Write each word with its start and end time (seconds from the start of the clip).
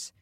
Sisters. 0.00 0.12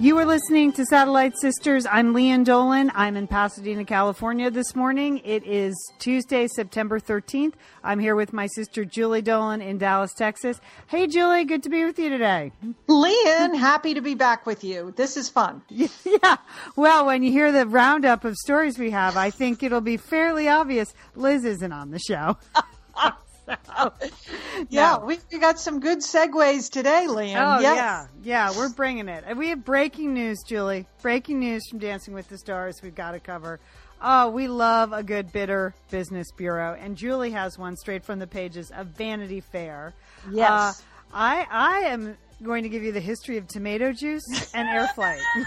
You 0.00 0.18
are 0.18 0.26
listening 0.26 0.72
to 0.74 0.84
Satellite 0.84 1.32
Sisters. 1.38 1.86
I'm 1.90 2.12
Lian 2.12 2.44
Dolan. 2.44 2.92
I'm 2.94 3.16
in 3.16 3.26
Pasadena, 3.26 3.86
California 3.86 4.50
this 4.50 4.76
morning. 4.76 5.22
It 5.24 5.44
is 5.46 5.74
Tuesday, 5.98 6.46
September 6.46 7.00
13th. 7.00 7.54
I'm 7.82 7.98
here 7.98 8.14
with 8.14 8.34
my 8.34 8.46
sister 8.48 8.84
Julie 8.84 9.22
Dolan 9.22 9.62
in 9.62 9.78
Dallas, 9.78 10.12
Texas. 10.12 10.60
Hey, 10.88 11.06
Julie, 11.06 11.46
good 11.46 11.62
to 11.62 11.70
be 11.70 11.86
with 11.86 11.98
you 11.98 12.10
today. 12.10 12.52
Lian, 12.86 13.54
happy 13.54 13.94
to 13.94 14.02
be 14.02 14.14
back 14.14 14.44
with 14.44 14.62
you. 14.62 14.92
This 14.94 15.16
is 15.16 15.28
fun. 15.30 15.62
Yeah. 16.04 16.36
Well, 16.76 17.06
when 17.06 17.22
you 17.22 17.32
hear 17.32 17.50
the 17.50 17.66
roundup 17.66 18.24
of 18.24 18.36
stories 18.36 18.78
we 18.78 18.90
have, 18.90 19.16
I 19.16 19.30
think 19.30 19.62
it'll 19.62 19.80
be 19.80 19.96
fairly 19.96 20.48
obvious 20.48 20.92
Liz 21.14 21.44
isn't 21.44 21.72
on 21.72 21.90
the 21.90 21.98
show. 21.98 22.36
So, 23.46 23.92
yeah, 24.68 24.96
no. 24.98 25.04
we, 25.06 25.18
we 25.32 25.38
got 25.38 25.58
some 25.58 25.80
good 25.80 25.98
segues 25.98 26.70
today, 26.70 27.06
Lian. 27.06 27.36
Oh, 27.36 27.60
yes. 27.60 27.76
yeah. 27.76 28.06
Yeah, 28.22 28.56
we're 28.56 28.70
bringing 28.70 29.08
it. 29.08 29.36
We 29.36 29.48
have 29.50 29.64
breaking 29.64 30.14
news, 30.14 30.42
Julie. 30.46 30.86
Breaking 31.02 31.40
news 31.40 31.68
from 31.68 31.78
Dancing 31.78 32.14
with 32.14 32.28
the 32.28 32.38
Stars 32.38 32.80
we've 32.82 32.94
got 32.94 33.12
to 33.12 33.20
cover. 33.20 33.60
Oh, 34.02 34.30
we 34.30 34.48
love 34.48 34.92
a 34.92 35.02
good 35.02 35.32
bitter 35.32 35.74
business 35.90 36.30
bureau. 36.32 36.76
And 36.78 36.96
Julie 36.96 37.30
has 37.30 37.58
one 37.58 37.76
straight 37.76 38.04
from 38.04 38.18
the 38.18 38.26
pages 38.26 38.70
of 38.70 38.88
Vanity 38.88 39.40
Fair. 39.40 39.94
Yes. 40.30 40.50
Uh, 40.50 40.72
I, 41.12 41.46
I 41.50 41.78
am 41.88 42.16
going 42.42 42.64
to 42.64 42.68
give 42.68 42.82
you 42.82 42.92
the 42.92 43.00
history 43.00 43.38
of 43.38 43.46
tomato 43.46 43.92
juice 43.92 44.52
and 44.54 44.68
air 44.68 44.88
flight. 44.94 45.20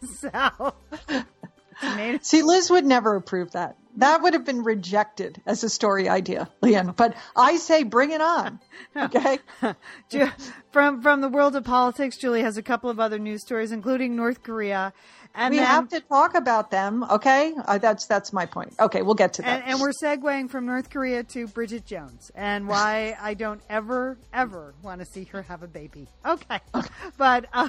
so. 0.20 0.74
Tomato- 1.80 2.18
See, 2.22 2.42
Liz 2.42 2.70
would 2.70 2.84
never 2.84 3.16
approve 3.16 3.52
that 3.52 3.76
that 3.98 4.22
would 4.22 4.32
have 4.34 4.44
been 4.44 4.62
rejected 4.62 5.40
as 5.44 5.64
a 5.64 5.68
story 5.68 6.08
idea, 6.08 6.48
Lian. 6.62 6.94
But 6.96 7.14
I 7.36 7.56
say 7.56 7.82
bring 7.82 8.10
it 8.10 8.20
on. 8.20 8.60
Okay. 8.96 9.38
from 10.72 11.02
from 11.02 11.20
the 11.20 11.28
world 11.28 11.56
of 11.56 11.64
politics, 11.64 12.16
Julie 12.16 12.42
has 12.42 12.56
a 12.56 12.62
couple 12.62 12.90
of 12.90 12.98
other 12.98 13.18
news 13.18 13.42
stories, 13.42 13.72
including 13.72 14.16
North 14.16 14.42
Korea. 14.42 14.92
And 15.38 15.52
we 15.52 15.58
then, 15.58 15.66
have 15.66 15.88
to 15.90 16.00
talk 16.00 16.34
about 16.34 16.72
them. 16.72 17.04
Okay, 17.04 17.54
uh, 17.66 17.78
that's 17.78 18.06
that's 18.06 18.32
my 18.32 18.44
point. 18.44 18.74
Okay, 18.80 19.02
we'll 19.02 19.14
get 19.14 19.34
to 19.34 19.42
that. 19.42 19.62
And, 19.62 19.70
and, 19.70 19.80
we're 19.80 19.92
segueing 19.92 20.50
from 20.50 20.66
North 20.66 20.90
Korea 20.90 21.22
to 21.22 21.46
Bridget 21.46 21.86
Jones 21.86 22.32
and 22.34 22.66
why 22.72 23.16
I 23.20 23.34
don't 23.34 23.60
ever 23.70 24.18
ever 24.32 24.74
want 24.82 25.00
to 25.00 25.06
see 25.06 25.24
her 25.24 25.42
have 25.42 25.62
a 25.62 25.68
baby. 25.68 26.08
Okay, 26.26 26.58
but 27.16 27.46
uh, 27.52 27.68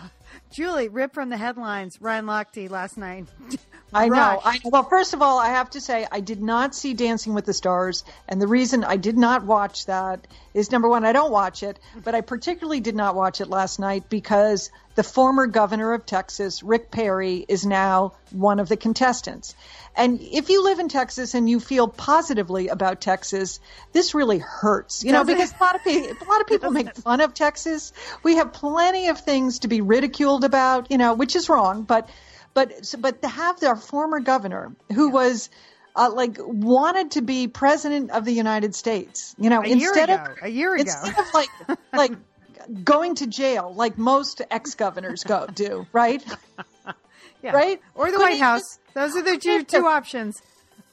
Julie, 0.52 0.88
rip 0.88 1.14
from 1.14 1.30
the 1.30 1.38
headlines. 1.38 2.02
Ryan 2.02 2.26
Lochte 2.26 2.70
last 2.72 2.98
night 2.98 3.28
I 3.94 4.08
know. 4.08 4.42
I, 4.44 4.60
well, 4.66 4.84
first 4.84 5.14
of 5.14 5.22
all, 5.22 5.40
I 5.40 5.50
have 5.50 5.72
to 5.72 5.82
say 5.82 6.08
I 6.12 6.20
did 6.20 6.42
not 6.42 6.76
see 6.76 6.94
Dancing 6.94 7.34
with 7.34 7.46
the 7.46 7.54
Stars, 7.54 8.04
and 8.28 8.42
the 8.42 8.48
reason 8.48 8.84
I 8.84 8.98
did 8.98 9.18
not 9.18 9.44
watch 9.44 9.86
that 9.88 10.28
is 10.54 10.72
number 10.72 10.88
one, 10.88 11.06
I 11.06 11.12
don't 11.12 11.32
watch 11.32 11.64
it, 11.64 11.80
but 12.04 12.14
I 12.14 12.22
particularly 12.22 12.80
did 12.82 12.96
not 12.96 13.16
watch 13.16 13.42
it 13.42 13.50
last 13.50 13.80
night 13.80 14.10
because 14.10 14.70
the 14.96 15.04
former 15.04 15.48
governor 15.48 15.94
of 15.94 16.06
Texas, 16.06 16.64
Rick 16.64 16.92
Perry, 16.92 17.46
is 17.48 17.66
now 17.66 18.14
one 18.32 18.60
of 18.60 18.68
the 18.70 18.78
contestants. 18.78 19.56
And 19.96 20.20
if 20.22 20.50
you 20.50 20.64
live 20.64 20.80
in 20.80 20.90
Texas 20.90 21.34
and 21.34 21.50
you 21.50 21.60
feel 21.60 21.88
positively 21.88 22.68
about 22.70 23.02
Texas, 23.02 23.60
this 23.92 24.14
really 24.14 24.40
hurts, 24.40 25.04
you 25.04 25.12
know, 25.12 25.24
because 25.24 25.54
a 25.54 25.64
lot 25.64 25.76
of 25.76 25.84
people, 25.84 26.10
a 26.10 26.30
lot 26.30 26.42
of 26.42 26.48
people 26.48 26.72
make 26.72 26.96
fun 26.96 27.22
of 27.22 27.34
Texas. 27.34 27.94
We 28.24 28.36
have 28.36 28.54
plenty 28.54 29.08
of 29.08 29.20
things 29.20 29.60
to 29.60 29.68
be 29.68 29.82
ridiculed 29.82 30.44
about, 30.44 30.92
you 30.92 30.98
know, 30.98 31.14
which 31.14 31.36
is 31.36 31.50
wrong, 31.50 31.84
but 31.84 32.10
but 32.54 32.96
but 33.00 33.22
to 33.22 33.28
have 33.28 33.60
their 33.60 33.76
former 33.76 34.20
governor 34.20 34.74
who 34.94 35.08
yeah. 35.08 35.14
was 35.14 35.50
uh, 35.96 36.10
like 36.14 36.38
wanted 36.40 37.12
to 37.12 37.22
be 37.22 37.48
president 37.48 38.12
of 38.12 38.26
the 38.26 38.32
United 38.32 38.76
States, 38.76 39.36
you 39.38 39.50
know, 39.50 39.62
a 39.62 39.66
instead 39.66 40.10
of 40.10 40.22
a 40.42 40.50
year 40.50 40.74
ago, 40.76 40.82
instead 40.82 41.20
of 41.20 41.34
like 41.34 41.50
like 41.94 42.12
going 42.84 43.16
to 43.16 43.28
jail 43.28 43.74
like 43.74 43.98
most 43.98 44.42
ex 44.50 44.76
governors 44.76 45.24
go 45.24 45.48
do, 45.48 45.88
right? 45.94 46.24
Yeah. 47.42 47.52
Right? 47.52 47.82
Or 47.96 48.08
the 48.08 48.18
Couldn't 48.18 48.34
White 48.34 48.42
House. 48.42 48.62
Just, 48.62 48.94
Those 48.94 49.16
are 49.16 49.22
the 49.22 49.38
two, 49.38 49.64
two 49.64 49.86
options. 49.86 50.42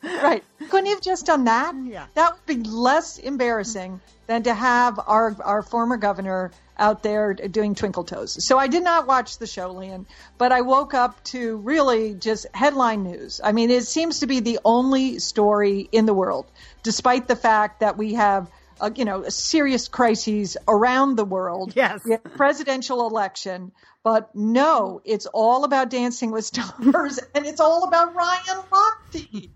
Right. 0.03 0.44
Couldn't 0.71 0.87
you 0.87 0.94
have 0.94 1.03
just 1.03 1.26
done 1.26 1.44
that? 1.44 1.75
Yeah. 1.84 2.06
That 2.15 2.34
would 2.34 2.47
be 2.47 2.69
less 2.69 3.19
embarrassing 3.19 4.00
than 4.26 4.44
to 4.44 4.55
have 4.55 5.00
our 5.05 5.37
our 5.43 5.62
former 5.62 5.97
governor 5.97 6.53
out 6.78 7.03
there 7.03 7.32
doing 7.34 7.75
twinkle 7.75 8.05
toes. 8.05 8.44
So 8.44 8.59
I 8.59 8.66
did 8.66 8.84
not 8.84 9.06
watch 9.06 9.38
the 9.38 9.47
show, 9.47 9.72
Lian, 9.72 10.06
but 10.37 10.53
I 10.53 10.60
woke 10.60 10.94
up 10.94 11.22
to 11.25 11.56
really 11.56 12.15
just 12.15 12.47
headline 12.53 13.03
news. 13.03 13.41
I 13.43 13.53
mean, 13.53 13.71
it 13.71 13.84
seems 13.84 14.21
to 14.21 14.26
be 14.26 14.41
the 14.41 14.59
only 14.65 15.19
story 15.19 15.88
in 15.91 16.06
the 16.06 16.15
world, 16.15 16.47
despite 16.82 17.28
the 17.28 17.37
fact 17.37 17.81
that 17.81 17.97
we 17.97 18.15
have. 18.15 18.50
Uh, 18.81 18.91
you 18.94 19.04
know, 19.04 19.25
serious 19.28 19.88
crises 19.88 20.56
around 20.69 21.16
the 21.16 21.25
world. 21.25 21.72
Yes. 21.75 22.00
presidential 22.37 23.06
election. 23.06 23.72
But 24.03 24.34
no, 24.34 25.00
it's 25.04 25.26
all 25.26 25.64
about 25.64 25.91
Dancing 25.91 26.31
with 26.31 26.44
Stars 26.44 27.19
and 27.34 27.47
it's 27.47 27.60
all 27.60 27.84
about 27.88 28.14
Ryan 28.14 28.62
Lochte. 28.70 29.50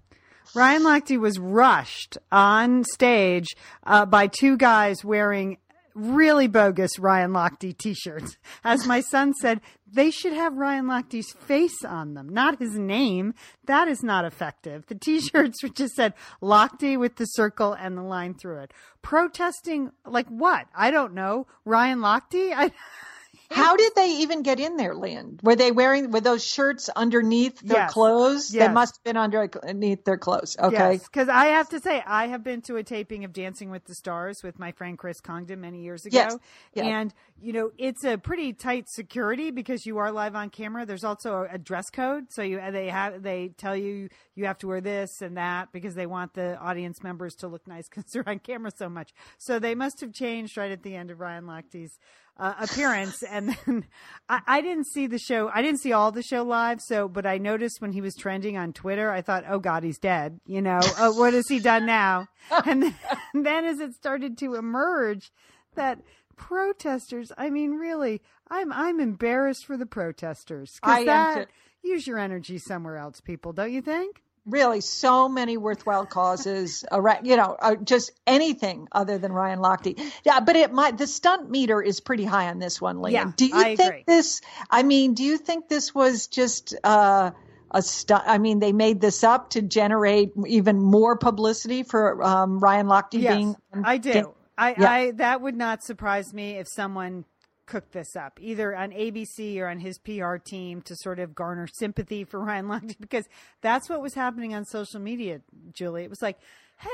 Ryan 0.55 0.83
Lochte 0.83 1.21
was 1.21 1.39
rushed 1.39 2.19
on 2.33 2.83
stage 2.85 3.47
uh, 3.85 4.07
by 4.07 4.27
two 4.27 4.57
guys 4.57 5.05
wearing 5.05 5.59
really 5.95 6.49
bogus 6.49 6.99
Ryan 6.99 7.33
Lochte 7.33 7.77
t-shirts. 7.77 8.37
As 8.65 8.87
my 8.87 9.01
son 9.01 9.35
said, 9.35 9.61
they 9.93 10.11
should 10.11 10.33
have 10.33 10.57
Ryan 10.57 10.87
Lochte's 10.87 11.33
face 11.33 11.85
on 11.85 12.15
them, 12.15 12.29
not 12.29 12.59
his 12.59 12.77
name. 12.77 13.35
That 13.67 13.89
is 13.89 14.03
not 14.03 14.25
effective. 14.25 14.87
The 14.87 14.95
t-shirts 14.95 15.59
just 15.75 15.95
said 15.95 16.15
Lochte 16.43 16.99
with 16.99 17.17
the 17.17 17.25
circle 17.25 17.73
and 17.73 17.97
the 17.97 18.03
line 18.03 18.35
through 18.35 18.59
it. 18.59 18.73
Protesting 19.03 19.93
like 20.07 20.29
what? 20.29 20.67
I 20.75 20.91
don't 20.91 21.15
know. 21.15 21.47
Ryan 21.65 21.99
Lochte? 21.99 22.53
I 22.55 22.73
how 23.51 23.77
did 23.77 23.95
they 23.97 24.09
even 24.19 24.43
get 24.43 24.61
in 24.61 24.77
there, 24.77 24.95
Lynn? 24.95 25.41
Were 25.43 25.57
they 25.57 25.73
wearing 25.73 26.11
were 26.11 26.21
those 26.21 26.45
shirts 26.45 26.89
underneath 26.89 27.61
their 27.61 27.79
yes. 27.79 27.93
clothes? 27.93 28.55
Yes. 28.55 28.69
They 28.69 28.73
must 28.73 28.97
have 28.97 29.05
been 29.05 29.17
underneath 29.17 30.05
their 30.05 30.19
clothes. 30.19 30.57
Okay. 30.59 31.01
Because 31.03 31.29
I 31.29 31.47
have 31.47 31.69
to 31.71 31.81
say, 31.81 32.03
I 32.07 32.29
have 32.29 32.45
been 32.45 32.63
to 32.63 32.77
a 32.77 32.85
taping 32.85 33.25
of 33.25 33.33
Dancing 33.33 33.71
with 33.71 33.85
the 33.87 33.95
Stars 33.95 34.43
with 34.45 34.59
my 34.59 34.71
friend 34.73 34.97
Chris 34.97 35.21
Congdon 35.21 35.61
many 35.61 35.83
years 35.83 36.07
ago. 36.07 36.17
Yes. 36.17 36.39
And, 36.77 37.15
you 37.41 37.53
know, 37.53 37.73
it's 37.77 38.05
a 38.05 38.19
pretty 38.19 38.53
tight 38.53 38.89
security 38.89 39.51
because 39.51 39.85
you 39.85 39.99
are 39.99 40.13
live 40.13 40.37
on 40.37 40.51
camera. 40.51 40.87
There's 40.87 41.05
also 41.05 41.47
a 41.51 41.59
dress 41.59 41.91
code. 41.91 42.27
So 42.31 42.43
you 42.43 42.61
they 42.71 42.89
have 42.89 43.23
they 43.23 43.49
tell 43.57 43.77
you 43.77 44.09
you 44.37 44.47
have 44.47 44.59
to 44.59 44.69
wear 44.69 44.81
this 44.81 45.23
and 45.23 45.37
that 45.37 45.73
because 45.73 45.95
they 45.95 46.07
want 46.07 46.35
the 46.35 46.57
audience 46.59 47.03
members 47.03 47.35
to 47.37 47.49
look 47.49 47.67
nice 47.67 47.89
because 47.89 48.05
they're 48.13 48.29
on 48.29 48.39
camera 48.39 48.71
so 48.77 48.89
much. 48.89 49.13
So 49.39 49.59
they 49.59 49.75
must 49.75 50.01
have 50.01 50.13
changed 50.13 50.57
right 50.57 50.71
at 50.71 50.83
the 50.83 50.95
end 50.95 51.11
of 51.11 51.19
Ryan 51.21 51.47
Lochte's 51.47 51.99
uh, 52.41 52.55
appearance, 52.59 53.23
and 53.23 53.55
then 53.67 53.85
I, 54.29 54.41
I, 54.47 54.61
didn't 54.63 54.87
see 54.87 55.07
the 55.07 55.19
show. 55.19 55.51
I 55.53 55.61
didn't 55.61 55.81
see 55.81 55.93
all 55.93 56.11
the 56.11 56.23
show 56.23 56.43
live. 56.43 56.81
So, 56.81 57.07
but 57.07 57.27
I 57.27 57.37
noticed 57.37 57.83
when 57.83 57.93
he 57.93 58.01
was 58.01 58.15
trending 58.15 58.57
on 58.57 58.73
Twitter, 58.73 59.11
I 59.11 59.21
thought, 59.21 59.45
"Oh 59.47 59.59
God, 59.59 59.85
he's 59.85 59.99
dead." 59.99 60.41
You 60.47 60.63
know, 60.63 60.81
oh, 60.99 61.13
what 61.13 61.35
has 61.35 61.49
he 61.49 61.61
done 61.61 61.87
now? 61.87 62.29
And 62.67 62.83
then, 62.83 62.95
and 63.35 63.47
then 63.47 63.65
as 63.65 63.79
it 63.79 63.95
started 63.95 64.39
to 64.39 64.55
emerge, 64.55 65.31
that 65.75 66.01
protesters. 66.37 67.31
I 67.37 67.51
mean, 67.51 67.73
really, 67.73 68.23
I'm 68.49 68.73
I'm 68.73 68.99
embarrassed 68.99 69.67
for 69.67 69.77
the 69.77 69.87
protesters. 69.87 70.81
I 70.83 71.05
that, 71.05 71.49
use 71.83 72.07
your 72.07 72.19
energy 72.19 72.59
somewhere 72.59 72.97
else, 72.97 73.21
people. 73.21 73.53
Don't 73.53 73.73
you 73.73 73.83
think? 73.83 74.23
Really 74.47 74.81
so 74.81 75.29
many 75.29 75.57
worthwhile 75.57 76.07
causes 76.07 76.85
around, 76.93 77.27
you 77.27 77.37
know, 77.37 77.57
uh, 77.61 77.77
just 77.77 78.13
anything 78.27 78.89
other 78.93 79.19
than 79.19 79.33
Ryan 79.33 79.61
Lochte. 79.61 80.01
Yeah, 80.25 80.41
but 80.41 80.57
it 80.57 80.73
might, 80.73 80.99
the 80.99 81.07
stunt 81.07 81.51
meter 81.51 81.83
is 81.83 82.01
pretty 82.01 82.25
high 82.25 82.49
on 82.49 82.59
this 82.59 82.81
one, 82.81 83.01
Lian. 83.01 83.13
Yeah, 83.13 83.33
do 83.37 83.47
you 83.47 83.55
I 83.55 83.77
think 83.77 83.89
agree. 83.89 84.05
this, 84.07 84.41
I 84.71 84.83
mean, 84.83 85.15
do 85.15 85.25
you 85.25 85.39
think 85.39 85.69
this 85.69 85.95
was 85.95 86.27
just, 86.27 86.75
uh, 86.85 87.31
a 87.71 87.83
stunt? 87.83 88.25
I 88.27 88.39
mean, 88.39 88.59
they 88.59 88.73
made 88.73 89.01
this 89.01 89.23
up 89.23 89.51
to 89.51 89.63
generate 89.63 90.33
even 90.47 90.83
more 90.83 91.17
publicity 91.17 91.83
for 91.85 92.23
um, 92.23 92.59
Ryan 92.59 92.87
Lochte 92.87 93.21
yes, 93.21 93.37
being. 93.37 93.57
I 93.85 93.99
do. 93.99 94.35
I, 94.59 94.75
yeah. 94.77 94.91
I 94.91 95.11
that 95.13 95.41
would 95.41 95.57
not 95.57 95.83
surprise 95.83 96.35
me 96.35 96.59
if 96.59 96.69
someone 96.69 97.25
cooked 97.71 97.93
this 97.93 98.17
up, 98.17 98.39
either 98.43 98.77
on 98.77 98.91
ABC 98.91 99.57
or 99.59 99.69
on 99.69 99.79
his 99.79 99.97
PR 99.99 100.37
team 100.37 100.83
to 100.83 100.97
sort 100.97 101.21
of 101.21 101.35
garner 101.35 101.69
sympathy 101.73 102.25
for 102.25 102.41
Ryan 102.41 102.67
Lochte, 102.67 102.97
because 103.01 103.25
that's 103.63 103.89
what 103.89 104.03
was 104.03 104.15
happening 104.15 104.55
on 104.55 104.65
social 104.65 105.01
media, 105.01 105.41
Julie. 105.73 106.03
It 106.03 106.11
was 106.11 106.21
like, 106.21 106.39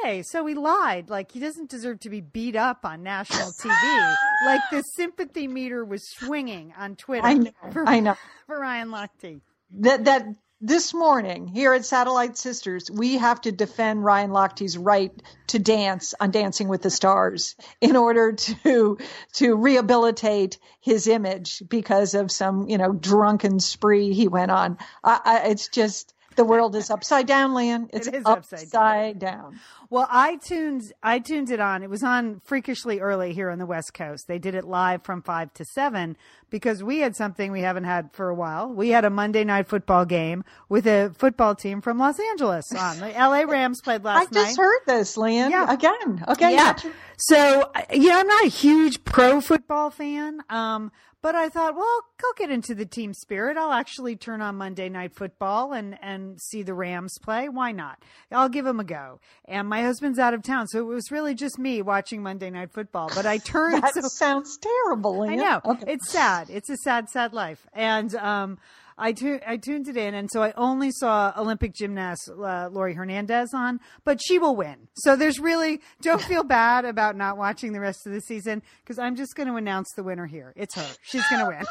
hey, 0.03 0.23
so 0.23 0.45
he 0.45 0.55
lied. 0.55 1.09
Like, 1.09 1.33
he 1.33 1.41
doesn't 1.41 1.71
deserve 1.71 2.01
to 2.01 2.11
be 2.11 2.21
beat 2.21 2.57
up 2.57 2.85
on 2.85 3.03
national 3.03 3.53
TV. 3.53 4.15
like, 4.45 4.61
the 4.71 4.83
sympathy 4.97 5.49
meter 5.49 5.83
was 5.85 6.03
swinging 6.11 6.75
on 6.77 6.95
Twitter. 6.97 7.27
I 7.27 7.35
know. 7.35 7.51
For, 7.73 7.89
I 7.89 8.01
know. 8.01 8.17
For 8.47 8.61
Ryan 8.61 8.89
Lochte. 8.89 9.41
That, 9.71 10.05
that 10.05 10.27
this 10.67 10.93
morning 10.93 11.47
here 11.47 11.73
at 11.73 11.85
Satellite 11.85 12.37
Sisters, 12.37 12.91
we 12.91 13.19
have 13.19 13.41
to 13.43 13.53
defend 13.53 14.05
Ryan 14.05 14.33
Lochte's 14.33 14.77
right 14.77 15.13
to 15.49 15.61
dance 15.61 16.13
on 16.19 16.33
Dancing 16.33 16.67
with 16.67 16.83
the 16.83 16.91
Stars 16.91 17.55
in 17.81 17.95
order 17.95 18.33
to 18.33 18.99
to 19.35 19.57
rehabilitate 19.57 20.59
his 20.81 21.07
image 21.07 21.63
because 21.69 22.15
of 22.15 22.33
some 22.33 22.69
you 22.69 22.79
know 22.79 22.93
drunken 22.93 23.61
spree 23.61 24.13
he 24.13 24.27
went 24.27 24.51
on. 24.51 24.79
I, 25.05 25.21
I, 25.25 25.49
it's 25.51 25.69
just 25.69 26.15
the 26.35 26.45
world 26.45 26.75
is 26.75 26.91
upside 26.91 27.27
down, 27.27 27.55
Lian. 27.55 27.89
It's 27.93 28.09
it 28.09 28.17
is 28.17 28.23
upside, 28.27 28.63
upside 28.65 29.19
down. 29.19 29.41
down. 29.41 29.61
Well, 29.91 30.07
iTunes 30.09 30.91
iTunes 31.05 31.51
it 31.51 31.61
on. 31.61 31.83
It 31.83 31.91
was 31.91 32.03
on 32.03 32.41
freakishly 32.45 33.01
early 33.01 33.33
here 33.33 33.51
on 33.51 33.59
the 33.59 33.67
West 33.67 33.95
Coast. 33.95 34.27
They 34.29 34.39
did 34.39 34.55
it 34.55 34.65
live 34.65 35.03
from 35.03 35.23
five 35.23 35.53
to 35.55 35.65
seven 35.65 36.17
because 36.51 36.83
we 36.83 36.99
had 36.99 37.17
something 37.17 37.53
we 37.53 37.61
haven't 37.61 37.85
had 37.85 38.13
for 38.13 38.29
a 38.29 38.35
while. 38.35 38.69
We 38.69 38.91
had 38.91 39.05
a 39.05 39.11
Monday 39.11 39.45
night 39.45 39.69
football 39.69 40.05
game 40.05 40.45
with 40.69 40.87
a 40.87 41.13
football 41.17 41.55
team 41.55 41.81
from 41.81 41.99
Los 41.99 42.19
Angeles 42.19 42.65
on. 42.75 42.99
The 43.01 43.09
LA 43.11 43.41
Rams 43.49 43.81
played 43.83 44.05
last 44.05 44.33
night. 44.33 44.41
I 44.41 44.45
just 44.45 44.59
heard 44.59 44.81
this, 44.87 45.17
Lian. 45.17 45.51
Yeah. 45.51 45.73
Again. 45.73 46.25
Okay. 46.29 46.53
Yeah. 46.53 46.77
So, 47.19 47.71
yeah, 47.93 48.19
I'm 48.19 48.27
not 48.27 48.45
a 48.45 48.49
huge 48.49 49.05
pro 49.05 49.41
football 49.41 49.91
fan. 49.91 50.41
Um, 50.51 50.93
but 51.27 51.35
I 51.35 51.49
thought, 51.49 51.75
well, 51.75 52.03
I'll 52.23 52.33
get 52.37 52.53
into 52.53 52.73
the 52.73 52.87
team 52.87 53.13
spirit. 53.13 53.57
I'll 53.57 53.73
actually 53.73 54.15
turn 54.15 54.41
on 54.41 54.55
Monday 54.55 54.89
Night 54.89 55.13
Football 55.13 55.73
and 55.73 55.99
and 56.01 56.41
see 56.41 56.63
the 56.63 56.73
Rams 56.73 57.19
play. 57.21 57.49
Why 57.49 57.73
not? 57.73 58.01
I'll 58.31 58.49
give 58.49 58.65
them 58.65 58.79
a 58.79 58.85
go. 58.85 59.19
And 59.45 59.69
my 59.69 59.83
husband's 59.83 60.21
out 60.21 60.35
of 60.35 60.45
town, 60.45 60.69
so 60.69 60.79
it 60.79 60.85
was 60.95 61.11
really 61.11 61.35
just 61.35 61.59
me 61.59 61.83
watching 61.83 62.23
Monday 62.23 62.49
Night 62.51 62.71
Football. 62.71 63.11
But 63.13 63.27
I 63.27 63.39
turned. 63.45 63.83
that 63.83 63.95
so, 63.95 64.03
sounds 64.03 64.57
terrible. 64.57 65.23
I 65.23 65.35
know 65.35 65.61
okay. 65.65 65.95
it's 65.95 66.13
sad. 66.13 66.49
It's 66.49 66.71
a 66.71 66.77
sad, 66.77 67.09
sad 67.09 67.33
life. 67.33 67.67
And 67.73 68.15
um, 68.15 68.59
I, 68.99 69.13
tu- 69.13 69.41
I 69.47 69.59
tuned 69.59 69.89
it 69.89 69.97
in, 69.97 70.15
and 70.15 70.31
so 70.31 70.43
I 70.43 70.53
only 70.57 70.91
saw 70.91 71.33
Olympic 71.37 71.75
gymnast 71.75 72.31
uh, 72.31 72.69
Laurie 72.73 72.95
Hernandez 72.95 73.53
on, 73.53 73.81
but 74.05 74.21
she 74.23 74.39
will 74.39 74.57
win. 74.57 74.89
So 74.95 75.17
there's 75.17 75.39
really 75.39 75.81
don't 76.01 76.23
feel 76.23 76.45
bad 76.45 76.85
about 76.85 77.17
not 77.17 77.37
watching 77.37 77.73
the 77.73 77.81
rest 77.81 78.07
of 78.07 78.13
the 78.13 78.21
season 78.21 78.63
because 78.83 78.99
I'm 78.99 79.17
just 79.17 79.35
going 79.35 79.49
to 79.49 79.57
announce 79.57 79.93
the 79.97 80.03
winner 80.03 80.27
here. 80.27 80.53
It's 80.57 80.75
her. 80.75 80.89
She's 81.03 81.27
going 81.29 81.45
to 81.45 81.49
win. 81.49 81.67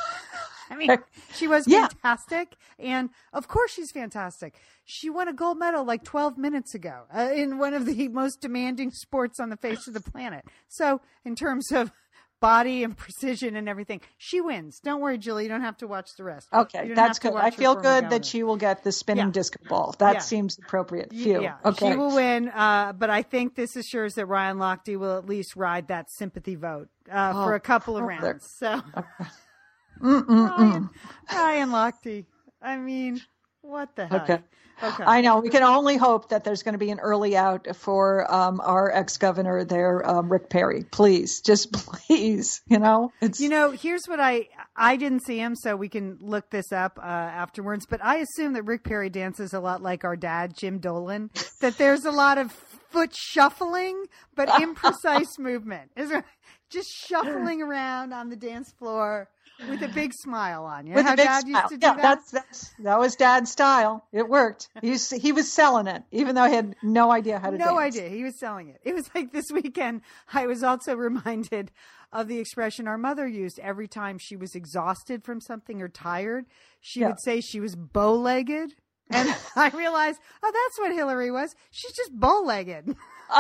I 0.70 0.76
mean, 0.76 0.98
she 1.36 1.48
was 1.48 1.68
yeah. 1.68 1.88
fantastic, 1.88 2.56
and 2.80 3.10
of 3.34 3.48
course 3.48 3.72
she's 3.72 3.92
fantastic. 3.92 4.56
She 4.84 5.10
won 5.10 5.28
a 5.28 5.34
gold 5.34 5.60
medal 5.60 5.84
like 5.84 6.04
12 6.04 6.38
minutes 6.38 6.74
ago 6.74 7.04
uh, 7.16 7.32
in 7.34 7.58
one 7.58 7.74
of 7.74 7.86
the 7.86 8.08
most 8.08 8.42
demanding 8.42 8.92
sports 8.92 9.40
on 9.40 9.50
the 9.50 9.58
face 9.58 9.88
of 9.88 9.94
the 9.94 10.02
planet. 10.02 10.46
So, 10.68 11.02
in 11.24 11.36
terms 11.36 11.72
of 11.72 11.92
body 12.40 12.84
and 12.84 12.96
precision 13.06 13.56
and 13.56 13.68
everything. 13.68 14.02
She 14.18 14.42
wins. 14.42 14.80
Don't 14.80 15.02
worry, 15.02 15.18
Julie. 15.18 15.44
You 15.44 15.50
don't 15.50 15.62
have 15.62 15.78
to 15.78 15.88
watch 15.88 16.16
the 16.18 16.24
rest. 16.24 16.48
Okay, 16.54 16.94
that's 16.94 17.20
good. 17.20 17.34
I 17.36 17.52
feel 17.52 17.76
good 17.76 18.10
that 18.10 18.26
she 18.26 18.44
will 18.44 18.58
get 18.58 18.84
the 18.84 18.92
spinning 18.92 19.28
yeah. 19.28 19.32
disc 19.32 19.58
ball. 19.68 19.96
That 20.00 20.16
yeah. 20.16 20.20
seems 20.20 20.58
appropriate. 20.58 21.12
Phew. 21.12 21.42
Yeah, 21.42 21.58
okay. 21.66 21.92
she 21.92 21.98
will 21.98 22.16
win. 22.16 22.50
Uh, 22.50 22.94
but 22.94 23.10
I 23.10 23.22
think 23.22 23.56
this 23.56 23.76
assures 23.76 24.16
that 24.16 24.26
Ryan 24.26 24.58
Lochte 24.58 24.98
will 24.98 25.18
at 25.18 25.26
least 25.26 25.56
ride 25.56 25.88
that 25.90 26.12
sympathy 26.12 26.56
vote 26.56 26.90
uh, 27.12 27.34
oh, 27.36 27.46
for 27.46 27.56
a 27.56 27.60
couple 27.60 27.98
of 27.98 28.04
rounds. 28.04 28.50
So, 28.58 28.82
Ryan, 30.00 30.90
Ryan 31.32 31.70
Lochte. 31.70 32.26
I 32.62 32.78
mean, 32.78 33.22
what 33.66 33.96
the 33.96 34.08
heck? 34.08 34.24
Okay. 34.24 34.40
Okay. 34.84 35.04
I 35.06 35.22
know. 35.22 35.40
We 35.40 35.50
can 35.50 35.64
only 35.64 35.96
hope 35.96 36.30
that 36.30 36.44
there's 36.44 36.62
going 36.62 36.74
to 36.74 36.80
be 36.80 36.92
an 36.92 37.00
early 37.00 37.38
out 37.38 37.76
for 37.76 38.30
um, 38.32 38.60
our 38.62 38.92
ex 38.92 39.18
governor 39.18 39.64
there, 39.64 40.06
um, 40.08 40.30
Rick 40.30 40.50
Perry. 40.50 40.84
Please, 40.84 41.40
just 41.40 41.72
please. 42.08 42.62
You 42.68 42.80
know, 42.80 43.12
it's 43.22 43.40
you 43.40 43.50
know. 43.50 43.72
Here's 43.72 44.06
what 44.06 44.20
I 44.20 44.50
I 44.76 44.98
didn't 44.98 45.22
see 45.22 45.38
him, 45.38 45.56
so 45.56 45.76
we 45.78 45.88
can 45.88 46.18
look 46.20 46.50
this 46.50 46.74
up 46.74 47.00
uh, 47.02 47.06
afterwards. 47.06 47.86
But 47.90 48.04
I 48.04 48.18
assume 48.18 48.54
that 48.54 48.64
Rick 48.64 48.84
Perry 48.84 49.10
dances 49.10 49.54
a 49.54 49.62
lot 49.62 49.82
like 49.82 50.04
our 50.04 50.18
dad, 50.18 50.58
Jim 50.58 50.80
Dolan. 50.80 51.32
That 51.62 51.78
there's 51.78 52.04
a 52.04 52.12
lot 52.12 52.38
of 52.38 52.52
foot 52.90 53.16
shuffling, 53.16 54.06
but 54.36 54.50
imprecise 54.50 55.40
movement. 55.40 55.92
Is 55.96 56.10
there 56.10 56.26
just 56.70 56.90
shuffling 56.90 57.62
around 57.62 58.12
on 58.12 58.30
the 58.30 58.36
dance 58.36 58.74
floor? 58.78 59.30
With 59.70 59.82
a 59.82 59.88
big 59.88 60.14
smile 60.14 60.66
on 60.66 60.88
you. 60.88 60.94
With 60.94 61.06
How 61.06 61.14
a 61.14 61.18
big 61.18 61.26
Dad 61.26 61.42
smile. 61.42 61.68
yeah, 61.72 61.78
that? 61.78 62.02
That's, 62.02 62.32
that's 62.32 62.74
that 62.80 63.00
was 63.00 63.16
Dad's 63.16 63.52
style. 63.52 64.06
It 64.12 64.28
worked. 64.28 64.70
He 64.82 64.92
was, 64.92 65.10
he 65.10 65.32
was 65.32 65.52
selling 65.52 65.88
it, 65.88 66.04
even 66.12 66.36
though 66.36 66.46
he 66.46 66.54
had 66.54 66.76
no 66.84 67.12
idea 67.12 67.40
how 67.40 67.52
to. 67.52 67.58
Do 67.58 67.64
it. 67.64 67.66
No 67.66 67.80
dance. 67.80 67.96
idea. 67.96 68.10
He 68.10 68.24
was 68.24 68.40
selling 68.40 68.70
it. 68.70 68.80
It 68.84 68.94
was 68.94 69.10
like 69.16 69.32
this 69.32 69.46
weekend. 69.52 70.02
I 70.34 70.46
was 70.48 70.64
also 70.64 70.96
reminded 70.98 71.72
of 72.12 72.28
the 72.28 72.40
expression 72.40 72.88
our 72.88 72.98
mother 72.98 73.28
used 73.28 73.60
every 73.60 73.88
time 73.88 74.18
she 74.18 74.36
was 74.36 74.56
exhausted 74.56 75.24
from 75.24 75.42
something 75.42 75.82
or 75.82 75.90
tired. 75.90 76.46
She 76.80 77.02
yeah. 77.02 77.08
would 77.08 77.20
say 77.22 77.42
she 77.42 77.60
was 77.60 77.76
bow-legged, 77.76 78.76
and 79.10 79.36
I 79.56 79.70
realized, 79.70 80.20
oh, 80.42 80.52
that's 80.52 80.80
what 80.80 80.96
Hillary 80.96 81.32
was. 81.32 81.56
She's 81.72 81.94
just 81.94 82.18
bow-legged. 82.18 82.96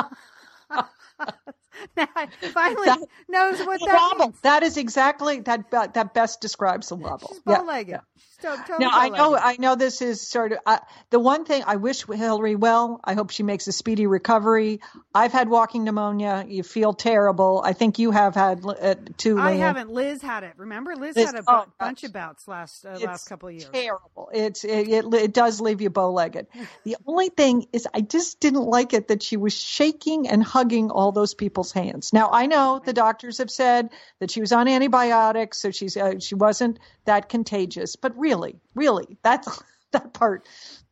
now 1.98 2.08
finally 2.54 2.86
that, 2.86 3.00
knows 3.28 3.60
what 3.66 3.80
that. 3.82 4.34
That 4.44 4.64
is 4.64 4.78
exactly 4.78 5.40
that. 5.42 5.72
That 5.72 6.14
best 6.14 6.42
describes 6.42 6.90
the 6.90 6.96
wobble. 6.96 7.28
She's 7.30 7.40
bow-legged. 7.40 7.90
Yeah. 7.90 8.00
Totally 8.46 8.80
now 8.80 8.92
I 8.94 9.10
know 9.10 9.36
I 9.36 9.58
know 9.58 9.76
this 9.76 10.02
is 10.02 10.22
sort 10.22 10.52
of 10.52 10.60
uh, 10.66 10.78
the 11.10 11.20
one 11.20 11.46
thing 11.46 11.64
I 11.66 11.78
wish 11.78 12.06
Hillary 12.06 12.56
well. 12.56 13.00
I 13.04 13.14
hope 13.16 13.32
she 13.32 13.44
makes 13.44 13.68
a 13.68 13.72
speedy 13.72 14.06
recovery. 14.06 14.82
I've 15.14 15.32
had 15.32 15.50
walking 15.50 15.84
pneumonia. 15.84 16.46
You 16.48 16.62
feel 16.62 16.94
terrible. 16.94 17.62
I 17.66 17.74
think 17.74 17.98
you 17.98 18.12
have 18.12 18.36
had 18.36 18.64
uh, 18.64 18.96
too. 19.18 19.40
I 19.40 19.54
haven't. 19.54 19.90
Liz 19.90 20.22
had 20.22 20.44
it. 20.44 20.54
Remember, 20.58 20.96
Liz, 20.96 21.16
Liz 21.16 21.26
had 21.32 21.36
a 21.36 21.44
oh, 21.48 21.66
bunch 21.80 22.04
of 22.04 22.14
bouts 22.14 22.48
last 22.48 22.86
uh, 22.86 23.00
last 23.00 23.28
couple 23.28 23.50
of 23.50 23.56
years. 23.56 23.70
Terrible. 23.74 24.30
It's 24.32 24.64
it, 24.64 24.90
it, 24.90 25.14
it 25.14 25.34
does 25.34 25.60
leave 25.60 25.82
you 25.82 25.90
bow 25.90 26.12
legged. 26.12 26.48
the 26.84 26.98
only 27.08 27.30
thing 27.30 27.66
is, 27.74 27.88
I 27.94 28.02
just 28.02 28.40
didn't 28.40 28.66
like 28.66 28.94
it 28.94 29.08
that 29.08 29.24
she 29.24 29.38
was 29.38 29.54
shaking 29.54 30.28
and 30.28 30.44
hugging 30.44 30.92
all 30.92 31.12
those 31.12 31.34
people's 31.34 31.72
hands. 31.72 32.14
Now 32.14 32.30
I 32.32 32.46
know 32.46 32.80
the 32.84 32.94
doctors 32.94 33.40
have 33.40 33.50
said 33.50 33.90
that 34.20 34.30
she 34.30 34.40
was 34.40 34.52
on 34.52 34.68
antibiotics, 34.68 35.58
so 35.58 35.72
she's 35.72 35.98
uh, 35.98 36.20
she 36.20 36.36
wasn't 36.36 36.80
that 37.06 37.30
contagious, 37.30 37.96
but 37.96 38.18
really, 38.18 38.35
really, 38.36 38.60
really, 38.74 39.18
that's 39.24 39.64
that 39.92 40.14
part. 40.14 40.46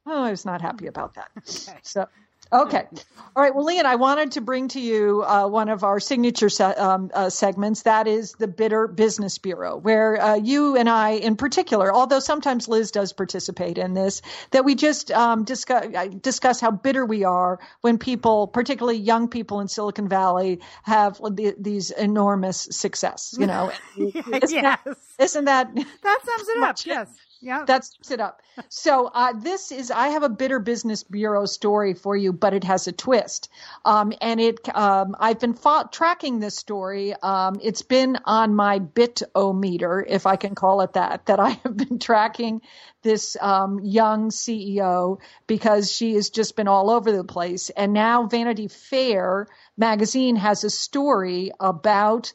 Oh, 0.06 0.24
I 0.24 0.32
was 0.32 0.46
not 0.46 0.62
happy 0.62 0.88
about 0.88 1.16
that. 1.16 1.30
Okay. 1.38 1.80
So, 1.84 2.08
okay. 2.52 2.88
All 3.36 3.42
right. 3.42 3.56
Well, 3.56 3.66
Lian, 3.66 3.86
I 3.86 3.96
wanted 3.96 4.34
to 4.34 4.42
bring 4.42 4.68
to 4.70 4.80
you 4.82 5.24
uh, 5.24 5.48
one 5.48 5.70
of 5.70 5.86
our 5.86 6.00
signature 6.02 6.50
se- 6.50 6.76
um, 6.76 7.10
uh, 7.14 7.30
segments. 7.30 7.84
That 7.84 8.06
is 8.06 8.34
the 8.34 8.48
Bitter 8.48 8.88
Business 8.88 9.38
Bureau, 9.38 9.78
where 9.78 10.22
uh, 10.22 10.36
you 10.36 10.76
and 10.76 10.90
I, 10.90 11.12
in 11.12 11.38
particular, 11.38 11.94
although 11.94 12.20
sometimes 12.20 12.68
Liz 12.68 12.92
does 12.92 13.14
participate 13.14 13.78
in 13.78 13.94
this, 13.94 14.22
that 14.52 14.66
we 14.66 14.76
just 14.76 15.10
um, 15.12 15.46
discuss, 15.46 15.86
discuss 16.22 16.60
how 16.60 16.72
bitter 16.72 17.06
we 17.06 17.24
are 17.24 17.60
when 17.80 17.98
people, 17.98 18.48
particularly 18.48 19.00
young 19.00 19.30
people 19.30 19.62
in 19.62 19.70
Silicon 19.70 20.10
Valley, 20.10 20.60
have 20.84 21.18
the, 21.18 21.56
these 21.58 21.92
enormous 21.92 22.68
success. 22.72 23.36
You 23.40 23.48
know, 23.48 23.72
isn't, 23.98 24.52
yes. 24.52 24.52
that, 24.52 24.82
isn't 25.18 25.46
that 25.46 25.74
that 25.76 26.20
sums 26.26 26.50
it 26.50 26.62
up? 26.62 26.76
Yes. 26.86 27.08
Yeah. 27.44 27.66
That 27.66 27.84
sums 27.84 28.12
it 28.12 28.22
up. 28.22 28.42
So 28.70 29.08
uh, 29.08 29.34
this 29.34 29.74
is 29.74 29.92
I 29.92 30.10
have 30.10 30.24
a 30.24 30.30
bitter 30.30 30.60
business 30.60 31.04
bureau 31.04 31.46
story 31.46 31.94
for 31.94 32.16
you, 32.16 32.32
but 32.32 32.54
it 32.54 32.64
has 32.64 32.88
a 32.88 32.94
twist. 32.94 33.50
Um, 33.84 34.14
and 34.22 34.40
it 34.40 34.74
um, 34.74 35.14
I've 35.20 35.40
been 35.40 35.58
tracking 35.92 36.40
this 36.40 36.56
story. 36.56 37.14
Um, 37.22 37.60
it's 37.62 37.82
been 37.82 38.18
on 38.24 38.56
my 38.56 38.80
bit-o-meter, 38.80 40.06
if 40.08 40.26
I 40.26 40.38
can 40.38 40.56
call 40.56 40.82
it 40.82 40.94
that, 40.94 41.26
that 41.26 41.42
I 41.42 41.50
have 41.50 41.76
been 41.76 42.00
tracking 42.00 42.62
this 43.02 43.36
um, 43.42 43.82
young 43.84 44.30
CEO 44.30 45.20
because 45.46 45.92
she 45.92 46.14
has 46.14 46.30
just 46.30 46.56
been 46.56 46.70
all 46.70 46.90
over 46.90 47.12
the 47.12 47.26
place. 47.26 47.70
And 47.72 47.92
now 47.92 48.28
Vanity 48.28 48.70
Fair 48.70 49.48
magazine 49.76 50.38
has 50.38 50.64
a 50.64 50.70
story 50.70 51.52
about 51.60 52.32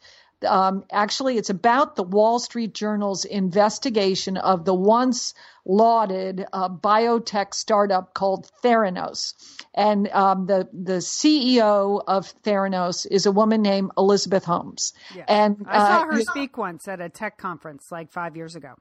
um, 0.46 0.84
actually, 0.90 1.36
it's 1.36 1.50
about 1.50 1.96
the 1.96 2.02
Wall 2.02 2.38
Street 2.38 2.74
Journal's 2.74 3.24
investigation 3.24 4.36
of 4.36 4.64
the 4.64 4.74
once 4.74 5.34
lauded 5.64 6.46
uh, 6.52 6.68
biotech 6.68 7.54
startup 7.54 8.14
called 8.14 8.50
Theranos. 8.62 9.34
And 9.74 10.08
um, 10.08 10.46
the 10.46 10.68
the 10.72 10.98
CEO 10.98 12.02
of 12.06 12.32
Theranos 12.42 13.06
is 13.10 13.26
a 13.26 13.32
woman 13.32 13.62
named 13.62 13.90
Elizabeth 13.98 14.44
Holmes. 14.44 14.92
Yes. 15.14 15.26
And 15.28 15.66
I 15.68 15.78
saw 15.78 16.02
uh, 16.02 16.04
her 16.06 16.20
speak 16.22 16.56
know, 16.56 16.62
once 16.62 16.88
at 16.88 17.00
a 17.00 17.08
tech 17.08 17.38
conference 17.38 17.90
like 17.90 18.10
five 18.10 18.36
years 18.36 18.56
ago. 18.56 18.74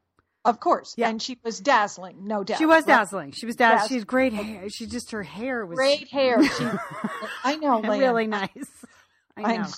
Of 0.48 0.62
course. 0.62 0.96
Yeah. 0.98 1.10
And 1.10 1.22
she 1.22 1.38
was 1.44 1.60
dazzling, 1.60 2.26
no 2.26 2.42
doubt. 2.46 2.58
She 2.58 2.66
was 2.66 2.86
dazzling. 2.86 3.32
She 3.32 3.46
was 3.46 3.58
dazzling. 3.58 3.90
She 3.90 3.96
had 3.96 4.08
great 4.08 4.32
hair. 4.32 4.70
She 4.70 4.86
just, 4.86 5.12
her 5.12 5.22
hair 5.22 5.66
was. 5.66 5.76
Great 5.76 6.08
hair. 6.08 6.42
She, 6.58 6.66
I 7.44 7.58
know, 7.58 7.82
Really 7.98 8.28
nice. 8.28 8.50
I 9.38 9.58
know. 9.58 9.64
I, 9.64 9.74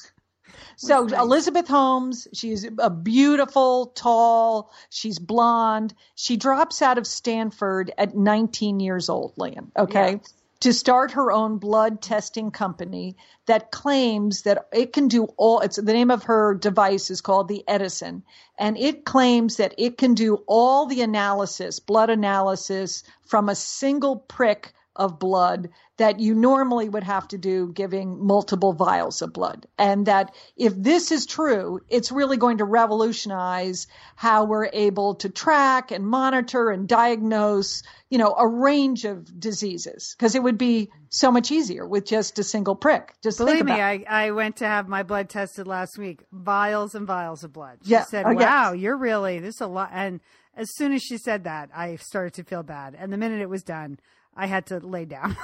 so. 0.76 1.08
Elizabeth 1.08 1.68
Holmes, 1.68 2.28
she's 2.34 2.68
a 2.78 2.90
beautiful, 2.90 3.88
tall, 3.88 4.72
she's 4.90 5.20
blonde. 5.20 5.94
She 6.16 6.38
drops 6.38 6.82
out 6.82 6.98
of 6.98 7.08
Stanford 7.08 7.92
at 7.98 8.16
19 8.16 8.80
years 8.80 9.10
old, 9.10 9.34
Lian. 9.38 9.72
Okay. 9.78 10.12
Yeah. 10.12 10.18
To 10.62 10.74
start 10.74 11.12
her 11.12 11.32
own 11.32 11.58
blood 11.58 12.02
testing 12.02 12.52
company 12.52 13.16
that 13.46 13.72
claims 13.72 14.42
that 14.42 14.68
it 14.74 14.92
can 14.92 15.08
do 15.08 15.24
all, 15.38 15.62
it's 15.62 15.78
the 15.78 15.94
name 15.94 16.12
of 16.12 16.24
her 16.24 16.54
device 16.54 17.10
is 17.10 17.22
called 17.22 17.48
the 17.48 17.64
Edison, 17.66 18.24
and 18.58 18.78
it 18.78 19.06
claims 19.06 19.56
that 19.56 19.74
it 19.78 19.98
can 19.98 20.16
do 20.16 20.44
all 20.48 20.86
the 20.86 21.02
analysis, 21.02 21.80
blood 21.80 22.10
analysis 22.10 23.04
from 23.26 23.48
a 23.48 23.56
single 23.56 24.18
prick 24.18 24.74
of 24.98 25.18
blood 25.18 25.70
that 26.00 26.22
you 26.22 26.34
normally 26.34 26.88
would 26.88 27.04
have 27.04 27.28
to 27.28 27.38
do 27.38 27.72
giving 27.74 28.26
multiple 28.26 28.72
vials 28.72 29.22
of 29.22 29.34
blood. 29.34 29.68
And 29.78 30.06
that 30.06 30.34
if 30.56 30.74
this 30.74 31.12
is 31.12 31.26
true, 31.26 31.82
it's 31.90 32.10
really 32.10 32.38
going 32.38 32.60
to 32.60 32.66
revolutionize 32.66 33.86
how 34.16 34.46
we're 34.46 34.70
able 34.72 35.16
to 35.16 35.30
track 35.30 35.92
and 35.92 36.08
monitor 36.08 36.70
and 36.70 36.88
diagnose, 36.88 37.84
you 38.10 38.18
know, 38.18 38.34
a 38.34 38.48
range 38.48 39.04
of 39.04 39.38
diseases 39.42 40.16
because 40.18 40.36
it 40.36 40.42
would 40.42 40.58
be 40.58 40.90
so 41.10 41.34
much 41.34 41.52
easier 41.52 41.86
with 41.86 42.06
just 42.06 42.40
a 42.40 42.46
single 42.46 42.76
prick. 42.76 43.14
Just 43.22 43.38
believe 43.38 43.66
me, 43.66 43.74
I, 43.74 44.06
I 44.08 44.32
went 44.32 44.56
to 44.58 44.66
have 44.66 44.88
my 44.88 45.04
blood 45.04 45.28
tested 45.28 45.68
last 45.68 45.98
week, 45.98 46.24
vials 46.32 46.96
and 46.96 47.06
vials 47.06 47.44
of 47.44 47.52
blood. 47.52 47.80
She 47.84 47.92
yeah. 47.92 48.06
said, 48.06 48.26
oh, 48.26 48.34
"Wow, 48.34 48.72
yes. 48.72 48.82
you're 48.82 48.98
really 48.98 49.40
this 49.40 49.56
is 49.56 49.62
a 49.62 49.68
lot." 49.68 49.90
And 49.92 50.22
as 50.56 50.70
soon 50.76 50.94
as 50.94 51.02
she 51.02 51.18
said 51.18 51.44
that, 51.44 51.70
I 51.76 51.98
started 51.98 52.34
to 52.36 52.44
feel 52.46 52.64
bad. 52.64 52.96
And 52.98 53.12
the 53.12 53.18
minute 53.18 53.42
it 53.42 53.50
was 53.50 53.64
done, 53.64 54.00
I 54.36 54.48
had 54.48 54.68
to 54.68 54.80
lay 54.80 55.06
down. 55.06 55.36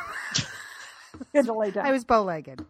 had 1.33 1.45
to 1.45 1.53
lay 1.53 1.71
down. 1.71 1.85
I 1.85 1.91
was 1.91 2.03
bow 2.03 2.23
legged. 2.23 2.63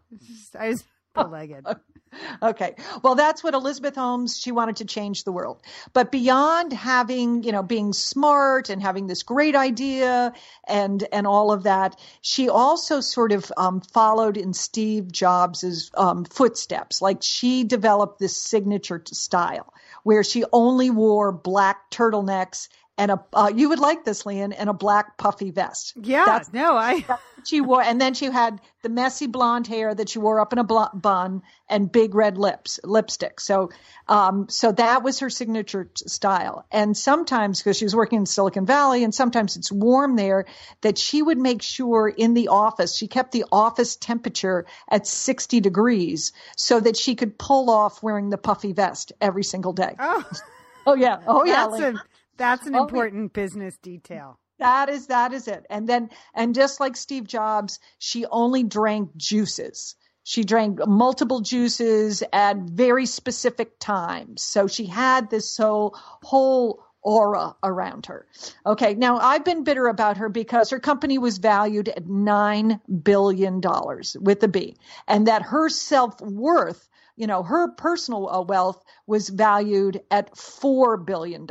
I 0.57 0.69
was 0.69 0.83
bow 1.13 1.27
legged. 1.27 1.65
okay. 2.43 2.75
Well, 3.03 3.15
that's 3.15 3.43
what 3.43 3.53
Elizabeth 3.53 3.95
Holmes, 3.95 4.37
she 4.37 4.51
wanted 4.51 4.77
to 4.77 4.85
change 4.85 5.23
the 5.23 5.31
world. 5.31 5.61
But 5.93 6.11
beyond 6.11 6.73
having, 6.73 7.43
you 7.43 7.51
know, 7.51 7.63
being 7.63 7.93
smart 7.93 8.69
and 8.69 8.81
having 8.81 9.07
this 9.07 9.23
great 9.23 9.55
idea 9.55 10.33
and, 10.67 11.03
and 11.11 11.27
all 11.27 11.51
of 11.51 11.63
that, 11.63 11.99
she 12.21 12.49
also 12.49 13.01
sort 13.01 13.31
of 13.31 13.51
um, 13.57 13.81
followed 13.81 14.37
in 14.37 14.53
Steve 14.53 15.11
Jobs's 15.11 15.91
um, 15.95 16.25
footsteps. 16.25 17.01
Like 17.01 17.19
she 17.21 17.63
developed 17.63 18.19
this 18.19 18.37
signature 18.37 19.01
style 19.05 19.73
where 20.03 20.23
she 20.23 20.43
only 20.53 20.89
wore 20.89 21.31
black 21.31 21.89
turtlenecks 21.89 22.67
and 22.97 23.11
a 23.11 23.23
uh, 23.33 23.51
you 23.53 23.69
would 23.69 23.79
like 23.79 24.05
this, 24.05 24.25
Lian, 24.25 24.53
and 24.53 24.69
a 24.69 24.73
black 24.73 25.17
puffy 25.17 25.51
vest. 25.51 25.93
Yeah, 26.01 26.23
That's, 26.25 26.53
no, 26.53 26.77
I 26.77 27.03
she 27.45 27.59
wore, 27.59 27.81
and 27.81 27.99
then 27.99 28.13
she 28.13 28.25
had 28.25 28.61
the 28.83 28.89
messy 28.89 29.27
blonde 29.27 29.67
hair 29.67 29.93
that 29.93 30.09
she 30.09 30.19
wore 30.19 30.39
up 30.39 30.53
in 30.53 30.59
a 30.59 30.63
bl- 30.63 30.83
bun 30.93 31.41
and 31.69 31.91
big 31.91 32.15
red 32.15 32.37
lips, 32.37 32.79
lipstick. 32.83 33.39
So, 33.39 33.71
um, 34.07 34.47
so 34.49 34.71
that 34.71 35.03
was 35.03 35.19
her 35.19 35.29
signature 35.29 35.85
t- 35.85 36.07
style. 36.07 36.65
And 36.71 36.95
sometimes, 36.95 37.59
because 37.59 37.77
she 37.77 37.85
was 37.85 37.95
working 37.95 38.19
in 38.19 38.25
Silicon 38.25 38.65
Valley, 38.65 39.03
and 39.03 39.13
sometimes 39.13 39.57
it's 39.57 39.71
warm 39.71 40.15
there, 40.15 40.45
that 40.81 40.97
she 40.97 41.21
would 41.21 41.37
make 41.37 41.61
sure 41.61 42.07
in 42.07 42.33
the 42.33 42.47
office 42.47 42.95
she 42.95 43.07
kept 43.07 43.31
the 43.33 43.45
office 43.51 43.97
temperature 43.97 44.65
at 44.89 45.05
60 45.05 45.59
degrees 45.59 46.31
so 46.55 46.79
that 46.79 46.95
she 46.95 47.15
could 47.15 47.37
pull 47.37 47.69
off 47.69 48.01
wearing 48.01 48.29
the 48.29 48.37
puffy 48.37 48.71
vest 48.71 49.11
every 49.19 49.43
single 49.43 49.73
day. 49.73 49.95
Oh, 49.99 50.23
oh 50.87 50.95
yeah, 50.95 51.19
oh 51.27 51.43
yeah. 51.43 51.67
that's, 51.67 51.81
a, 51.81 52.03
that's 52.37 52.65
an 52.67 52.75
Oh, 52.75 52.79
yeah. 52.79 52.81
important 52.83 53.33
business 53.33 53.77
detail. 53.77 54.39
That 54.59 54.89
is 54.89 55.07
that 55.07 55.33
is 55.33 55.47
it. 55.47 55.65
And 55.69 55.87
then 55.87 56.09
and 56.33 56.55
just 56.55 56.79
like 56.79 56.95
Steve 56.95 57.27
Jobs, 57.27 57.79
she 57.99 58.25
only 58.25 58.63
drank 58.63 59.15
juices. 59.17 59.95
She 60.23 60.43
drank 60.43 60.79
multiple 60.87 61.41
juices 61.41 62.23
at 62.33 62.57
very 62.57 63.05
specific 63.05 63.79
times. 63.79 64.41
So 64.41 64.67
she 64.67 64.85
had 64.85 65.29
this 65.29 65.57
whole 65.57 65.95
whole 66.23 66.83
aura 67.03 67.55
around 67.63 68.07
her. 68.07 68.25
Okay, 68.65 68.95
now 68.95 69.17
I've 69.19 69.45
been 69.45 69.63
bitter 69.63 69.87
about 69.87 70.17
her 70.17 70.29
because 70.29 70.71
her 70.71 70.79
company 70.79 71.17
was 71.19 71.37
valued 71.37 71.89
at 71.89 72.07
nine 72.07 72.79
billion 73.03 73.59
dollars 73.61 74.17
with 74.19 74.41
a 74.41 74.47
B, 74.47 74.75
and 75.07 75.27
that 75.27 75.43
her 75.43 75.69
self 75.69 76.19
worth 76.21 76.89
you 77.15 77.27
know, 77.27 77.43
her 77.43 77.69
personal 77.69 78.29
uh, 78.29 78.41
wealth 78.41 78.83
was 79.07 79.29
valued 79.29 80.01
at 80.11 80.33
$4 80.35 81.05
billion. 81.05 81.47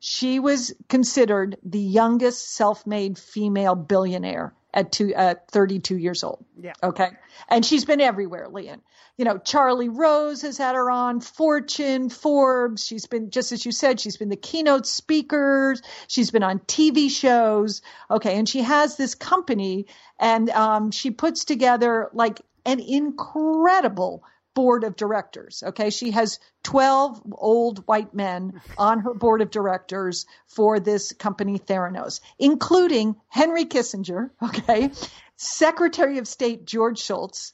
She 0.00 0.38
was 0.40 0.74
considered 0.88 1.56
the 1.64 1.78
youngest 1.78 2.54
self 2.54 2.86
made 2.86 3.18
female 3.18 3.74
billionaire 3.74 4.54
at 4.72 4.90
two, 4.90 5.14
at 5.14 5.48
32 5.50 5.96
years 5.96 6.24
old. 6.24 6.44
Yeah. 6.60 6.72
Okay. 6.82 7.10
And 7.48 7.64
she's 7.64 7.84
been 7.84 8.00
everywhere, 8.00 8.48
Lian. 8.48 8.80
You 9.16 9.24
know, 9.24 9.38
Charlie 9.38 9.88
Rose 9.88 10.42
has 10.42 10.58
had 10.58 10.74
her 10.74 10.90
on, 10.90 11.20
Fortune, 11.20 12.08
Forbes. 12.08 12.84
She's 12.84 13.06
been, 13.06 13.30
just 13.30 13.52
as 13.52 13.64
you 13.64 13.70
said, 13.70 14.00
she's 14.00 14.16
been 14.16 14.28
the 14.28 14.36
keynote 14.36 14.86
speaker. 14.86 15.76
She's 16.08 16.32
been 16.32 16.42
on 16.42 16.58
TV 16.58 17.08
shows. 17.08 17.80
Okay. 18.10 18.36
And 18.36 18.48
she 18.48 18.62
has 18.62 18.96
this 18.96 19.14
company 19.14 19.86
and 20.18 20.50
um, 20.50 20.90
she 20.90 21.12
puts 21.12 21.44
together 21.44 22.10
like 22.12 22.40
an 22.66 22.80
incredible 22.80 24.24
board 24.54 24.84
of 24.84 24.96
directors. 24.96 25.62
Okay. 25.66 25.90
She 25.90 26.12
has 26.12 26.38
12 26.62 27.22
old 27.32 27.86
white 27.86 28.14
men 28.14 28.60
on 28.78 29.00
her 29.00 29.14
board 29.14 29.42
of 29.42 29.50
directors 29.50 30.26
for 30.46 30.80
this 30.80 31.12
company, 31.12 31.58
Theranos, 31.58 32.20
including 32.38 33.16
Henry 33.28 33.66
Kissinger. 33.66 34.30
Okay. 34.42 34.90
Secretary 35.36 36.18
of 36.18 36.28
State 36.28 36.64
George 36.64 37.00
Shultz, 37.00 37.52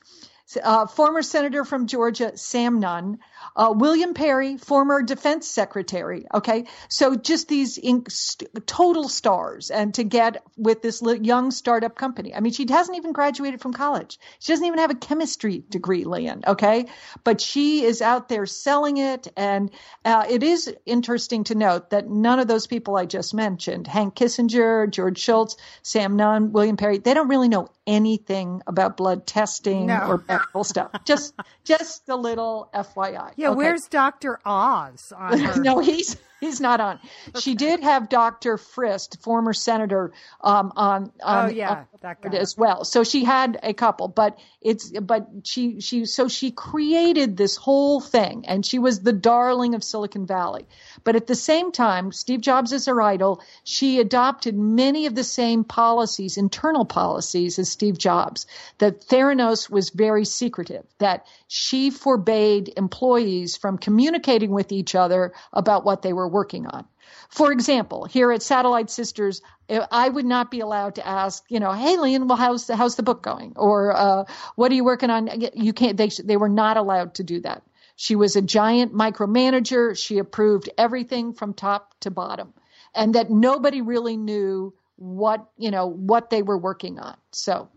uh, 0.62 0.86
former 0.86 1.22
senator 1.22 1.64
from 1.64 1.86
Georgia, 1.86 2.36
Sam 2.36 2.78
Nunn, 2.78 3.20
uh, 3.56 3.72
William 3.76 4.14
Perry, 4.14 4.56
former 4.56 5.02
defense 5.02 5.48
secretary. 5.48 6.26
Okay. 6.32 6.64
So 6.88 7.16
just 7.16 7.48
these 7.48 7.78
st- 8.08 8.66
total 8.66 9.08
stars 9.08 9.70
and 9.70 9.94
to 9.94 10.04
get 10.04 10.42
with 10.56 10.82
this 10.82 11.02
young 11.02 11.50
startup 11.50 11.96
company. 11.96 12.34
I 12.34 12.40
mean, 12.40 12.52
she 12.52 12.66
hasn't 12.68 12.96
even 12.96 13.12
graduated 13.12 13.60
from 13.60 13.72
college. 13.72 14.18
She 14.38 14.52
doesn't 14.52 14.66
even 14.66 14.78
have 14.78 14.90
a 14.90 14.94
chemistry 14.94 15.62
degree, 15.68 16.04
Lian. 16.04 16.42
Okay. 16.46 16.86
But 17.24 17.40
she 17.40 17.84
is 17.84 18.02
out 18.02 18.28
there 18.28 18.46
selling 18.46 18.98
it. 18.98 19.28
And 19.36 19.70
uh, 20.04 20.26
it 20.28 20.42
is 20.42 20.72
interesting 20.86 21.44
to 21.44 21.54
note 21.54 21.90
that 21.90 22.08
none 22.08 22.38
of 22.38 22.48
those 22.48 22.66
people 22.66 22.96
I 22.96 23.06
just 23.06 23.34
mentioned, 23.34 23.86
Hank 23.86 24.14
Kissinger, 24.14 24.90
George 24.90 25.18
Shultz, 25.18 25.56
Sam 25.82 26.16
Nunn, 26.16 26.52
William 26.52 26.76
Perry, 26.76 26.98
they 26.98 27.14
don't 27.14 27.28
really 27.28 27.48
know 27.48 27.68
anything 27.86 28.62
about 28.66 28.96
blood 28.96 29.26
testing 29.26 29.86
No. 29.86 30.00
or 30.08 30.24
medical 30.28 30.64
stuff. 30.64 30.90
Just, 31.04 31.34
just 31.64 32.08
a 32.08 32.16
little 32.16 32.70
FYI. 32.74 33.29
Yeah, 33.36 33.50
Okay. 33.50 33.56
where's 33.56 33.82
Doctor 33.88 34.38
Oz 34.44 35.12
on 35.16 35.38
her? 35.40 35.60
no, 35.62 35.78
he's 35.80 36.16
he's 36.40 36.60
not 36.60 36.80
on. 36.80 37.00
She 37.38 37.54
did 37.54 37.80
have 37.82 38.08
Dr. 38.08 38.56
Frist, 38.56 39.22
former 39.22 39.52
senator, 39.52 40.12
um, 40.40 40.72
on, 40.76 41.12
on 41.22 41.50
oh 41.50 41.52
yeah, 41.52 41.70
on 41.70 41.86
that 42.00 42.22
guy. 42.22 42.36
as 42.36 42.56
well. 42.56 42.84
So 42.84 43.04
she 43.04 43.24
had 43.24 43.58
a 43.62 43.74
couple, 43.74 44.08
but 44.08 44.38
it's 44.60 44.90
but 44.90 45.28
she 45.44 45.80
she 45.80 46.06
so 46.06 46.28
she 46.28 46.50
created 46.50 47.36
this 47.36 47.56
whole 47.56 48.00
thing, 48.00 48.44
and 48.46 48.64
she 48.64 48.78
was 48.78 49.00
the 49.00 49.12
darling 49.12 49.74
of 49.74 49.84
Silicon 49.84 50.26
Valley. 50.26 50.66
But 51.04 51.16
at 51.16 51.26
the 51.26 51.34
same 51.34 51.72
time, 51.72 52.12
Steve 52.12 52.40
Jobs 52.40 52.72
is 52.72 52.86
her 52.86 53.00
idol. 53.00 53.42
She 53.64 54.00
adopted 54.00 54.56
many 54.56 55.06
of 55.06 55.14
the 55.14 55.24
same 55.24 55.64
policies, 55.64 56.36
internal 56.36 56.84
policies, 56.84 57.58
as 57.58 57.70
Steve 57.70 57.98
Jobs. 57.98 58.46
That 58.78 59.02
Theranos 59.06 59.70
was 59.70 59.90
very 59.90 60.24
secretive. 60.24 60.84
That 60.98 61.26
she 61.48 61.90
forbade 61.90 62.72
employees 62.76 63.56
from 63.56 63.78
communicating 63.78 64.50
with 64.50 64.72
each 64.72 64.94
other 64.94 65.32
about 65.52 65.84
what 65.84 66.02
they 66.02 66.12
were 66.12 66.28
working 66.30 66.66
on. 66.66 66.86
For 67.28 67.52
example, 67.52 68.04
here 68.04 68.32
at 68.32 68.42
Satellite 68.42 68.90
Sisters, 68.90 69.42
I 69.68 70.08
would 70.08 70.24
not 70.24 70.50
be 70.50 70.60
allowed 70.60 70.96
to 70.96 71.06
ask, 71.06 71.44
you 71.48 71.60
know, 71.60 71.72
hey, 71.72 71.96
Lian, 71.96 72.26
well, 72.26 72.36
how's 72.36 72.66
the, 72.66 72.76
how's 72.76 72.96
the 72.96 73.02
book 73.02 73.22
going? 73.22 73.52
Or 73.56 73.96
uh, 73.96 74.24
what 74.56 74.72
are 74.72 74.74
you 74.74 74.84
working 74.84 75.10
on? 75.10 75.28
You 75.54 75.72
can't. 75.72 75.96
They 75.96 76.08
they 76.08 76.36
were 76.36 76.48
not 76.48 76.76
allowed 76.76 77.14
to 77.14 77.24
do 77.24 77.40
that. 77.40 77.62
She 77.96 78.16
was 78.16 78.34
a 78.34 78.42
giant 78.42 78.94
micromanager. 78.94 79.96
She 79.96 80.18
approved 80.18 80.70
everything 80.78 81.34
from 81.34 81.54
top 81.54 81.94
to 82.00 82.10
bottom, 82.10 82.52
and 82.94 83.14
that 83.14 83.30
nobody 83.30 83.82
really 83.82 84.16
knew 84.16 84.74
what 84.96 85.48
you 85.56 85.70
know 85.70 85.86
what 85.86 86.30
they 86.30 86.42
were 86.42 86.58
working 86.58 86.98
on. 86.98 87.16
So. 87.32 87.68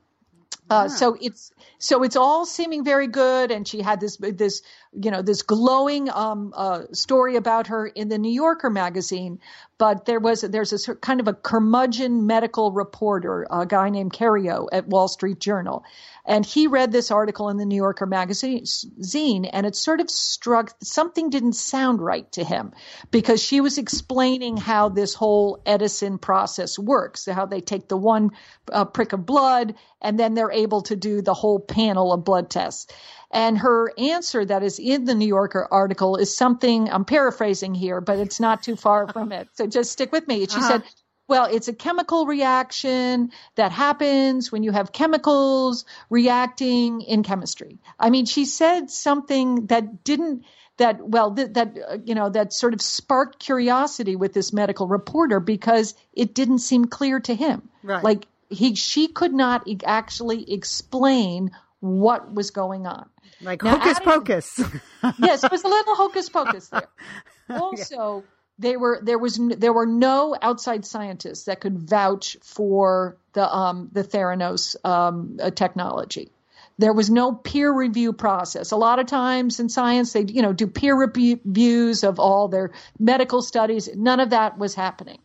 Uh, 0.69 0.87
so 0.87 1.17
it's 1.19 1.51
so 1.77 2.03
it's 2.03 2.15
all 2.15 2.45
seeming 2.45 2.85
very 2.85 3.05
good, 3.05 3.51
and 3.51 3.67
she 3.67 3.81
had 3.81 3.99
this 3.99 4.15
this 4.17 4.61
you 5.01 5.11
know 5.11 5.21
this 5.21 5.41
glowing 5.41 6.09
um, 6.09 6.53
uh, 6.55 6.83
story 6.91 7.35
about 7.35 7.67
her 7.67 7.87
in 7.87 8.09
the 8.09 8.17
New 8.17 8.31
Yorker 8.31 8.69
magazine. 8.69 9.39
But 9.77 10.05
there 10.05 10.19
was 10.19 10.41
there's 10.41 10.87
a 10.87 10.95
kind 10.95 11.19
of 11.19 11.27
a 11.27 11.33
curmudgeon 11.33 12.25
medical 12.27 12.71
reporter, 12.71 13.47
a 13.49 13.65
guy 13.65 13.89
named 13.89 14.13
Carreyrou 14.13 14.67
at 14.71 14.87
Wall 14.87 15.07
Street 15.07 15.39
Journal, 15.39 15.83
and 16.25 16.45
he 16.45 16.67
read 16.67 16.91
this 16.91 17.11
article 17.11 17.49
in 17.49 17.57
the 17.57 17.65
New 17.65 17.75
Yorker 17.75 18.05
magazine, 18.05 18.63
zine, 18.63 19.49
and 19.51 19.65
it 19.65 19.75
sort 19.75 19.99
of 19.99 20.09
struck 20.09 20.73
something 20.81 21.29
didn't 21.29 21.53
sound 21.53 22.01
right 22.01 22.31
to 22.33 22.43
him 22.43 22.71
because 23.11 23.43
she 23.43 23.59
was 23.59 23.77
explaining 23.77 24.55
how 24.55 24.89
this 24.89 25.13
whole 25.13 25.61
Edison 25.65 26.17
process 26.17 26.79
works, 26.79 27.25
how 27.25 27.45
they 27.45 27.59
take 27.59 27.89
the 27.89 27.97
one 27.97 28.31
uh, 28.71 28.85
prick 28.85 29.11
of 29.11 29.25
blood 29.25 29.75
and 30.01 30.19
then 30.19 30.33
they're 30.33 30.51
able 30.51 30.81
to 30.83 30.95
do 30.95 31.21
the 31.21 31.33
whole 31.33 31.59
panel 31.59 32.13
of 32.13 32.23
blood 32.23 32.49
tests. 32.49 32.87
And 33.33 33.57
her 33.57 33.91
answer 33.97 34.45
that 34.45 34.61
is 34.63 34.77
in 34.79 35.05
the 35.05 35.15
New 35.15 35.27
Yorker 35.27 35.67
article 35.71 36.17
is 36.17 36.37
something 36.37 36.89
I'm 36.89 37.03
paraphrasing 37.03 37.73
here, 37.73 37.99
but 37.99 38.19
it's 38.19 38.39
not 38.39 38.61
too 38.63 38.75
far 38.75 39.07
from 39.13 39.31
it. 39.31 39.49
So 39.53 39.65
just 39.67 39.91
stick 39.91 40.11
with 40.11 40.27
me. 40.27 40.41
She 40.41 40.57
Uh-huh. 40.59 40.67
said, 40.67 40.83
well, 41.27 41.45
it's 41.45 41.67
a 41.67 41.73
chemical 41.73 42.27
reaction 42.27 43.31
that 43.55 43.71
happens 43.71 44.51
when 44.51 44.61
you 44.61 44.71
have 44.71 44.91
chemicals 44.91 45.83
reacting 46.09 47.01
in 47.01 47.23
chemistry. 47.23 47.79
I 47.99 48.09
mean, 48.11 48.25
she 48.25 48.45
said 48.45 48.91
something 48.91 49.65
that 49.67 50.03
didn't 50.03 50.43
that 50.77 51.07
well 51.07 51.31
that, 51.31 51.53
that 51.53 51.77
uh, 51.87 51.97
you 52.03 52.15
know 52.15 52.29
that 52.29 52.51
sort 52.51 52.73
of 52.73 52.81
sparked 52.81 53.39
curiosity 53.39 54.15
with 54.15 54.33
this 54.33 54.51
medical 54.53 54.87
reporter 54.87 55.39
because 55.39 55.95
it 56.13 56.33
didn't 56.33 56.59
seem 56.59 56.85
clear 56.85 57.19
to 57.21 57.33
him. 57.33 57.69
Right. 57.83 58.03
Like 58.03 58.27
he 58.49 58.75
she 58.75 59.07
could 59.07 59.33
not 59.33 59.67
e- 59.67 59.77
actually 59.85 60.51
explain 60.51 61.51
what 61.79 62.33
was 62.33 62.51
going 62.51 62.85
on. 62.87 63.09
Like 63.43 63.61
Now, 63.63 63.77
hocus 63.77 63.97
adding- 63.97 64.05
pocus. 64.05 64.59
yes, 65.19 65.43
it 65.43 65.51
was 65.51 65.63
a 65.63 65.67
little 65.67 65.95
hocus 65.95 66.29
pocus 66.29 66.69
there. 66.69 66.87
Also, 67.49 68.23
they 68.57 68.77
were 68.77 68.99
there 69.03 69.17
was 69.19 69.37
there 69.57 69.73
were 69.73 69.85
no 69.85 70.35
outside 70.41 70.85
scientists 70.85 71.43
that 71.45 71.59
could 71.59 71.77
vouch 71.77 72.37
for 72.41 73.17
the 73.33 73.53
um, 73.53 73.89
the 73.91 74.03
Theranos 74.03 74.75
um, 74.85 75.37
uh, 75.41 75.49
technology. 75.51 76.31
There 76.79 76.93
was 76.93 77.09
no 77.09 77.33
peer 77.33 77.71
review 77.71 78.13
process. 78.13 78.71
A 78.71 78.77
lot 78.77 78.97
of 78.99 79.05
times 79.07 79.59
in 79.59 79.67
science, 79.69 80.13
they 80.13 80.21
you 80.23 80.41
know 80.41 80.53
do 80.53 80.67
peer 80.67 80.95
reviews 80.95 82.03
of 82.03 82.19
all 82.19 82.47
their 82.47 82.71
medical 82.97 83.41
studies. 83.41 83.89
None 83.93 84.19
of 84.21 84.29
that 84.29 84.57
was 84.57 84.73
happening. 84.73 85.19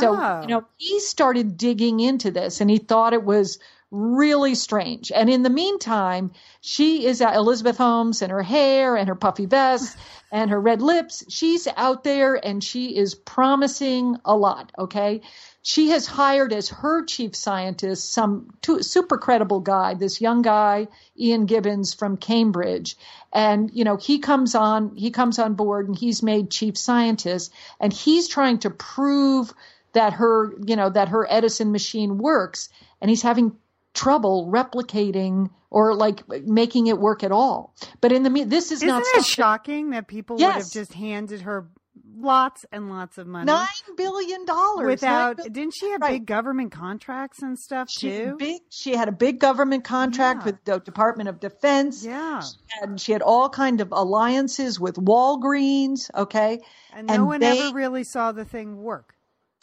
So 0.00 0.16
Oh. 0.16 0.40
you 0.42 0.46
know 0.48 0.64
he 0.76 1.00
started 1.00 1.56
digging 1.56 2.00
into 2.00 2.30
this, 2.30 2.60
and 2.60 2.70
he 2.70 2.78
thought 2.78 3.12
it 3.12 3.24
was 3.24 3.58
really 3.96 4.54
strange. 4.54 5.10
And 5.10 5.30
in 5.30 5.42
the 5.42 5.50
meantime, 5.50 6.32
she 6.60 7.06
is 7.06 7.22
at 7.22 7.34
Elizabeth 7.34 7.78
Holmes 7.78 8.20
and 8.20 8.30
her 8.30 8.42
hair 8.42 8.96
and 8.96 9.08
her 9.08 9.14
puffy 9.14 9.46
vest 9.46 9.96
and 10.32 10.50
her 10.50 10.60
red 10.60 10.82
lips. 10.82 11.24
She's 11.28 11.66
out 11.76 12.04
there 12.04 12.34
and 12.34 12.62
she 12.62 12.96
is 12.96 13.14
promising 13.14 14.16
a 14.24 14.36
lot. 14.36 14.70
Okay. 14.78 15.22
She 15.62 15.88
has 15.88 16.06
hired 16.06 16.52
as 16.52 16.68
her 16.68 17.04
chief 17.04 17.34
scientist 17.34 18.12
some 18.12 18.50
two, 18.60 18.82
super 18.82 19.18
credible 19.18 19.60
guy, 19.60 19.94
this 19.94 20.20
young 20.20 20.42
guy, 20.42 20.88
Ian 21.18 21.46
Gibbons 21.46 21.94
from 21.94 22.18
Cambridge. 22.18 22.96
And, 23.32 23.70
you 23.72 23.84
know, 23.84 23.96
he 23.96 24.18
comes 24.18 24.54
on, 24.54 24.94
he 24.94 25.10
comes 25.10 25.38
on 25.38 25.54
board 25.54 25.88
and 25.88 25.98
he's 25.98 26.22
made 26.22 26.50
chief 26.50 26.76
scientist 26.76 27.52
and 27.80 27.92
he's 27.92 28.28
trying 28.28 28.58
to 28.58 28.70
prove 28.70 29.52
that 29.94 30.12
her, 30.12 30.54
you 30.64 30.76
know, 30.76 30.90
that 30.90 31.08
her 31.08 31.26
Edison 31.28 31.72
machine 31.72 32.18
works. 32.18 32.68
And 33.00 33.10
he's 33.10 33.22
having 33.22 33.56
trouble 33.96 34.48
replicating 34.52 35.50
or 35.70 35.94
like 35.94 36.22
making 36.46 36.86
it 36.86 36.98
work 36.98 37.24
at 37.24 37.32
all. 37.32 37.74
But 38.00 38.12
in 38.12 38.22
the 38.22 38.44
this 38.44 38.66
is 38.70 38.78
Isn't 38.82 38.88
not 38.88 39.02
it 39.14 39.24
shocking 39.24 39.90
that 39.90 40.06
people 40.06 40.36
would 40.36 40.44
have 40.44 40.70
just 40.70 40.92
handed 40.92 41.40
her 41.42 41.68
lots 42.18 42.64
and 42.72 42.88
lots 42.88 43.18
of 43.18 43.26
money 43.26 43.46
nine 43.46 43.66
billion 43.96 44.44
dollars 44.44 44.86
without? 44.86 45.38
Nine 45.38 45.46
bil- 45.46 45.52
Didn't 45.52 45.74
she 45.74 45.90
have 45.90 46.00
Right. 46.00 46.12
big 46.12 46.26
government 46.26 46.72
contracts 46.72 47.42
and 47.42 47.58
stuff 47.58 47.88
she 47.90 48.10
too? 48.10 48.36
big 48.38 48.60
she 48.70 48.94
had 48.96 49.08
a 49.08 49.12
big 49.12 49.38
government 49.40 49.84
contract 49.84 50.40
Yeah. 50.40 50.44
with 50.46 50.64
the 50.64 50.78
Department 50.78 51.28
of 51.28 51.40
Defense. 51.40 52.04
yeah, 52.04 52.42
And 52.82 53.00
she 53.00 53.12
had 53.12 53.22
all 53.22 53.48
kind 53.48 53.80
of 53.80 53.88
alliances 53.92 54.78
with 54.78 54.96
Walgreens, 54.96 56.10
okay? 56.14 56.60
and 56.94 57.06
no 57.08 57.24
one 57.26 57.40
they- 57.40 57.58
ever 57.60 57.74
really 57.74 58.04
saw 58.04 58.32
the 58.32 58.44
thing 58.44 58.82
work. 58.82 59.14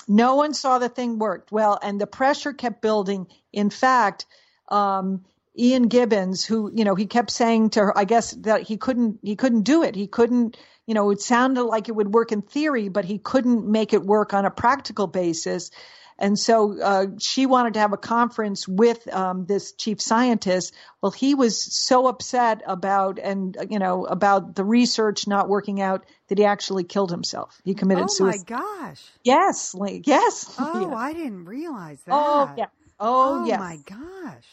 No 0.07 0.35
one 0.35 0.53
saw 0.53 0.79
the 0.79 0.89
thing 0.89 1.19
worked. 1.19 1.51
Well, 1.51 1.79
and 1.81 1.99
the 1.99 2.07
pressure 2.07 2.53
kept 2.53 2.81
building. 2.81 3.27
In 3.51 3.69
fact, 3.69 4.25
um, 4.69 5.25
Ian 5.57 5.87
Gibbons, 5.87 6.43
who, 6.45 6.71
you 6.73 6.83
know, 6.83 6.95
he 6.95 7.05
kept 7.05 7.31
saying 7.31 7.71
to 7.71 7.81
her, 7.81 7.97
I 7.97 8.05
guess 8.05 8.31
that 8.31 8.63
he 8.63 8.77
couldn't, 8.77 9.19
he 9.21 9.35
couldn't 9.35 9.63
do 9.63 9.83
it. 9.83 9.95
He 9.95 10.07
couldn't, 10.07 10.57
you 10.87 10.93
know, 10.93 11.11
it 11.11 11.21
sounded 11.21 11.63
like 11.63 11.89
it 11.89 11.95
would 11.95 12.13
work 12.13 12.31
in 12.31 12.41
theory, 12.41 12.89
but 12.89 13.05
he 13.05 13.19
couldn't 13.19 13.67
make 13.67 13.93
it 13.93 14.03
work 14.03 14.33
on 14.33 14.45
a 14.45 14.51
practical 14.51 15.07
basis. 15.07 15.69
And 16.23 16.39
so 16.39 16.79
uh, 16.81 17.05
she 17.19 17.45
wanted 17.45 17.73
to 17.73 17.81
have 17.81 17.91
a 17.91 17.97
conference 17.97 18.65
with 18.65 19.13
um, 19.13 19.45
this 19.45 19.73
chief 19.73 20.01
scientist. 20.01 20.73
Well, 21.01 21.11
he 21.11 21.35
was 21.35 21.61
so 21.61 22.07
upset 22.07 22.61
about 22.65 23.19
and 23.19 23.57
you 23.69 23.77
know 23.77 24.05
about 24.05 24.55
the 24.55 24.63
research 24.63 25.27
not 25.27 25.49
working 25.49 25.81
out 25.81 26.05
that 26.29 26.37
he 26.37 26.45
actually 26.45 26.85
killed 26.85 27.11
himself. 27.11 27.59
He 27.65 27.73
committed 27.73 28.05
Oh 28.05 28.07
suicide. 28.07 28.45
Oh 28.49 28.55
my 28.55 28.87
gosh! 28.87 29.03
Yes, 29.25 29.75
Lee. 29.75 30.01
Yes. 30.05 30.55
Oh, 30.59 30.91
Yeah. 30.91 30.95
I 30.95 31.11
didn't 31.11 31.43
realize 31.43 31.99
that. 32.05 32.13
Oh, 32.13 32.53
yeah. 32.57 32.67
Oh, 33.01 33.45
yeah. 33.45 33.45
Oh 33.45 33.45
yes. 33.45 33.59
my 33.59 33.77
gosh! 33.85 34.45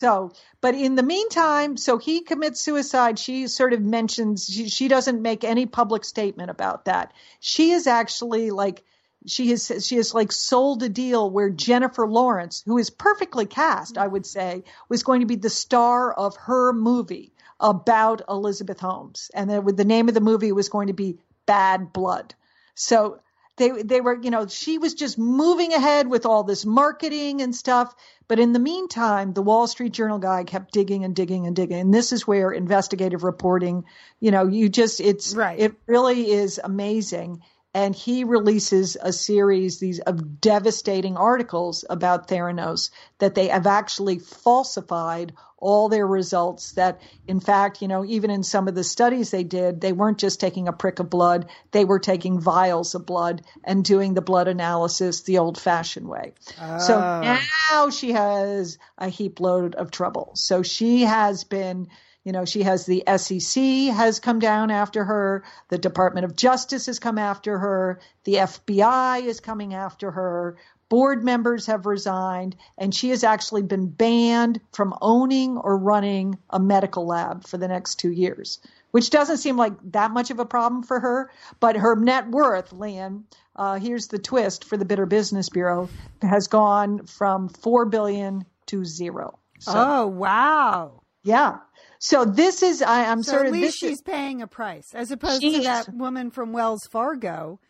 So, 0.00 0.32
but 0.60 0.74
in 0.74 0.96
the 0.96 1.04
meantime, 1.04 1.76
so 1.76 1.98
he 1.98 2.22
commits 2.22 2.60
suicide. 2.60 3.20
She 3.20 3.46
sort 3.46 3.74
of 3.74 3.80
mentions 3.80 4.46
she, 4.46 4.68
she 4.68 4.88
doesn't 4.88 5.22
make 5.22 5.44
any 5.44 5.66
public 5.66 6.04
statement 6.04 6.50
about 6.50 6.86
that. 6.86 7.12
She 7.38 7.70
is 7.70 7.86
actually 7.86 8.50
like 8.50 8.82
she 9.26 9.50
has 9.50 9.86
she 9.86 9.96
has 9.96 10.14
like 10.14 10.32
sold 10.32 10.82
a 10.82 10.88
deal 10.88 11.30
where 11.30 11.50
Jennifer 11.50 12.06
Lawrence, 12.06 12.62
who 12.66 12.78
is 12.78 12.90
perfectly 12.90 13.46
cast, 13.46 13.98
I 13.98 14.06
would 14.06 14.26
say, 14.26 14.64
was 14.88 15.02
going 15.02 15.20
to 15.20 15.26
be 15.26 15.36
the 15.36 15.50
star 15.50 16.12
of 16.12 16.36
her 16.36 16.72
movie 16.72 17.32
about 17.60 18.22
Elizabeth 18.28 18.80
Holmes, 18.80 19.30
and 19.34 19.48
then 19.48 19.64
with 19.64 19.76
the 19.76 19.84
name 19.84 20.08
of 20.08 20.14
the 20.14 20.20
movie 20.20 20.52
was 20.52 20.68
going 20.68 20.88
to 20.88 20.92
be 20.92 21.18
Bad 21.46 21.92
Blood. 21.92 22.34
So 22.74 23.20
they 23.56 23.70
they 23.82 24.00
were 24.00 24.20
you 24.20 24.30
know 24.30 24.46
she 24.46 24.78
was 24.78 24.94
just 24.94 25.18
moving 25.18 25.72
ahead 25.72 26.08
with 26.08 26.26
all 26.26 26.42
this 26.42 26.64
marketing 26.64 27.42
and 27.42 27.54
stuff 27.54 27.94
but 28.28 28.38
in 28.38 28.52
the 28.52 28.58
meantime 28.58 29.32
the 29.32 29.42
wall 29.42 29.66
street 29.66 29.92
journal 29.92 30.18
guy 30.18 30.42
kept 30.44 30.72
digging 30.72 31.04
and 31.04 31.14
digging 31.14 31.46
and 31.46 31.54
digging 31.54 31.78
and 31.78 31.92
this 31.92 32.12
is 32.12 32.26
where 32.26 32.50
investigative 32.50 33.24
reporting 33.24 33.84
you 34.20 34.30
know 34.30 34.46
you 34.46 34.68
just 34.68 35.00
it's 35.00 35.34
Right. 35.34 35.58
it 35.58 35.74
really 35.86 36.30
is 36.30 36.60
amazing 36.62 37.42
and 37.74 37.94
he 37.94 38.24
releases 38.24 38.96
a 39.00 39.12
series 39.12 39.78
these 39.78 39.98
of 40.00 40.40
devastating 40.40 41.16
articles 41.16 41.84
about 41.88 42.28
Theranos 42.28 42.90
that 43.18 43.34
they 43.34 43.48
have 43.48 43.66
actually 43.66 44.18
falsified 44.18 45.32
all 45.58 45.88
their 45.88 46.06
results 46.06 46.72
that 46.72 47.00
in 47.28 47.38
fact 47.38 47.80
you 47.80 47.86
know 47.88 48.04
even 48.04 48.30
in 48.30 48.42
some 48.42 48.66
of 48.66 48.74
the 48.74 48.82
studies 48.82 49.30
they 49.30 49.44
did 49.44 49.80
they 49.80 49.92
weren't 49.92 50.18
just 50.18 50.40
taking 50.40 50.66
a 50.66 50.72
prick 50.72 50.98
of 50.98 51.08
blood 51.08 51.48
they 51.70 51.84
were 51.84 52.00
taking 52.00 52.40
vials 52.40 52.96
of 52.96 53.06
blood 53.06 53.42
and 53.62 53.84
doing 53.84 54.14
the 54.14 54.20
blood 54.20 54.48
analysis 54.48 55.22
the 55.22 55.38
old 55.38 55.56
fashioned 55.58 56.08
way 56.08 56.32
so 56.58 56.96
Oh. 56.98 57.38
now 57.70 57.90
she 57.90 58.10
has 58.10 58.76
a 58.98 59.08
heap 59.08 59.38
load 59.38 59.76
of 59.76 59.92
trouble 59.92 60.32
so 60.34 60.64
she 60.64 61.02
has 61.02 61.44
been 61.44 61.86
you 62.24 62.32
know, 62.32 62.44
she 62.44 62.62
has 62.62 62.86
the 62.86 63.02
SEC 63.16 63.62
has 63.94 64.20
come 64.20 64.38
down 64.38 64.70
after 64.70 65.04
her. 65.04 65.42
The 65.68 65.78
Department 65.78 66.24
of 66.24 66.36
Justice 66.36 66.86
has 66.86 66.98
come 66.98 67.18
after 67.18 67.58
her. 67.58 68.00
The 68.24 68.34
FBI 68.34 69.24
is 69.24 69.40
coming 69.40 69.74
after 69.74 70.10
her. 70.10 70.56
Board 70.88 71.24
members 71.24 71.66
have 71.66 71.86
resigned, 71.86 72.54
and 72.76 72.94
she 72.94 73.08
has 73.10 73.24
actually 73.24 73.62
been 73.62 73.88
banned 73.88 74.60
from 74.72 74.94
owning 75.00 75.56
or 75.56 75.76
running 75.76 76.38
a 76.50 76.60
medical 76.60 77.06
lab 77.06 77.44
for 77.46 77.56
the 77.56 77.66
next 77.66 77.96
two 77.96 78.12
years, 78.12 78.60
which 78.90 79.08
doesn't 79.08 79.38
seem 79.38 79.56
like 79.56 79.72
that 79.92 80.10
much 80.10 80.30
of 80.30 80.38
a 80.38 80.44
problem 80.44 80.82
for 80.82 81.00
her. 81.00 81.30
But 81.60 81.76
her 81.76 81.96
net 81.96 82.28
worth, 82.30 82.72
Lian, 82.72 83.24
uh, 83.56 83.78
here's 83.78 84.08
the 84.08 84.18
twist 84.18 84.64
for 84.64 84.76
the 84.76 84.84
Bitter 84.84 85.06
Business 85.06 85.48
Bureau, 85.48 85.88
has 86.20 86.46
gone 86.46 87.06
from 87.06 87.48
four 87.48 87.86
billion 87.86 88.44
to 88.66 88.84
zero. 88.84 89.38
So, 89.60 89.72
oh 89.74 90.06
wow! 90.08 91.02
yeah. 91.22 91.58
So 92.04 92.24
this 92.24 92.64
is 92.64 92.82
I, 92.82 93.04
I'm 93.04 93.22
So 93.22 93.30
sort 93.30 93.42
at 93.42 93.46
of 93.48 93.52
least 93.52 93.64
this 93.66 93.76
she's 93.76 93.98
is, 93.98 94.02
paying 94.02 94.42
a 94.42 94.48
price, 94.48 94.92
as 94.92 95.12
opposed 95.12 95.40
to 95.40 95.60
that 95.60 95.94
woman 95.94 96.32
from 96.32 96.52
Wells 96.52 96.82
Fargo 96.90 97.60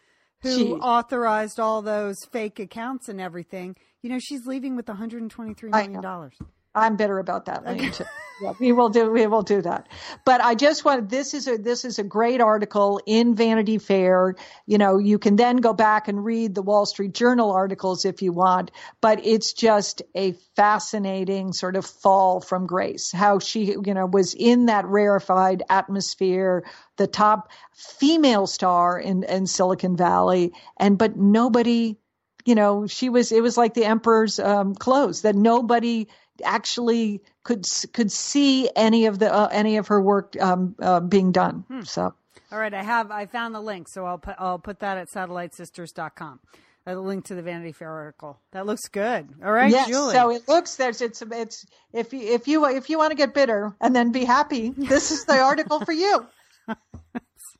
who 0.41 0.57
She- 0.57 0.73
authorized 0.73 1.61
all 1.61 1.83
those 1.83 2.17
fake 2.33 2.59
accounts 2.59 3.11
and 3.11 3.21
everything. 3.21 3.77
You 4.01 4.09
know, 4.09 4.19
she's 4.19 4.47
leaving 4.47 4.75
with 4.75 4.89
123 4.89 5.71
I 5.73 5.87
dollars. 5.87 6.33
I'm 6.75 6.97
bitter 6.97 7.19
about 7.19 7.47
that. 7.47 7.65
Too. 7.93 8.05
Yeah, 8.43 8.55
we 8.59 8.73
will 8.73 8.89
do 8.89 9.11
we 9.11 9.27
will 9.27 9.43
do 9.43 9.63
that. 9.63 9.89
But 10.25 10.41
I 10.41 10.57
just 10.57 10.85
want 10.85 11.09
this 11.09 11.33
is 11.33 11.47
a 11.47 11.59
this 11.59 11.85
is 11.85 11.99
a 12.01 12.03
great 12.03 12.41
article 12.41 13.01
in 13.07 13.37
Vanity 13.37 13.79
Fair. 13.79 14.35
You 14.67 14.79
know, 14.79 14.99
you 14.99 15.19
can 15.19 15.37
then 15.37 15.59
go 15.59 15.73
back 15.73 16.09
and 16.09 16.25
read 16.25 16.55
the 16.55 16.63
Wall 16.63 16.85
Street 16.85 17.15
Journal 17.15 17.53
articles 17.53 18.05
if 18.05 18.21
you 18.21 18.33
want, 18.33 18.73
but 19.01 19.25
it's 19.25 19.53
just 19.53 20.03
a 20.17 20.33
fascinating 20.57 21.53
sort 21.53 21.77
of 21.77 21.87
fall 21.87 22.41
from 22.41 22.67
grace. 22.67 23.13
How 23.13 23.39
she, 23.39 23.77
you 23.85 23.95
know, 23.95 24.07
was 24.07 24.35
in 24.35 24.67
that 24.67 24.87
rarefied 24.87 25.63
atmosphere, 25.69 26.65
the 26.97 27.07
top 27.07 27.51
female 27.75 28.49
star 28.49 28.99
in, 28.99 29.23
in 29.23 29.47
Silicon 29.47 29.97
Valley, 29.97 30.53
and 30.79 30.99
but 30.99 31.17
nobody 31.17 31.97
you 32.45 32.57
know 32.57 32.89
she 32.89 33.09
was 33.09 33.31
it 33.31 33.43
was 33.43 33.57
like 33.57 33.75
the 33.75 33.85
emperor's 33.85 34.41
um, 34.41 34.75
clothes 34.75 35.23
that 35.23 35.37
nobody 35.37 36.09
actually 36.43 37.23
could 37.45 37.65
could 37.93 38.11
see 38.13 38.69
any 38.77 39.07
of 39.07 39.19
the 39.19 39.33
uh, 39.33 39.49
any 39.53 39.77
of 39.77 39.89
her 39.89 40.01
work 40.01 40.37
um, 40.41 40.75
uh, 40.81 41.01
being 41.01 41.33
done 41.33 41.65
so 41.85 42.15
All 42.51 42.59
right, 42.59 42.75
I 42.75 42.83
have 42.83 43.11
I 43.11 43.27
found 43.27 43.55
the 43.55 43.61
link, 43.61 43.89
so 43.89 44.05
I'll 44.05 44.19
put 44.19 44.37
I'll 44.39 44.59
put 44.59 44.81
that 44.81 44.99
at 44.99 45.09
satellitesisters.com. 45.09 46.41
A 46.85 46.97
link 46.97 47.27
to 47.27 47.37
the 47.37 47.43
Vanity 47.43 47.71
Fair 47.71 47.91
article. 47.91 48.41
That 48.51 48.67
looks 48.67 48.89
good. 48.89 49.29
All 49.45 49.53
right, 49.53 49.71
yes 49.71 49.89
Julie. 49.89 50.15
so 50.15 50.31
it 50.31 50.49
looks 50.49 50.77
there's 50.77 51.01
it's 51.01 51.23
it's 51.23 51.65
if 51.93 52.13
you 52.13 52.21
if 52.21 52.49
you 52.49 52.67
if 52.67 52.91
you 52.91 52.99
want 52.99 53.11
to 53.13 53.17
get 53.17 53.33
bitter 53.35 53.75
and 53.81 53.95
then 53.95 54.13
be 54.13 54.25
happy 54.25 54.71
this 54.77 55.11
is 55.13 55.25
the 55.25 55.39
article 55.39 55.81
for 55.85 55.93
you 55.93 56.27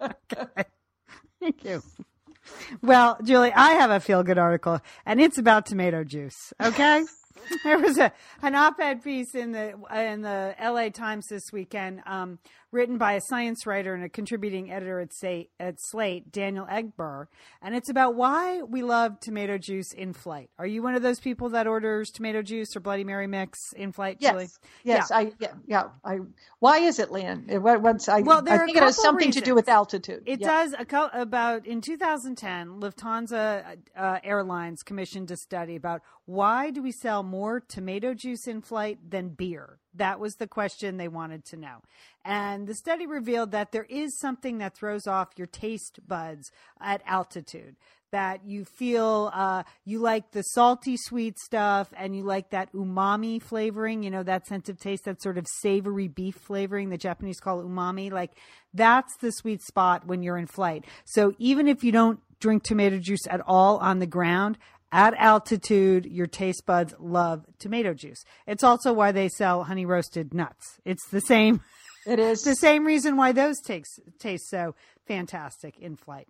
okay. 0.01 0.65
Thank 1.41 1.65
you. 1.65 1.83
Well, 2.83 3.19
Julie, 3.23 3.53
I 3.53 3.73
have 3.73 3.91
a 3.91 4.01
feel 4.01 4.23
good 4.23 4.39
article, 4.39 4.81
and 5.07 5.21
it's 5.21 5.39
about 5.39 5.67
tomato 5.67 6.05
juice. 6.05 6.53
Okay. 6.63 7.05
there 7.65 7.79
was 7.79 7.99
a 7.99 8.13
an 8.43 8.55
op-ed 8.55 9.03
piece 9.03 9.35
in 9.35 9.53
the 9.53 9.75
in 9.95 10.23
the 10.23 10.55
L.A. 10.59 10.91
Times 10.91 11.27
this 11.29 11.53
weekend, 11.53 12.03
um, 12.07 12.39
written 12.71 12.97
by 12.99 13.13
a 13.13 13.21
science 13.21 13.67
writer 13.67 13.95
and 13.95 14.03
a 14.03 14.09
contributing 14.09 14.73
editor 14.73 14.99
at, 15.01 15.13
say, 15.13 15.49
at 15.61 15.75
Slate, 15.79 16.33
Daniel 16.33 16.67
Engber, 16.67 17.27
and 17.61 17.75
it's 17.75 17.91
about 17.91 18.15
why 18.15 18.63
we 18.63 18.83
love 18.83 19.21
tomato 19.21 19.59
juice 19.59 19.93
in 19.93 20.13
flight. 20.15 20.49
Are 20.59 20.67
you 20.67 20.83
one 20.83 20.95
of 20.95 21.03
those 21.03 21.21
people 21.21 21.51
that 21.51 21.67
orders 21.67 22.11
tomato 22.11 22.41
juice 22.43 22.75
or 22.75 22.81
Bloody 22.81 23.05
Mary 23.05 23.27
mix 23.27 23.59
in 23.77 23.93
flight? 23.93 24.17
Yes, 24.21 24.33
Julie? 24.33 24.49
yes, 24.85 25.09
Yeah. 25.11 25.17
I 25.17 25.33
yeah, 25.39 25.49
yeah. 25.67 25.83
I 26.05 26.19
why 26.61 26.79
is 26.79 26.99
it, 26.99 27.11
Lian? 27.11 27.47
It- 27.49 27.59
What's 27.63 28.09
I, 28.09 28.21
Well, 28.23 28.43
there 28.43 28.63
I 28.63 28.65
think 28.67 28.77
it 28.77 28.83
has 28.83 29.01
something 29.01 29.31
to 29.33 29.41
do 29.41 29.55
with 29.55 29.69
altitude. 29.69 30.23
It 30.27 30.41
Yeah. 30.41 30.49
does. 30.49 30.75
About 31.13 31.67
in 31.67 31.81
2010, 31.81 32.81
Lufthansa 32.81 33.77
uh, 33.97 34.19
Airlines 34.23 34.83
commissioned 34.83 35.31
a 35.31 35.37
study 35.37 35.77
about 35.77 36.03
why 36.27 36.71
do 36.71 36.83
we 36.83 36.93
sell 36.93 37.23
more 37.33 37.61
tomato 37.61 38.13
juice 38.13 38.47
in 38.47 38.61
flight 38.61 38.99
than 39.11 39.31
beer. 39.31 39.79
That 39.95 40.21
was 40.21 40.35
the 40.35 40.47
question 40.47 40.99
they 40.99 41.09
wanted 41.09 41.47
to 41.47 41.57
know, 41.57 41.79
and 42.25 42.67
the 42.67 42.75
study 42.75 43.07
revealed 43.07 43.51
that 43.53 43.73
there 43.73 43.87
is 43.89 44.19
something 44.21 44.59
that 44.59 44.77
throws 44.77 45.07
off 45.07 45.39
your 45.39 45.47
taste 45.47 46.01
buds 46.07 46.51
at 46.79 47.03
altitude. 47.07 47.77
That 48.11 48.45
you 48.45 48.67
feel 48.67 49.31
uh, 49.33 49.63
you 49.87 49.99
like 49.99 50.33
the 50.33 50.43
salty 50.43 50.97
sweet 50.99 51.39
stuff, 51.39 51.89
and 51.97 52.15
you 52.15 52.23
like 52.23 52.51
that 52.51 52.71
umami 52.75 53.41
flavoring. 53.41 54.03
You 54.03 54.11
know 54.11 54.23
that 54.23 54.47
sense 54.47 54.69
of 54.69 54.79
taste, 54.79 55.07
that 55.07 55.23
sort 55.23 55.39
of 55.39 55.47
savory 55.63 56.09
beef 56.09 56.35
flavoring. 56.35 56.91
The 56.91 56.99
Japanese 56.99 57.41
call 57.41 57.63
umami. 57.63 58.13
Like 58.13 58.33
that's 58.75 59.17
the 59.23 59.33
sweet 59.33 59.63
spot 59.63 60.07
when 60.07 60.23
you're 60.23 60.37
in 60.37 60.47
flight. 60.47 60.85
So 61.07 61.33
even 61.39 61.69
if 61.69 61.83
you 61.83 61.93
don't 61.93 62.21
drink 62.39 62.65
tomato 62.65 62.99
juice 62.99 63.27
at 63.31 63.41
all 63.47 63.79
on 63.79 63.99
the 63.99 64.07
ground, 64.07 64.59
at 64.93 65.15
altitude, 65.15 66.05
your 66.05 66.27
taste 66.27 66.67
buds 66.67 66.95
love 67.01 67.47
tomato 67.59 67.95
juice. 67.95 68.25
It's 68.47 68.63
also 68.63 68.93
why 68.93 69.11
they 69.11 69.29
sell 69.29 69.65
honey 69.65 69.87
roasted 69.87 70.35
nuts. 70.35 70.79
It's 70.85 71.09
the 71.09 71.21
same 71.21 71.63
It 72.07 72.19
is. 72.19 72.43
the 72.45 72.55
same 72.55 72.85
reason 72.85 73.17
why 73.17 73.33
those 73.33 73.61
taste 73.61 74.01
taste 74.19 74.49
so 74.51 74.75
fantastic 75.07 75.79
in 75.79 75.97
flight. 75.97 76.29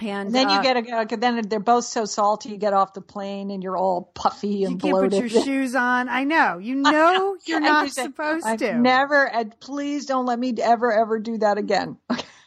And, 0.00 0.28
and 0.28 0.34
then 0.34 0.48
uh, 0.48 0.56
you 0.56 0.62
get 0.62 1.12
a, 1.12 1.16
then 1.16 1.48
they're 1.48 1.60
both 1.60 1.84
so 1.84 2.06
salty. 2.06 2.48
You 2.48 2.56
get 2.56 2.72
off 2.72 2.94
the 2.94 3.02
plane 3.02 3.50
and 3.50 3.62
you're 3.62 3.76
all 3.76 4.10
puffy 4.14 4.64
and 4.64 4.82
you 4.82 4.94
and 4.94 5.10
can't 5.10 5.10
put 5.10 5.18
your 5.18 5.28
shoes 5.44 5.74
on. 5.74 6.08
I 6.08 6.24
know. 6.24 6.58
You 6.58 6.76
know 6.76 7.36
you're 7.46 7.60
not 7.60 7.86
you 7.86 7.90
supposed 7.90 8.46
I've 8.46 8.58
to. 8.60 8.78
Never, 8.78 9.28
and 9.28 9.58
please 9.60 10.06
don't 10.06 10.24
let 10.24 10.38
me 10.38 10.54
ever, 10.62 10.92
ever 10.92 11.18
do 11.18 11.36
that 11.38 11.58
again. 11.58 11.98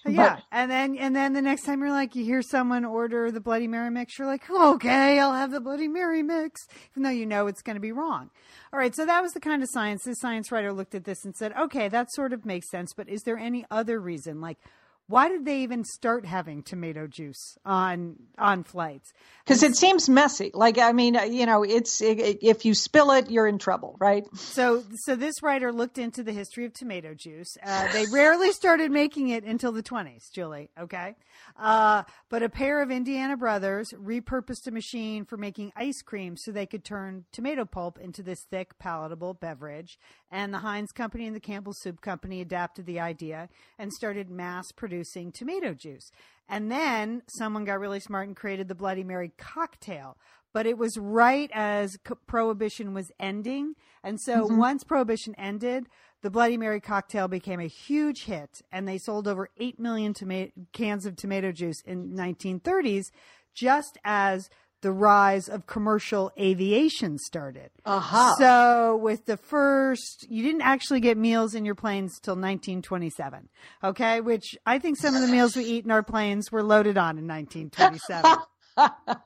Yeah, 0.08 0.40
and 0.52 0.70
then 0.70 0.98
and 0.98 1.16
then 1.16 1.34
the 1.34 1.42
next 1.42 1.64
time 1.64 1.82
you're 1.82 1.90
like, 1.90 2.16
you 2.16 2.24
hear 2.24 2.44
someone 2.44 2.86
order 2.86 3.32
the 3.32 3.40
Bloody 3.40 3.68
Mary 3.68 3.90
mix, 3.90 4.20
you're 4.20 4.28
like, 4.28 4.44
oh, 4.50 4.76
okay, 4.76 5.20
I'll 5.20 5.34
have 5.34 5.50
the 5.52 5.60
Bloody 5.60 5.88
Mary 5.88 6.22
mix, 6.22 6.68
even 6.92 7.04
though 7.04 7.10
you 7.10 7.26
know 7.26 7.48
it's 7.48 7.64
going 7.64 7.76
to 7.76 7.82
be 7.82 7.92
wrong. 7.92 8.30
All 8.72 8.80
right, 8.80 8.94
so 8.94 9.06
that 9.06 9.22
was 9.22 9.34
the 9.34 9.40
kind 9.40 9.64
of 9.64 9.70
science. 9.70 10.04
This 10.04 10.20
science 10.20 10.52
writer 10.52 10.72
looked 10.72 10.94
at 10.94 11.06
this 11.06 11.26
and 11.26 11.36
said, 11.36 11.54
okay, 11.60 11.88
that 11.90 12.12
sort 12.14 12.34
of 12.34 12.46
makes 12.46 12.70
sense, 12.70 12.94
but 12.94 13.10
is 13.10 13.24
there 13.24 13.38
any 13.38 13.66
other 13.72 14.00
reason? 14.00 14.42
Like, 14.42 14.60
why 15.08 15.30
did 15.30 15.46
they 15.46 15.60
even 15.62 15.84
start 15.84 16.26
having 16.26 16.64
tomato 16.64 17.06
juice 17.06 17.58
on 17.64 18.16
on 18.40 18.64
flights? 18.64 19.14
Because 19.44 19.62
it 19.62 19.76
seems 19.76 20.10
messy. 20.10 20.50
Like, 20.54 20.80
I 20.80 20.92
mean, 20.92 21.16
uh, 21.16 21.24
you 21.24 21.46
know, 21.46 21.62
it's, 21.62 22.02
it, 22.02 22.40
if 22.42 22.66
you 22.66 22.74
spill 22.74 23.12
it, 23.12 23.30
you're 23.30 23.46
in 23.46 23.60
trouble, 23.60 23.96
right? 24.00 24.24
So, 24.36 24.84
so 25.04 25.16
this 25.16 25.44
writer 25.44 25.72
looked 25.72 26.00
into 26.00 26.24
the 26.24 26.32
history 26.32 26.66
of 26.66 26.74
tomato 26.74 27.14
juice. 27.14 27.56
Uh, 27.64 27.92
they 27.94 28.08
rarely 28.12 28.52
started 28.52 28.90
making 28.90 29.30
it 29.30 29.44
until 29.44 29.72
the 29.72 29.84
20s, 29.84 30.32
Julie. 30.34 30.72
Okay, 30.80 31.16
uh, 31.60 32.02
but 32.30 32.42
a 32.42 32.50
pair 32.50 32.82
of 32.82 32.90
Indiana 32.90 33.38
brothers 33.38 33.90
repurposed 33.94 34.66
a 34.66 34.72
machine 34.72 35.26
for 35.26 35.38
making 35.38 35.72
ice 35.76 36.02
cream 36.04 36.36
so 36.36 36.52
they 36.52 36.66
could 36.66 36.84
turn 36.84 37.26
tomato 37.32 37.66
pulp 37.66 38.00
into 38.00 38.24
this 38.24 38.40
thick, 38.50 38.80
palatable 38.80 39.36
beverage. 39.36 40.00
And 40.32 40.52
the 40.52 40.60
Heinz 40.60 40.92
Company 40.92 41.28
and 41.28 41.36
the 41.36 41.40
Campbell 41.40 41.74
Soup 41.74 42.02
Company 42.02 42.42
adapted 42.42 42.88
the 42.88 43.00
idea 43.00 43.48
and 43.78 43.94
started 43.94 44.32
mass 44.32 44.72
producing 44.76 44.95
tomato 45.04 45.74
juice. 45.74 46.12
And 46.48 46.72
then 46.72 47.24
someone 47.28 47.66
got 47.66 47.80
really 47.80 48.00
smart 48.00 48.28
and 48.28 48.36
created 48.36 48.68
the 48.68 48.76
Bloody 48.76 49.04
Mary 49.04 49.32
cocktail. 49.38 50.18
But 50.54 50.66
it 50.66 50.78
was 50.78 50.98
right 50.98 51.50
as 51.54 51.98
c- 52.08 52.14
Prohibition 52.28 52.94
was 52.94 53.12
ending. 53.20 53.74
And 54.04 54.22
so 54.22 54.46
mm-hmm. 54.46 54.58
once 54.58 54.84
Prohibition 54.84 55.36
ended, 55.38 55.88
the 56.22 56.30
Bloody 56.30 56.58
Mary 56.58 56.80
cocktail 56.80 57.28
became 57.28 57.60
a 57.60 57.68
huge 57.68 58.26
hit. 58.26 58.62
And 58.72 58.88
they 58.88 58.98
sold 58.98 59.28
over 59.28 59.50
8 59.58 59.80
million 59.80 60.14
toma- 60.14 60.50
cans 60.72 61.06
of 61.06 61.16
tomato 61.16 61.52
juice 61.52 61.82
in 61.82 62.12
1930s, 62.12 63.12
just 63.54 63.98
as 64.06 64.50
the 64.86 64.92
rise 64.92 65.50
of 65.50 65.66
commercial 65.66 66.32
aviation 66.40 67.18
started. 67.18 67.72
Aha. 67.88 68.36
So 68.38 68.96
with 68.98 69.26
the 69.26 69.36
first, 69.36 70.28
you 70.30 70.44
didn't 70.44 70.62
actually 70.62 71.00
get 71.00 71.18
meals 71.18 71.56
in 71.56 71.66
your 71.66 71.74
planes 71.74 72.20
till 72.20 72.36
1927. 72.36 73.50
Okay, 73.84 74.22
which 74.22 74.56
I 74.64 74.78
think 74.78 74.98
some 74.98 75.16
of 75.16 75.22
the 75.22 75.28
meals 75.28 75.56
we 75.56 75.64
eat 75.64 75.86
in 75.86 75.92
our 75.92 76.04
planes 76.04 76.52
were 76.52 76.62
loaded 76.62 77.00
on 77.00 77.18
in 77.18 77.28
1927. 77.28 78.38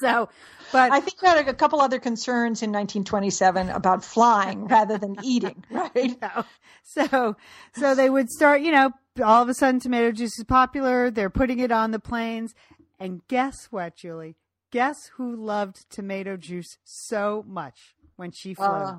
so, 0.00 0.30
but 0.72 0.90
I 0.90 1.00
think 1.00 1.20
we 1.20 1.28
had 1.28 1.46
a 1.46 1.52
couple 1.52 1.82
other 1.82 1.98
concerns 1.98 2.62
in 2.62 2.70
1927 2.70 3.68
about 3.68 4.02
flying 4.02 4.66
rather 4.66 4.96
than 4.96 5.16
eating, 5.22 5.62
right? 5.70 6.18
know. 6.22 6.44
So, 6.84 7.36
so 7.76 7.94
they 7.94 8.08
would 8.08 8.30
start, 8.30 8.62
you 8.62 8.72
know, 8.72 8.92
all 9.22 9.42
of 9.42 9.50
a 9.50 9.54
sudden 9.54 9.78
tomato 9.78 10.10
juice 10.10 10.38
is 10.38 10.44
popular. 10.46 11.10
They're 11.10 11.28
putting 11.28 11.58
it 11.58 11.70
on 11.70 11.90
the 11.90 11.98
planes. 11.98 12.54
And 12.98 13.20
guess 13.28 13.66
what, 13.70 13.96
Julie? 13.96 14.36
Guess 14.74 15.12
who 15.18 15.36
loved 15.36 15.88
tomato 15.88 16.36
juice 16.36 16.78
so 16.82 17.44
much 17.46 17.94
when 18.16 18.32
she 18.32 18.54
flew? 18.54 18.66
Uh, 18.66 18.98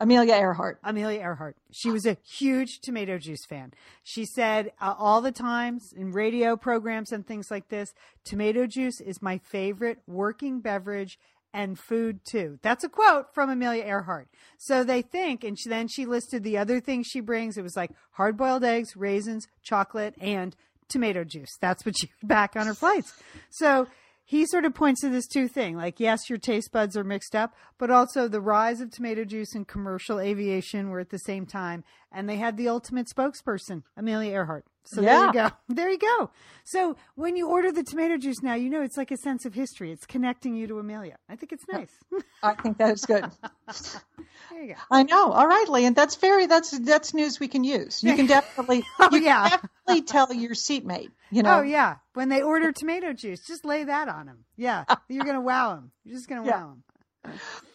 Amelia 0.00 0.34
Earhart. 0.34 0.80
Amelia 0.82 1.20
Earhart. 1.20 1.56
She 1.70 1.92
was 1.92 2.06
a 2.06 2.16
huge 2.28 2.80
tomato 2.80 3.16
juice 3.16 3.46
fan. 3.48 3.72
She 4.02 4.24
said 4.24 4.72
uh, 4.80 4.96
all 4.98 5.20
the 5.20 5.30
times 5.30 5.92
in 5.96 6.10
radio 6.10 6.56
programs 6.56 7.12
and 7.12 7.24
things 7.24 7.52
like 7.52 7.68
this, 7.68 7.94
tomato 8.24 8.66
juice 8.66 9.00
is 9.00 9.22
my 9.22 9.38
favorite 9.38 9.98
working 10.08 10.58
beverage 10.58 11.20
and 11.54 11.78
food 11.78 12.22
too. 12.28 12.58
That's 12.60 12.82
a 12.82 12.88
quote 12.88 13.32
from 13.32 13.48
Amelia 13.48 13.84
Earhart. 13.84 14.26
So 14.58 14.82
they 14.82 15.02
think, 15.02 15.44
and 15.44 15.56
she, 15.56 15.68
then 15.68 15.86
she 15.86 16.04
listed 16.04 16.42
the 16.42 16.58
other 16.58 16.80
things 16.80 17.06
she 17.06 17.20
brings. 17.20 17.56
It 17.56 17.62
was 17.62 17.76
like 17.76 17.92
hard 18.10 18.36
boiled 18.36 18.64
eggs, 18.64 18.96
raisins, 18.96 19.46
chocolate, 19.62 20.16
and 20.20 20.56
tomato 20.88 21.22
juice. 21.22 21.56
That's 21.60 21.86
what 21.86 21.94
she 21.96 22.10
back 22.24 22.56
on 22.56 22.66
her 22.66 22.74
flights. 22.74 23.14
So 23.50 23.86
he 24.30 24.46
sort 24.46 24.64
of 24.64 24.72
points 24.72 25.00
to 25.00 25.08
this 25.08 25.26
two 25.26 25.48
thing 25.48 25.76
like 25.76 25.98
yes 25.98 26.30
your 26.30 26.38
taste 26.38 26.70
buds 26.70 26.96
are 26.96 27.02
mixed 27.02 27.34
up 27.34 27.52
but 27.78 27.90
also 27.90 28.28
the 28.28 28.40
rise 28.40 28.80
of 28.80 28.88
tomato 28.88 29.24
juice 29.24 29.56
and 29.56 29.66
commercial 29.66 30.20
aviation 30.20 30.88
were 30.88 31.00
at 31.00 31.10
the 31.10 31.18
same 31.18 31.44
time 31.44 31.82
and 32.12 32.28
they 32.28 32.36
had 32.36 32.56
the 32.56 32.68
ultimate 32.68 33.08
spokesperson 33.08 33.82
amelia 33.96 34.32
earhart 34.32 34.64
so 34.84 35.00
there 35.00 35.26
you 35.26 35.32
go 35.32 35.48
there 35.68 35.90
you 35.90 35.98
go 35.98 36.30
so 36.64 36.96
when 37.14 37.36
you 37.36 37.48
order 37.48 37.70
the 37.72 37.82
tomato 37.82 38.16
juice 38.16 38.42
now 38.42 38.54
you 38.54 38.70
know 38.70 38.82
it's 38.82 38.96
like 38.96 39.10
a 39.10 39.16
sense 39.16 39.44
of 39.44 39.54
history 39.54 39.92
it's 39.92 40.06
connecting 40.06 40.54
you 40.54 40.66
to 40.66 40.78
amelia 40.78 41.16
i 41.28 41.36
think 41.36 41.52
it's 41.52 41.64
nice 41.72 41.92
I 42.42 42.54
think 42.54 42.78
that 42.78 42.94
is 42.94 43.04
good. 43.04 43.24
there 44.50 44.62
you 44.62 44.68
go 44.74 44.80
I 44.90 45.02
know. 45.02 45.30
All 45.30 45.46
right, 45.46 45.68
Lee, 45.68 45.84
and 45.84 45.94
that's 45.94 46.16
very 46.16 46.46
that's 46.46 46.70
that's 46.78 47.12
news 47.12 47.38
we 47.38 47.48
can 47.48 47.64
use. 47.64 48.02
You 48.02 48.14
can 48.16 48.26
definitely 48.26 48.82
Oh, 48.98 49.08
you 49.12 49.20
yeah. 49.20 49.48
can 49.48 49.60
definitely 49.60 50.02
tell 50.02 50.32
your 50.32 50.54
seatmate. 50.54 51.10
You 51.30 51.42
know. 51.42 51.58
oh 51.58 51.62
yeah 51.62 51.96
when 52.14 52.28
they 52.30 52.42
order 52.42 52.72
tomato 52.72 53.12
juice 53.12 53.46
just 53.46 53.64
lay 53.64 53.84
that 53.84 54.08
on 54.08 54.26
them 54.26 54.44
yeah 54.56 54.84
you're 55.08 55.24
gonna 55.24 55.40
wow 55.40 55.74
them 55.74 55.92
you're 56.04 56.16
just 56.16 56.28
gonna 56.28 56.44
Yeah. 56.44 56.60
wow 56.62 56.68
them 56.70 56.82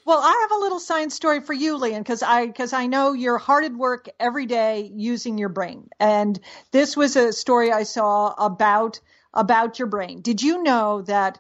Well, 0.06 0.20
I 0.22 0.48
have 0.50 0.58
a 0.60 0.62
little 0.62 0.80
science 0.80 1.16
story 1.16 1.42
for 1.42 1.54
you, 1.54 1.78
Lian, 1.78 2.04
because 2.04 2.22
I 2.22 2.46
because 2.46 2.74
I 2.74 2.86
know 2.86 3.14
you're 3.14 3.40
hard 3.40 3.66
at 3.66 3.74
work 3.74 4.08
every 4.20 4.46
day 4.46 4.92
using 4.94 5.40
your 5.40 5.50
brain, 5.50 5.90
and 6.00 6.40
this 6.72 6.96
was 6.96 7.16
a 7.16 7.34
story 7.34 7.72
I 7.72 7.84
saw 7.84 8.34
about 8.38 9.00
about 9.34 9.80
your 9.80 9.88
brain. 9.88 10.22
Did 10.22 10.44
you 10.44 10.62
know 10.62 11.02
that 11.04 11.40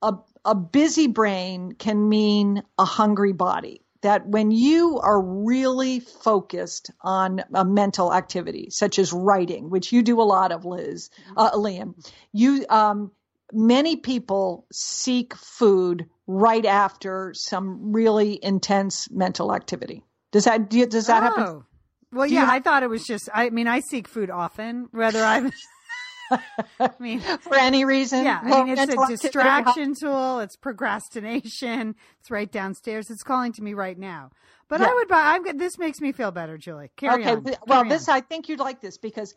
a 0.00 0.14
a 0.44 0.54
busy 0.54 1.08
brain 1.08 1.72
can 1.72 2.08
mean 2.08 2.62
a 2.78 2.84
hungry 2.84 3.32
body? 3.32 3.80
That 4.02 4.28
when 4.28 4.52
you 4.52 5.00
are 5.00 5.20
really 5.20 5.98
focused 5.98 6.90
on 7.00 7.42
a 7.52 7.64
mental 7.64 8.12
activity, 8.12 8.68
such 8.70 8.98
as 8.98 9.12
writing, 9.12 9.70
which 9.70 9.92
you 9.92 10.02
do 10.02 10.20
a 10.20 10.22
lot 10.22 10.52
of, 10.52 10.64
Liz, 10.64 11.10
uh, 11.36 11.56
Lian, 11.56 11.94
you 12.30 12.64
um, 12.68 13.10
many 13.52 13.96
people 13.96 14.66
seek 14.70 15.34
food 15.34 16.06
right 16.26 16.64
after 16.64 17.32
some 17.34 17.92
really 17.92 18.38
intense 18.42 19.10
mental 19.10 19.54
activity. 19.54 20.02
Does 20.32 20.44
that 20.44 20.68
do 20.70 20.86
does 20.86 21.06
that 21.08 21.22
happen? 21.22 21.44
Oh. 21.44 21.64
Well, 22.12 22.28
Do 22.28 22.34
yeah, 22.34 22.44
you 22.46 22.50
I 22.52 22.60
thought 22.60 22.82
it 22.84 22.88
was 22.90 23.04
just. 23.04 23.28
I 23.34 23.50
mean, 23.50 23.66
I 23.66 23.80
seek 23.80 24.06
food 24.08 24.30
often, 24.30 24.86
whether 24.92 25.22
I'm. 25.24 25.52
I 26.80 26.90
mean, 26.98 27.20
For 27.20 27.54
any 27.56 27.84
reason? 27.84 28.24
yeah, 28.24 28.40
I 28.42 28.64
mean, 28.64 28.78
it's 28.78 28.92
a 28.92 29.06
distraction 29.08 29.94
tool. 30.00 30.38
It's 30.40 30.56
procrastination. 30.56 31.94
It's 32.20 32.30
right 32.30 32.50
downstairs. 32.50 33.10
It's 33.10 33.22
calling 33.22 33.52
to 33.54 33.62
me 33.62 33.74
right 33.74 33.98
now. 33.98 34.30
But 34.68 34.80
Yeah. 34.80 34.86
I 34.90 34.94
would 34.94 35.08
buy. 35.08 35.20
I'm. 35.34 35.42
good- 35.42 35.58
This 35.58 35.76
makes 35.78 36.00
me 36.00 36.12
feel 36.12 36.30
better, 36.30 36.56
Julie. 36.56 36.90
Carry 36.96 37.22
okay. 37.22 37.32
on. 37.32 37.42
Well, 37.66 37.82
Carry 37.82 37.88
this 37.90 38.08
on. 38.08 38.16
I 38.16 38.20
think 38.20 38.48
you'd 38.48 38.60
like 38.60 38.80
this 38.80 38.96
because 38.96 39.34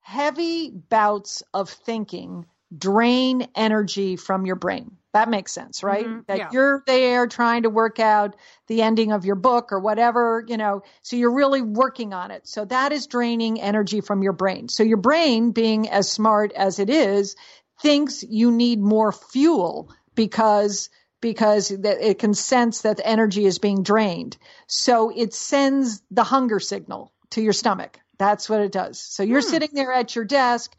heavy 0.00 0.70
bouts 0.70 1.42
of 1.52 1.68
thinking 1.70 2.46
drain 2.76 3.48
energy 3.54 4.16
from 4.16 4.46
your 4.46 4.56
brain. 4.56 4.96
That 5.18 5.28
makes 5.28 5.50
sense, 5.52 5.82
right? 5.82 6.06
Mhm, 6.06 6.26
That 6.26 6.38
yeah. 6.38 6.48
you're 6.52 6.84
there 6.86 7.26
trying 7.26 7.64
to 7.64 7.70
work 7.70 7.98
out 7.98 8.36
the 8.68 8.82
ending 8.82 9.10
of 9.10 9.24
your 9.24 9.34
book 9.34 9.72
or 9.72 9.80
whatever, 9.80 10.44
you 10.46 10.56
know, 10.56 10.82
so 11.02 11.16
you're 11.16 11.34
really 11.34 11.60
working 11.60 12.14
on 12.14 12.30
it. 12.30 12.46
So 12.46 12.64
that 12.66 12.92
is 12.92 13.08
draining 13.08 13.60
energy 13.60 14.00
from 14.00 14.22
your 14.22 14.32
brain. 14.32 14.68
So 14.68 14.84
your 14.84 14.96
brain, 14.98 15.50
being 15.50 15.88
as 15.88 16.08
smart 16.08 16.52
as 16.52 16.78
it 16.78 16.88
is, 16.88 17.34
thinks 17.82 18.22
you 18.22 18.52
need 18.52 18.80
more 18.80 19.10
fuel 19.12 19.92
because 20.14 20.88
because 21.20 21.72
it 21.72 22.20
can 22.20 22.32
sense 22.32 22.82
that 22.82 22.98
the 22.98 23.06
energy 23.06 23.44
is 23.44 23.58
being 23.58 23.82
drained. 23.82 24.38
So 24.68 25.10
it 25.10 25.34
sends 25.34 26.00
the 26.12 26.22
hunger 26.22 26.60
signal 26.60 27.12
to 27.30 27.42
your 27.42 27.52
stomach. 27.52 27.98
That's 28.18 28.48
what 28.48 28.60
it 28.60 28.70
does. 28.70 29.00
So 29.00 29.24
you're 29.24 29.42
sitting 29.42 29.70
there 29.72 29.92
at 29.92 30.14
your 30.14 30.24
desk 30.24 30.76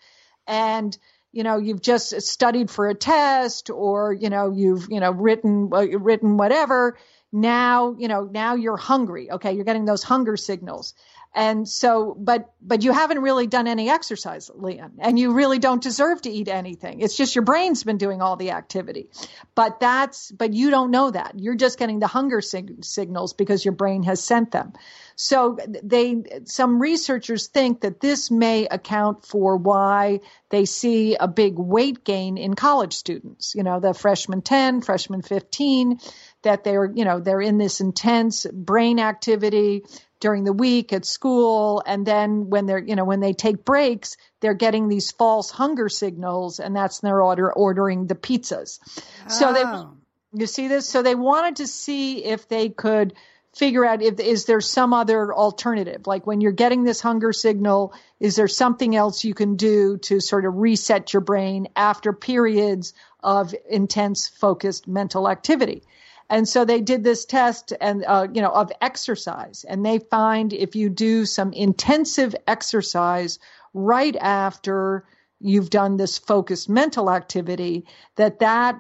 and 0.48 0.98
you 1.32 1.44
know 1.44 1.58
you've 1.58 1.82
just 1.82 2.22
studied 2.22 2.70
for 2.70 2.90
a 2.90 2.96
test 2.96 3.70
or 3.70 4.14
you 4.14 4.30
know 4.30 4.52
you've 4.52 4.88
you 4.90 5.00
know 5.00 5.12
written 5.12 5.70
uh, 5.74 5.86
written 6.00 6.38
whatever. 6.38 6.98
Now 7.32 7.96
you 7.98 8.08
know 8.08 8.24
now 8.24 8.56
you're 8.56 8.78
hungry. 8.78 9.32
Okay 9.32 9.54
you're 9.54 9.66
getting 9.66 9.86
those 9.86 10.04
hunger 10.04 10.38
signals 10.38 10.94
and 11.34 11.70
so 11.70 12.16
but 12.18 12.52
but 12.60 12.84
you 12.84 12.92
haven't 12.92 13.20
really 13.20 13.46
done 13.46 13.68
any 13.68 13.90
exercise 13.90 14.50
lian 14.56 14.94
and 14.98 15.20
you 15.20 15.32
really 15.32 15.60
don't 15.60 15.82
deserve 15.82 16.22
to 16.24 16.30
eat 16.30 16.48
anything. 16.48 17.02
It's 17.02 17.16
just 17.16 17.36
your 17.36 17.46
brain's 17.46 17.84
been 17.84 17.98
doing 17.98 18.22
all 18.22 18.36
the 18.36 18.52
activity. 18.52 19.10
But 19.54 19.80
that's 19.80 20.32
but 20.32 20.54
you 20.54 20.72
don't 20.72 20.90
know 20.90 21.12
that. 21.12 21.34
You're 21.38 21.56
just 21.56 21.78
getting 21.78 22.00
the 22.00 22.08
hunger 22.08 22.42
sig- 22.42 22.84
signals 22.84 23.34
because 23.34 23.64
your 23.64 23.76
brain 23.76 24.04
has 24.04 24.24
sent 24.24 24.52
them. 24.52 24.74
So 25.16 25.58
they 25.84 26.24
some 26.46 26.82
researchers 26.82 27.48
think 27.48 27.82
that 27.82 28.00
this 28.00 28.32
may 28.32 28.66
account 28.66 29.26
for 29.26 29.56
why 29.58 30.22
they 30.50 30.66
see 30.66 31.16
a 31.16 31.28
big 31.28 31.60
weight 31.60 32.04
gain 32.04 32.38
in 32.38 32.56
college 32.56 32.94
students. 32.94 33.54
You 33.54 33.62
know 33.62 33.80
the 33.80 33.94
freshman 33.94 34.42
10 34.42 34.82
freshman 34.82 35.22
15 35.22 36.00
that 36.42 36.64
they're 36.64 36.92
you 36.92 37.06
know 37.06 37.20
they're 37.20 37.42
in 37.42 37.60
this 37.60 37.82
intense 37.82 38.48
brain 38.52 39.00
activity 39.00 39.84
during 40.20 40.44
the 40.44 40.54
week 40.54 40.92
at 40.94 41.06
school 41.06 41.82
and 41.86 42.06
then 42.06 42.50
when 42.50 42.66
they're 42.66 42.80
you 42.80 42.96
know 42.96 43.06
when 43.06 43.20
they 43.20 43.34
take 43.34 43.64
breaks 43.64 44.18
they're 44.40 44.54
getting 44.54 44.88
these 44.88 45.12
false 45.12 45.50
hunger 45.50 45.90
signals 45.90 46.60
and 46.60 46.76
that's 46.76 47.00
they're 47.00 47.22
order 47.22 47.52
ordering 47.52 48.08
the 48.08 48.16
pizzas. 48.16 48.80
So 49.28 49.54
they 49.54 49.64
Oh. 49.64 49.92
you 50.34 50.46
see 50.46 50.68
this? 50.68 50.88
So 50.88 51.02
they 51.02 51.16
wanted 51.16 51.58
to 51.58 51.68
see 51.68 52.24
if 52.24 52.48
they 52.48 52.70
could 52.70 53.14
figure 53.54 53.84
out 53.84 54.02
if 54.02 54.20
is 54.20 54.46
there 54.46 54.62
some 54.62 54.94
other 54.94 55.34
alternative? 55.34 56.06
Like 56.06 56.28
when 56.28 56.40
you're 56.40 56.52
getting 56.52 56.84
this 56.84 57.02
hunger 57.02 57.34
signal 57.34 57.94
is 58.20 58.36
there 58.36 58.48
something 58.48 58.96
else 58.96 59.24
you 59.24 59.34
can 59.34 59.56
do 59.56 59.98
to 59.98 60.20
sort 60.20 60.46
of 60.46 60.58
reset 60.58 61.14
your 61.14 61.22
brain 61.22 61.68
after 61.76 62.14
periods 62.14 62.94
of 63.22 63.54
intense 63.70 64.28
focused 64.28 64.88
mental 64.88 65.30
activity 65.30 65.84
and 66.30 66.48
so 66.48 66.64
they 66.64 66.82
did 66.82 67.04
this 67.04 67.26
test 67.26 67.74
and 67.82 68.04
uh, 68.06 68.28
you 68.34 68.42
know 68.42 68.52
of 68.52 68.72
exercise 68.82 69.66
and 69.68 69.86
they 69.86 70.00
find 70.00 70.54
if 70.54 70.76
you 70.76 70.90
do 70.90 71.26
some 71.26 71.52
intensive 71.54 72.36
exercise 72.48 73.40
right 73.74 74.16
after 74.18 75.06
you've 75.40 75.70
done 75.70 75.98
this 75.98 76.18
focused 76.18 76.70
mental 76.70 77.10
activity 77.10 77.86
that 78.16 78.40
that 78.40 78.80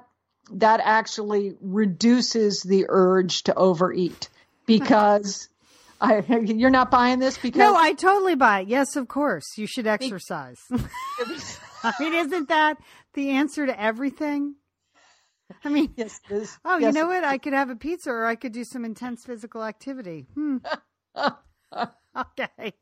that 0.51 0.81
actually 0.83 1.55
reduces 1.61 2.63
the 2.63 2.85
urge 2.89 3.43
to 3.43 3.53
overeat 3.55 4.29
because 4.65 5.49
I, 6.01 6.21
you're 6.45 6.69
not 6.69 6.91
buying 6.91 7.19
this 7.19 7.37
because 7.37 7.59
No, 7.59 7.75
I 7.75 7.93
totally 7.93 8.35
buy 8.35 8.61
it. 8.61 8.69
Yes, 8.69 8.95
of 8.95 9.07
course. 9.07 9.57
You 9.57 9.67
should 9.67 9.85
exercise. 9.85 10.59
I 11.83 11.93
mean, 11.99 12.13
isn't 12.13 12.47
that 12.47 12.77
the 13.13 13.31
answer 13.31 13.65
to 13.65 13.79
everything? 13.79 14.55
I 15.63 15.69
mean, 15.69 15.93
yes, 15.97 16.19
oh, 16.65 16.77
you 16.77 16.91
know 16.91 17.07
what? 17.07 17.23
I 17.23 17.37
could 17.37 17.53
have 17.53 17.69
a 17.69 17.75
pizza 17.75 18.11
or 18.11 18.25
I 18.25 18.35
could 18.35 18.51
do 18.51 18.63
some 18.63 18.85
intense 18.85 19.25
physical 19.25 19.63
activity. 19.63 20.27
Hmm. 20.33 20.57
okay. 22.17 22.73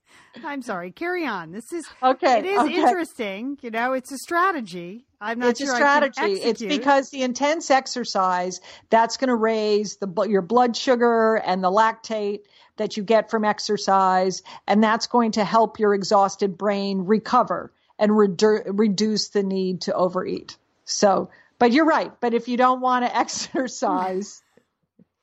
I'm 0.43 0.62
sorry. 0.62 0.91
Carry 0.91 1.25
on. 1.25 1.51
This 1.51 1.71
is 1.71 1.86
Okay, 2.01 2.39
It 2.39 2.45
is 2.45 2.60
okay. 2.60 2.75
interesting. 2.75 3.58
You 3.62 3.71
know, 3.71 3.93
it's 3.93 4.12
a 4.12 4.17
strategy. 4.17 5.06
I'm 5.19 5.39
not 5.39 5.51
it's 5.51 5.60
sure 5.62 5.73
a 5.73 5.75
strategy. 5.75 6.34
It's 6.34 6.62
because 6.62 7.10
the 7.10 7.23
intense 7.23 7.71
exercise 7.71 8.62
that's 8.89 9.17
going 9.17 9.30
to 9.30 9.36
raise 9.36 9.97
the 9.97 10.27
your 10.30 10.41
blood 10.41 10.75
sugar 10.75 11.36
and 11.36 11.63
the 11.63 11.71
lactate 11.71 12.41
that 12.77 12.95
you 12.95 13.03
get 13.03 13.32
from 13.32 13.43
exercise, 13.43 14.43
and 14.67 14.84
that's 14.84 15.08
going 15.08 15.32
to 15.32 15.43
help 15.43 15.80
your 15.80 15.95
exhausted 15.95 16.58
brain 16.58 17.06
recover 17.06 17.71
and 17.97 18.12
redu- 18.12 18.63
reduce 18.67 19.30
the 19.30 19.41
need 19.41 19.82
to 19.82 19.93
overeat. 19.93 20.58
So, 20.86 21.30
but 21.60 21.72
you're 21.72 21.86
right. 21.86 22.12
But 22.20 22.34
if 22.34 22.48
you 22.48 22.58
don't 22.58 22.82
want 22.82 23.06
to 23.06 23.15
exercise, 23.67 24.41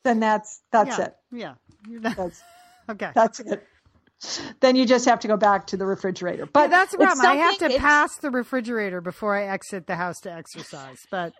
then 0.05 0.21
that's 0.21 0.61
that's 0.73 0.99
yeah, 0.99 1.05
it. 1.05 1.15
Yeah. 1.33 1.55
That's 2.15 2.43
okay. 2.91 3.11
that's 3.15 3.41
it. 3.41 3.67
Then 4.61 4.75
you 4.77 4.87
just 4.87 5.05
have 5.05 5.21
to 5.21 5.29
go 5.29 5.37
back 5.37 5.67
to 5.69 5.77
the 5.77 5.85
refrigerator. 5.85 6.47
But 6.47 6.53
But 6.53 6.71
that's 6.71 6.93
the 6.93 6.99
problem. 6.99 7.27
I 7.27 7.35
have 7.35 7.59
to 7.59 7.79
pass 7.79 8.17
the 8.19 8.31
refrigerator 8.31 9.01
before 9.03 9.37
I 9.37 9.49
exit 9.49 9.87
the 9.87 9.97
house 9.97 10.21
to 10.21 10.33
exercise. 10.33 10.99
But 11.11 11.35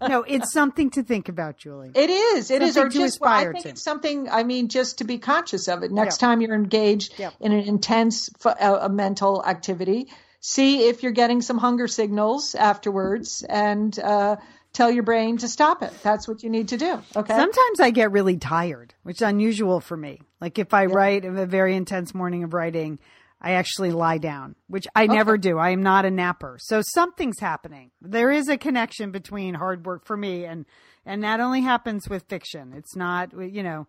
no, 0.00 0.22
it's 0.22 0.52
something 0.52 0.90
to 0.90 1.02
think 1.04 1.28
about, 1.28 1.58
Julie. 1.58 1.92
It 1.94 2.10
is. 2.10 2.50
It 2.50 2.60
is. 2.62 2.74
Something 2.74 2.88
Or 2.88 2.90
to 2.90 2.98
just, 2.98 3.20
well, 3.20 3.32
I 3.32 3.52
think 3.52 3.62
to. 3.64 3.68
it's 3.70 3.84
something. 3.84 4.28
I 4.28 4.42
mean, 4.42 4.68
just 4.68 4.98
to 4.98 5.04
be 5.04 5.18
conscious 5.18 5.68
of 5.68 5.84
it. 5.84 5.92
Next 5.92 6.20
Yeah. 6.20 6.28
time 6.28 6.40
you're 6.40 6.54
engaged 6.56 7.14
Yeah. 7.18 7.30
in 7.40 7.52
an 7.52 7.60
intense 7.60 8.28
uh, 8.44 8.78
a 8.82 8.88
mental 8.88 9.44
activity, 9.44 10.08
see 10.46 10.88
if 10.88 11.02
you're 11.02 11.12
getting 11.12 11.40
some 11.40 11.56
hunger 11.56 11.88
signals 11.88 12.54
afterwards, 12.54 13.42
and 13.48 13.98
uh, 13.98 14.36
tell 14.74 14.90
your 14.90 15.02
brain 15.02 15.38
to 15.38 15.48
stop 15.48 15.82
it. 15.82 15.90
That's 16.02 16.28
what 16.28 16.42
you 16.42 16.50
need 16.50 16.68
to 16.68 16.76
do. 16.76 17.00
Okay. 17.16 17.34
Sometimes 17.34 17.80
I 17.80 17.90
get 17.90 18.12
really 18.12 18.36
tired, 18.36 18.92
which 19.04 19.16
is 19.16 19.22
unusual 19.22 19.80
for 19.80 19.96
me. 19.96 20.20
Like 20.42 20.58
if 20.58 20.74
I 20.74 20.84
write 20.84 21.24
a 21.24 21.46
very 21.46 21.74
intense 21.74 22.14
morning 22.14 22.44
of 22.44 22.52
writing, 22.52 22.98
I 23.40 23.52
actually 23.52 23.92
lie 23.92 24.18
down, 24.18 24.54
which 24.68 24.86
I 24.94 25.06
never 25.06 25.38
do. 25.38 25.58
I 25.58 25.70
am 25.70 25.82
not 25.82 26.04
a 26.04 26.10
napper. 26.10 26.58
So 26.60 26.82
something's 26.82 27.40
happening. 27.40 27.90
There 28.02 28.30
is 28.30 28.50
a 28.50 28.58
connection 28.58 29.12
between 29.12 29.54
hard 29.54 29.86
work 29.86 30.04
for 30.04 30.16
me 30.16 30.44
and 30.44 30.66
and 31.06 31.22
that 31.24 31.40
only 31.40 31.62
happens 31.62 32.08
with 32.08 32.24
fiction. 32.28 32.72
It's 32.74 32.96
not, 32.96 33.32
you 33.32 33.62
know, 33.62 33.86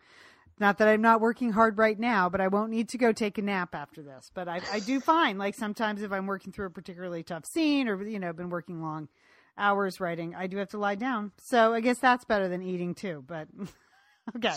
not 0.60 0.78
that 0.78 0.88
I'm 0.88 1.02
not 1.02 1.22
working 1.22 1.52
hard 1.52 1.78
right 1.78 2.00
now, 2.00 2.30
but 2.30 2.42
I 2.42 2.48
won't 2.48 2.72
need 2.72 2.90
to 2.90 2.98
go 2.98 3.12
take 3.12 3.38
a 3.38 3.42
nap 3.42 3.76
after 3.76 4.02
this. 4.02 4.30
But 4.34 4.48
I, 4.48 4.62
I 4.72 4.80
do 4.80 5.00
find 5.02 5.38
like 5.40 5.56
sometimes 5.56 6.02
if 6.02 6.12
I'm 6.12 6.26
working 6.28 6.52
through 6.54 6.68
a 6.68 6.72
particularly 6.72 7.24
tough 7.24 7.46
scene 7.46 7.88
or, 7.88 8.02
you 8.08 8.20
know, 8.20 8.32
been 8.34 8.50
working 8.50 8.82
long 8.82 9.10
hours 9.58 10.00
writing, 10.00 10.36
I 10.36 10.48
do 10.48 10.58
have 10.58 10.70
to 10.70 10.78
lie 10.78 10.96
down. 10.96 11.32
So 11.42 11.74
I 11.74 11.80
guess 11.82 12.00
that's 12.00 12.26
better 12.26 12.48
than 12.48 12.62
eating 12.62 12.96
too. 12.96 13.24
But 13.28 13.48
okay. 14.36 14.54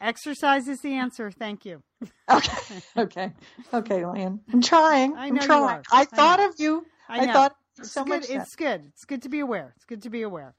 Exercise 0.00 0.66
is 0.66 0.78
the 0.80 0.94
answer. 0.94 1.30
Thank 1.30 1.64
you. 1.64 1.82
Okay. 2.30 2.82
Okay. 2.96 3.32
Okay, 3.74 4.06
Lan. 4.06 4.40
I'm 4.52 4.62
trying. 4.62 5.16
I 5.16 5.26
I'm 5.26 5.34
know 5.34 5.40
you 5.42 5.46
trying. 5.48 5.62
are. 5.64 5.82
I 5.90 6.02
I 6.02 6.04
thought 6.04 6.38
know. 6.38 6.48
of 6.48 6.54
you. 6.58 6.86
I 7.08 7.26
know. 7.26 7.32
thought 7.32 7.56
It's 7.78 7.92
so 7.92 8.04
good. 8.04 8.20
much. 8.20 8.30
It's 8.30 8.54
good. 8.54 8.84
It's 8.86 9.04
good 9.04 9.22
to 9.22 9.28
be 9.28 9.40
aware. 9.40 9.72
It's 9.76 9.84
good 9.84 10.02
to 10.02 10.10
be 10.10 10.22
aware. 10.22 10.54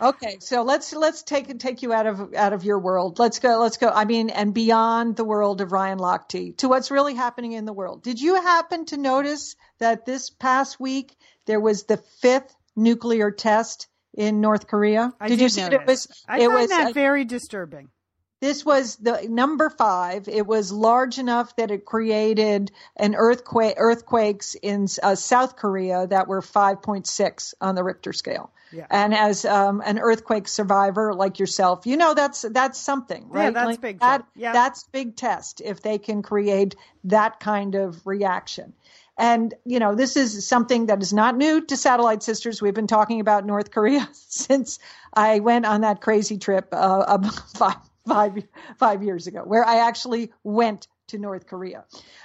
Okay, 0.00 0.36
so 0.40 0.62
let's 0.62 0.94
let's 0.94 1.22
take 1.22 1.58
take 1.58 1.82
you 1.82 1.92
out 1.92 2.06
of 2.06 2.34
out 2.34 2.52
of 2.52 2.64
your 2.64 2.78
world. 2.78 3.18
Let's 3.18 3.38
go. 3.38 3.58
Let's 3.58 3.76
go. 3.76 3.88
I 3.88 4.04
mean, 4.04 4.30
and 4.30 4.52
beyond 4.54 5.16
the 5.16 5.24
world 5.24 5.60
of 5.60 5.72
Ryan 5.72 5.98
Lochte 5.98 6.56
to 6.58 6.68
what's 6.68 6.90
really 6.90 7.14
happening 7.14 7.52
in 7.52 7.64
the 7.64 7.72
world. 7.72 8.02
Did 8.02 8.20
you 8.20 8.34
happen 8.36 8.84
to 8.86 8.96
notice 8.96 9.56
that 9.78 10.06
this 10.06 10.30
past 10.30 10.80
week 10.80 11.16
there 11.46 11.60
was 11.60 11.84
the 11.84 11.96
fifth 11.96 12.54
nuclear 12.74 13.30
test 13.30 13.88
in 14.14 14.40
North 14.40 14.66
Korea? 14.66 15.12
I 15.20 15.28
did, 15.28 15.36
did 15.36 15.42
you 15.42 15.48
see 15.48 15.62
it? 15.62 15.72
It 15.72 15.86
was. 15.86 16.08
I 16.28 16.40
it 16.40 16.46
find 16.48 16.60
was. 16.60 16.70
that 16.70 16.90
uh, 16.90 16.92
very 16.92 17.24
disturbing. 17.24 17.88
this 18.40 18.64
was 18.64 18.96
the 18.96 19.26
number 19.28 19.70
five. 19.70 20.28
It 20.28 20.46
was 20.46 20.72
large 20.72 21.18
enough 21.18 21.54
that 21.56 21.70
it 21.70 21.84
created 21.84 22.70
an 22.96 23.14
earthquake, 23.14 23.74
earthquakes 23.78 24.54
in 24.54 24.88
uh, 25.02 25.14
South 25.14 25.56
Korea 25.56 26.06
that 26.06 26.28
were 26.28 26.40
5.6 26.40 27.54
on 27.60 27.74
the 27.74 27.84
Richter 27.84 28.12
scale. 28.12 28.50
Yeah. 28.72 28.86
And 28.90 29.14
as 29.14 29.44
um, 29.44 29.82
an 29.84 29.98
earthquake 29.98 30.48
survivor 30.48 31.14
like 31.14 31.38
yourself, 31.38 31.86
you 31.86 31.96
know 31.96 32.14
that's 32.14 32.42
that's 32.42 32.78
something, 32.78 33.28
right? 33.28 33.44
Yeah, 33.44 33.50
that's 33.50 33.66
Like, 33.66 33.80
big 33.80 34.00
That. 34.00 34.26
Yeah. 34.34 34.52
That's 34.52 34.84
big 34.84 35.16
test 35.16 35.60
if 35.64 35.82
they 35.82 35.98
can 35.98 36.22
create 36.22 36.76
that 37.04 37.40
kind 37.40 37.74
of 37.74 38.06
reaction. 38.06 38.72
And, 39.18 39.54
you 39.64 39.78
know, 39.78 39.94
this 39.94 40.16
is 40.16 40.46
something 40.46 40.86
that 40.86 41.00
is 41.00 41.12
not 41.12 41.36
new 41.36 41.64
to 41.66 41.76
Satellite 41.76 42.22
Sisters. 42.22 42.60
We've 42.60 42.74
been 42.74 42.86
talking 42.86 43.20
about 43.20 43.46
North 43.46 43.70
Korea 43.70 44.08
since 44.12 44.78
I 45.12 45.40
went 45.40 45.64
on 45.64 45.82
that 45.82 46.00
crazy 46.00 46.38
trip 46.38 46.68
uh, 46.72 47.30
five, 47.54 47.76
five, 48.06 48.44
five 48.78 49.02
years 49.02 49.26
ago, 49.26 49.42
where 49.44 49.64
I 49.64 49.86
actually 49.88 50.32
went 50.42 50.86
to 51.08 51.18
North 51.18 51.46
Korea. 51.46 51.84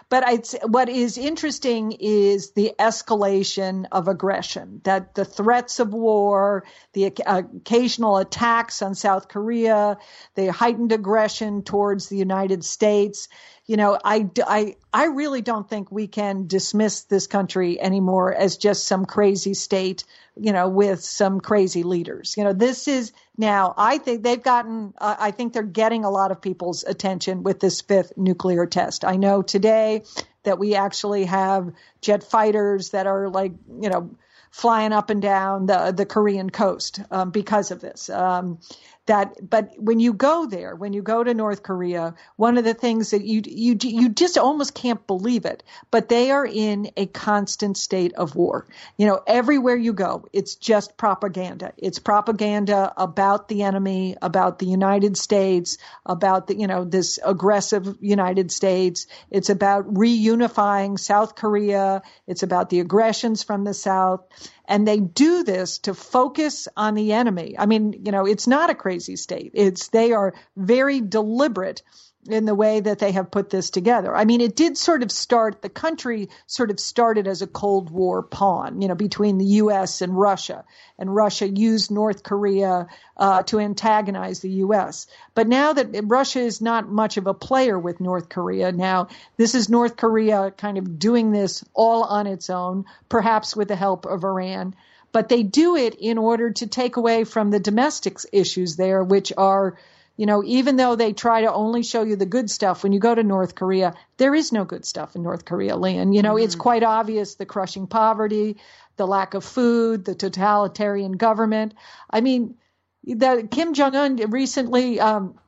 But 0.09 0.27
it's, 0.27 0.55
what 0.63 0.89
is 0.89 1.17
interesting 1.17 1.93
is 1.99 2.51
the 2.51 2.73
escalation 2.79 3.85
of 3.91 4.07
aggression, 4.07 4.81
that 4.83 5.15
the 5.15 5.25
threats 5.25 5.79
of 5.79 5.93
war, 5.93 6.65
the 6.93 7.13
occasional 7.25 8.17
attacks 8.17 8.81
on 8.81 8.95
South 8.95 9.27
Korea, 9.27 9.97
the 10.35 10.51
heightened 10.51 10.91
aggression 10.91 11.63
towards 11.63 12.09
the 12.09 12.17
United 12.17 12.63
States. 12.65 13.27
You 13.71 13.77
know, 13.77 13.97
I, 14.03 14.29
I, 14.45 14.75
I 14.91 15.05
really 15.05 15.41
don't 15.41 15.69
think 15.69 15.93
we 15.93 16.05
can 16.05 16.45
dismiss 16.45 17.03
this 17.03 17.25
country 17.25 17.79
anymore 17.79 18.35
as 18.35 18.57
just 18.57 18.85
some 18.85 19.05
crazy 19.05 19.53
state, 19.53 20.03
you 20.35 20.51
know, 20.51 20.67
with 20.67 21.01
some 21.01 21.39
crazy 21.39 21.83
leaders. 21.83 22.35
You 22.35 22.43
know, 22.43 22.51
this 22.51 22.89
is 22.89 23.13
now, 23.37 23.73
I 23.77 23.97
think 23.97 24.23
they've 24.23 24.43
gotten, 24.43 24.93
uh, 24.97 25.15
I 25.17 25.31
think 25.31 25.53
they're 25.53 25.63
getting 25.63 26.03
a 26.03 26.09
lot 26.09 26.31
of 26.31 26.41
people's 26.41 26.83
attention 26.83 27.43
with 27.43 27.61
this 27.61 27.79
fifth 27.79 28.11
nuclear 28.17 28.65
test. 28.65 29.05
I 29.05 29.15
know 29.15 29.41
today 29.41 30.03
that 30.43 30.59
we 30.59 30.75
actually 30.75 31.23
have 31.23 31.71
jet 32.01 32.25
fighters 32.25 32.89
that 32.89 33.07
are 33.07 33.29
like, 33.29 33.53
you 33.81 33.89
know, 33.89 34.09
flying 34.51 34.91
up 34.91 35.09
and 35.09 35.21
down 35.21 35.65
the 35.65 35.93
the 35.95 36.05
Korean 36.05 36.49
coast 36.49 36.99
um, 37.09 37.31
because 37.31 37.71
of 37.71 37.79
this. 37.79 38.09
Um, 38.09 38.59
that 39.07 39.49
but 39.49 39.73
when 39.77 39.99
you 39.99 40.13
go 40.13 40.45
there 40.45 40.75
when 40.75 40.93
you 40.93 41.01
go 41.01 41.23
to 41.23 41.33
north 41.33 41.63
korea 41.63 42.13
one 42.35 42.57
of 42.57 42.63
the 42.63 42.73
things 42.73 43.11
that 43.11 43.23
you 43.23 43.41
you 43.45 43.77
you 43.81 44.09
just 44.09 44.37
almost 44.37 44.73
can't 44.73 45.05
believe 45.07 45.45
it 45.45 45.63
but 45.89 46.09
they 46.09 46.31
are 46.31 46.45
in 46.45 46.91
a 46.97 47.05
constant 47.05 47.77
state 47.77 48.13
of 48.13 48.35
war. 48.35 48.67
You 48.97 49.07
know 49.07 49.21
everywhere 49.25 49.75
you 49.75 49.93
go 49.93 50.27
it's 50.33 50.55
just 50.55 50.97
propaganda. 50.97 51.73
It's 51.77 51.99
propaganda 51.99 52.93
about 52.97 53.47
the 53.47 53.63
enemy 53.63 54.15
about 54.21 54.59
the 54.59 54.65
united 54.65 55.17
states 55.17 55.77
about 56.05 56.47
the 56.47 56.55
you 56.55 56.67
know 56.67 56.83
this 56.85 57.19
aggressive 57.23 57.97
united 58.01 58.51
states. 58.51 59.07
It's 59.29 59.49
about 59.49 59.93
reunifying 59.93 60.99
south 60.99 61.35
korea. 61.35 62.01
It's 62.27 62.43
about 62.43 62.69
the 62.69 62.79
aggressions 62.79 63.43
from 63.43 63.63
the 63.63 63.73
south 63.73 64.21
and 64.71 64.87
they 64.87 65.01
do 65.01 65.43
this 65.43 65.79
to 65.79 65.93
focus 65.93 66.69
on 66.77 66.95
the 66.95 67.11
enemy. 67.11 67.55
I 67.59 67.65
mean, 67.65 67.91
you 68.05 68.13
know, 68.13 68.25
it's 68.25 68.47
not 68.47 68.69
a 68.69 68.75
crazy 68.75 69.17
state. 69.17 69.51
It's, 69.53 69.89
they 69.89 70.13
are 70.13 70.33
very 70.55 71.01
deliberate 71.01 71.83
in 72.29 72.45
the 72.45 72.53
way 72.53 72.79
that 72.79 72.99
they 72.99 73.11
have 73.11 73.31
put 73.31 73.49
this 73.49 73.71
together. 73.71 74.15
I 74.15 74.25
mean, 74.25 74.41
it 74.41 74.55
did 74.55 74.77
sort 74.77 75.01
of 75.01 75.11
start, 75.11 75.61
the 75.61 75.69
country 75.69 76.29
sort 76.45 76.69
of 76.69 76.79
started 76.79 77.27
as 77.27 77.41
a 77.41 77.47
Cold 77.47 77.89
War 77.89 78.21
pawn, 78.21 78.81
you 78.81 78.87
know, 78.87 78.95
between 78.95 79.39
the 79.39 79.45
U.S. 79.45 80.01
and 80.01 80.17
Russia. 80.17 80.63
And 80.99 81.15
Russia 81.15 81.47
used 81.47 81.89
North 81.89 82.21
Korea 82.21 82.87
uh, 83.17 83.41
to 83.43 83.59
antagonize 83.59 84.39
the 84.39 84.51
U.S. 84.51 85.07
But 85.33 85.47
now 85.47 85.73
that 85.73 85.99
Russia 86.03 86.41
is 86.41 86.61
not 86.61 86.89
much 86.89 87.17
of 87.17 87.25
a 87.25 87.33
player 87.33 87.79
with 87.79 87.99
North 87.99 88.29
Korea 88.29 88.71
now, 88.71 89.07
this 89.37 89.55
is 89.55 89.67
North 89.67 89.97
Korea 89.97 90.51
kind 90.51 90.77
of 90.77 90.99
doing 90.99 91.31
this 91.31 91.65
all 91.73 92.03
on 92.03 92.27
its 92.27 92.51
own, 92.51 92.85
perhaps 93.09 93.55
with 93.55 93.67
the 93.67 93.75
help 93.75 94.05
of 94.05 94.23
Iran. 94.23 94.75
But 95.11 95.27
they 95.27 95.41
do 95.41 95.75
it 95.75 95.95
in 95.95 96.17
order 96.19 96.51
to 96.51 96.67
take 96.67 96.97
away 96.97 97.23
from 97.23 97.49
the 97.49 97.59
domestic 97.59 98.19
issues 98.31 98.75
there, 98.75 99.03
which 99.03 99.33
are 99.35 99.75
you 100.17 100.25
know, 100.25 100.43
even 100.43 100.75
though 100.75 100.95
they 100.95 101.13
try 101.13 101.41
to 101.41 101.51
only 101.51 101.83
show 101.83 102.03
you 102.03 102.15
the 102.15 102.25
good 102.25 102.49
stuff, 102.49 102.83
when 102.83 102.91
you 102.91 102.99
go 102.99 103.15
to 103.15 103.23
North 103.23 103.55
Korea, 103.55 103.93
there 104.17 104.35
is 104.35 104.51
no 104.51 104.65
good 104.65 104.85
stuff 104.85 105.15
in 105.15 105.23
North 105.23 105.45
Korea, 105.45 105.75
Lian. 105.75 106.13
You 106.13 106.21
know, 106.21 106.35
mm-hmm. 106.35 106.43
it's 106.43 106.55
quite 106.55 106.83
obvious 106.83 107.35
the 107.35 107.45
crushing 107.45 107.87
poverty, 107.87 108.57
the 108.97 109.07
lack 109.07 109.33
of 109.33 109.43
food, 109.43 110.05
the 110.05 110.15
totalitarian 110.15 111.13
government. 111.13 111.73
I 112.09 112.21
mean, 112.21 112.55
the 113.03 113.47
Kim 113.49 113.73
Jong 113.73 113.95
Un 113.95 114.15
recently 114.29 114.99
um, 114.99 115.39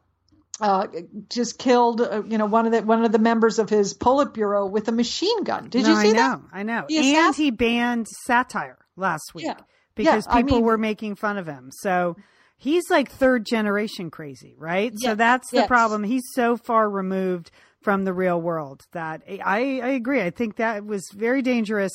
uh, 0.59 0.87
just 1.29 1.57
killed, 1.57 2.01
uh, 2.01 2.23
you 2.27 2.37
know, 2.37 2.45
one 2.45 2.65
of 2.65 2.71
the 2.71 2.81
one 2.81 3.03
of 3.05 3.11
the 3.11 3.19
members 3.19 3.59
of 3.59 3.69
his 3.69 3.93
Politburo 3.93 4.69
with 4.69 4.87
a 4.87 4.91
machine 4.91 5.43
gun. 5.43 5.69
Did 5.69 5.83
no, 5.83 5.89
you 5.89 6.01
see 6.01 6.09
I 6.09 6.13
that? 6.13 6.39
know, 6.39 6.45
I 6.51 6.63
know. 6.63 6.85
He 6.87 7.15
and 7.15 7.35
he 7.35 7.51
banned 7.51 8.07
satire 8.07 8.77
last 8.95 9.33
week 9.35 9.45
yeah. 9.45 9.57
because 9.95 10.25
yeah, 10.25 10.35
people 10.35 10.55
I 10.55 10.57
mean, 10.59 10.65
were 10.65 10.77
making 10.77 11.15
fun 11.15 11.37
of 11.37 11.45
him. 11.45 11.69
So 11.71 12.15
he's 12.63 12.89
like 12.89 13.11
third 13.11 13.45
generation 13.45 14.09
crazy, 14.09 14.55
right? 14.57 14.93
So 14.97 15.15
that's 15.15 15.49
the 15.51 15.57
yes. 15.57 15.67
problem. 15.67 16.03
He's 16.03 16.23
so 16.33 16.55
far 16.55 16.89
removed 16.89 17.51
from 17.81 18.05
the 18.05 18.13
real 18.13 18.41
world 18.41 18.81
that 18.93 19.21
I, 19.27 19.81
I 19.83 19.89
agree. 19.89 20.21
I 20.21 20.29
think 20.29 20.55
that 20.55 20.85
was 20.85 21.03
very 21.13 21.41
dangerous. 21.41 21.91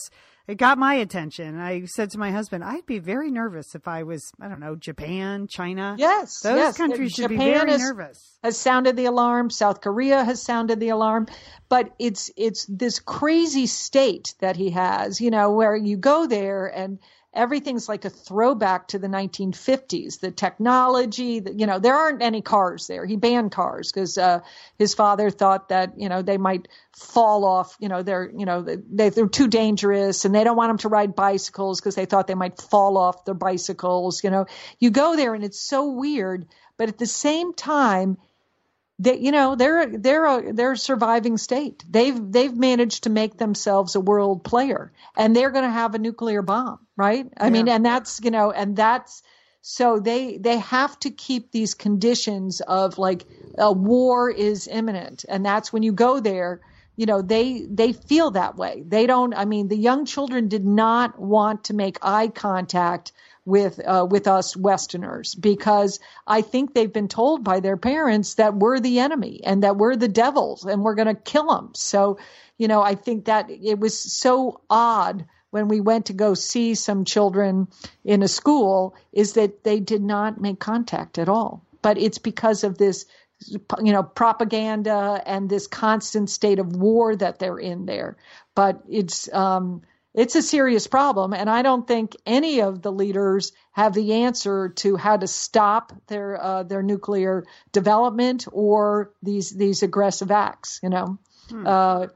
It 0.47 0.57
got 0.57 0.77
my 0.79 0.95
attention. 0.95 1.59
I 1.59 1.85
said 1.87 2.11
to 2.11 2.19
my 2.19 2.31
husband, 2.31 2.65
I'd 2.65 2.85
be 2.87 2.99
very 2.99 3.31
nervous 3.31 3.75
if 3.75 3.89
I 3.89 4.03
was, 4.03 4.31
I 4.41 4.49
don't 4.49 4.61
know, 4.61 4.77
Japan, 4.77 5.47
China. 5.47 5.95
Yes, 5.99 6.41
Those 6.41 6.57
yes. 6.57 6.77
countries 6.77 7.13
should 7.13 7.29
be 7.31 7.37
very 7.37 7.73
is- 7.73 7.83
nervous. 7.83 8.39
has 8.43 8.59
sounded 8.59 8.97
the 8.97 9.07
alarm. 9.07 9.49
South 9.51 9.81
Korea 9.81 10.23
has 10.23 10.43
sounded 10.43 10.81
the 10.81 10.91
alarm, 10.91 11.27
but 11.71 11.95
it's 11.99 12.31
it's 12.37 12.67
this 12.69 12.99
crazy 12.99 13.67
state 13.67 14.35
that 14.41 14.57
he 14.57 14.71
has, 14.71 15.21
you 15.21 15.31
know, 15.31 15.53
where 15.53 15.77
you 15.77 15.97
go 15.97 16.27
there 16.27 16.67
and 16.67 16.99
everything's 17.35 17.89
like 17.89 18.05
a 18.05 18.11
throwback 18.11 18.89
to 18.89 18.99
the 18.99 19.07
1950s. 19.07 20.21
The 20.21 20.31
technology, 20.31 21.41
the, 21.41 21.55
you 21.55 21.67
know, 21.67 21.79
there 21.79 21.95
aren't 21.95 22.23
any 22.23 22.43
cars 22.43 22.87
there. 22.87 23.05
He 23.05 23.17
banned 23.17 23.53
cars 23.53 23.93
because 23.93 24.17
uh, 24.17 24.41
his 24.79 24.95
father 24.95 25.31
thought 25.31 25.69
that 25.69 25.99
you 25.99 26.09
know 26.09 26.23
they 26.23 26.39
might 26.39 26.69
fall 26.97 27.45
off. 27.45 27.77
You 27.81 27.89
know, 27.89 28.03
they're 28.03 28.31
you 28.35 28.47
know 28.47 28.63
they, 28.63 29.11
they're 29.11 29.29
too 29.29 29.49
dangerous, 29.49 30.25
and 30.25 30.35
they 30.35 30.45
don't 30.45 30.57
want 30.57 30.71
him 30.71 30.79
to 30.79 30.89
ride 30.89 31.15
bicycles 31.15 31.81
because 31.81 31.95
they 31.95 32.07
thought 32.07 32.27
they 32.27 32.35
might 32.35 32.61
fall 32.61 32.97
off 32.97 33.25
their 33.25 33.35
bicycles. 33.35 34.25
You 34.25 34.31
know, 34.31 34.47
you 34.79 34.91
go 34.91 35.17
there 35.17 35.35
and 35.35 35.45
it's 35.45 35.61
so 35.61 35.91
weird, 35.91 36.47
but 36.77 36.89
at 36.89 36.99
the 36.99 37.07
same 37.07 37.55
time 37.55 38.17
they 38.99 39.19
you 39.19 39.31
know 39.31 39.55
they're 39.55 39.87
they're 39.87 40.27
a 40.27 40.53
they're 40.53 40.73
a 40.73 40.79
surviving 40.79 41.39
state. 41.39 41.85
They've 41.89 42.21
they've 42.33 42.57
managed 42.57 43.05
to 43.05 43.11
make 43.11 43.37
themselves 43.37 43.95
a 43.95 44.01
world 44.01 44.45
player 44.45 44.93
and 45.17 45.35
they're 45.35 45.51
going 45.51 45.65
to 45.65 45.71
have 45.71 45.95
a 45.95 45.99
nuclear 45.99 46.43
bomb 46.43 46.81
right? 46.97 47.27
I 47.39 47.51
mean 47.51 47.69
and 47.69 47.87
that's 47.87 48.21
you 48.23 48.31
know 48.31 48.51
and 48.51 48.77
that's 48.77 49.23
so 49.63 50.01
they 50.01 50.39
they 50.39 50.59
have 50.59 50.99
to 51.01 51.11
keep 51.11 51.53
these 51.53 51.75
conditions 51.75 52.61
of 52.61 52.99
like 52.99 53.25
a 53.57 53.73
war 53.73 54.31
is 54.31 54.67
imminent 54.67 55.25
and 55.29 55.47
that's 55.47 55.73
when 55.73 55.83
you 55.83 55.93
go 55.93 56.21
there 56.21 56.61
you 56.97 57.07
know 57.07 57.23
they 57.23 57.65
they 57.71 57.93
feel 57.93 58.33
that 58.33 58.57
way. 58.57 58.83
They 58.87 59.07
don't 59.07 59.33
i 59.35 59.45
mean 59.45 59.69
the 59.69 59.77
young 59.77 60.05
children 60.05 60.49
did 60.49 60.67
not 60.67 61.19
want 61.19 61.65
to 61.65 61.75
make 61.75 61.99
eye 62.03 62.29
contact 62.29 63.13
with 63.49 63.81
uh, 63.85 64.07
with 64.09 64.29
us 64.29 64.55
Westerners 64.55 65.35
because 65.35 66.01
I 66.27 66.43
think 66.43 66.75
they've 66.75 66.93
been 66.93 67.09
told 67.09 67.43
by 67.43 67.61
their 67.61 67.79
parents 67.79 68.35
that 68.35 68.55
we're 68.55 68.79
the 68.79 68.99
enemy 69.01 69.41
and 69.43 69.63
that 69.63 69.77
we're 69.79 69.97
the 69.97 70.07
devils 70.07 70.67
and 70.67 70.83
we're 70.83 70.95
going 70.95 71.09
to 71.09 71.15
kill 71.15 71.49
them. 71.49 71.71
So, 71.75 72.19
you 72.59 72.69
know, 72.69 72.83
I 72.83 72.95
think 72.95 73.25
that 73.25 73.51
it 73.51 73.81
was 73.81 73.99
so 73.99 74.61
odd 74.69 75.25
when 75.51 75.69
we 75.69 75.81
went 75.81 76.07
to 76.07 76.13
go 76.13 76.35
see 76.35 76.75
some 76.75 77.07
children 77.07 77.69
in 78.05 78.23
a 78.23 78.29
school 78.29 78.95
is 79.15 79.33
that 79.33 79.65
they 79.65 79.81
did 79.81 80.03
not 80.03 80.39
make 80.39 80.61
contact 80.61 81.17
at 81.17 81.31
all. 81.31 81.65
But 81.81 81.97
it's 81.97 82.19
because 82.19 82.65
of 82.65 82.77
this 82.77 83.07
you 83.81 83.93
know 83.93 84.03
propaganda 84.03 85.23
and 85.25 85.49
this 85.49 85.69
constant 85.69 86.29
state 86.29 86.59
of 86.59 86.75
war 86.75 87.15
that 87.15 87.39
they're 87.39 87.57
in 87.57 87.87
there 87.87 88.17
but 88.57 88.83
it's 88.89 89.33
um 89.33 89.81
it's 90.15 90.35
a 90.35 90.43
serious 90.43 90.87
problem 90.87 91.33
and 91.33 91.49
i 91.51 91.63
don't 91.63 91.87
think 91.87 92.17
any 92.27 92.61
of 92.61 92.83
the 92.83 92.93
leaders 92.93 93.53
have 93.73 93.95
the 93.95 94.13
answer 94.13 94.71
to 94.71 94.97
how 94.97 95.17
to 95.17 95.27
stop 95.27 95.93
their 96.07 96.43
uh, 96.43 96.63
their 96.63 96.83
nuclear 96.83 97.45
development 97.73 98.47
or 98.53 99.13
these 99.23 99.51
these 99.51 99.83
aggressive 99.83 100.31
acts 100.31 100.81
you 100.83 100.89
know? 100.89 101.19
Uh, 101.67 102.09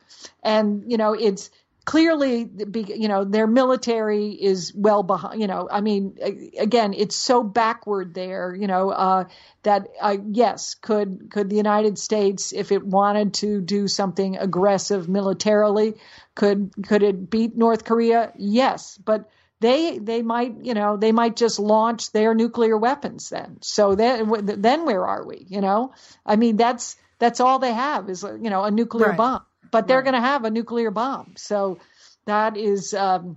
and 0.43 0.91
you 0.91 0.99
know 0.99 1.15
it's 1.15 1.51
clearly 1.85 2.49
you 2.75 3.09
know 3.09 3.25
their 3.25 3.47
military 3.47 4.31
is 4.31 4.73
well 4.75 5.03
behind 5.03 5.41
you 5.41 5.47
know 5.47 5.69
i 5.71 5.81
mean 5.81 6.17
again 6.59 6.95
it's 6.95 7.17
so 7.17 7.43
backward 7.43 8.15
there 8.15 8.55
you 8.55 8.67
know 8.67 8.91
uh, 8.91 9.25
that 9.65 9.89
uh, 10.01 10.17
yes 10.31 10.75
could 10.75 11.29
could 11.31 11.51
the 11.51 11.57
united 11.57 11.99
states 11.99 12.53
if 12.53 12.71
it 12.71 12.85
wanted 12.87 13.35
to 13.35 13.61
do 13.61 13.89
something 13.89 14.37
aggressive 14.37 15.09
militarily 15.09 15.95
could 16.35 16.71
could 16.87 17.03
it 17.03 17.29
beat 17.31 17.57
north 17.57 17.85
korea? 17.85 18.33
Yes 18.37 18.99
but 19.05 19.29
they 19.61 19.99
they 19.99 20.23
might 20.23 20.57
you 20.65 20.75
know 20.75 20.97
they 20.97 21.13
might 21.13 21.37
just 21.37 21.59
launch 21.59 22.13
their 22.13 22.35
nuclear 22.35 22.77
weapons 22.77 23.29
then. 23.31 23.59
So 23.63 23.95
then 23.95 24.29
then 24.61 24.85
where 24.85 25.07
are 25.07 25.25
we 25.25 25.47
you 25.49 25.61
know? 25.61 25.95
I 26.27 26.37
mean 26.37 26.57
that's 26.57 26.97
that's 27.19 27.41
all 27.41 27.61
they 27.61 27.73
have 27.73 28.11
is 28.11 28.25
you 28.25 28.51
know 28.51 28.65
a 28.65 28.71
nuclear 28.71 29.11
Right. 29.11 29.17
bomb 29.17 29.43
but 29.73 29.89
they're 29.89 29.97
Right. 29.99 30.05
going 30.05 30.15
to 30.15 30.21
have 30.21 30.45
a 30.45 30.51
nuclear 30.51 30.93
bomb 30.93 31.35
so 31.37 31.79
that 32.27 32.57
is 32.57 32.95
um 32.95 33.37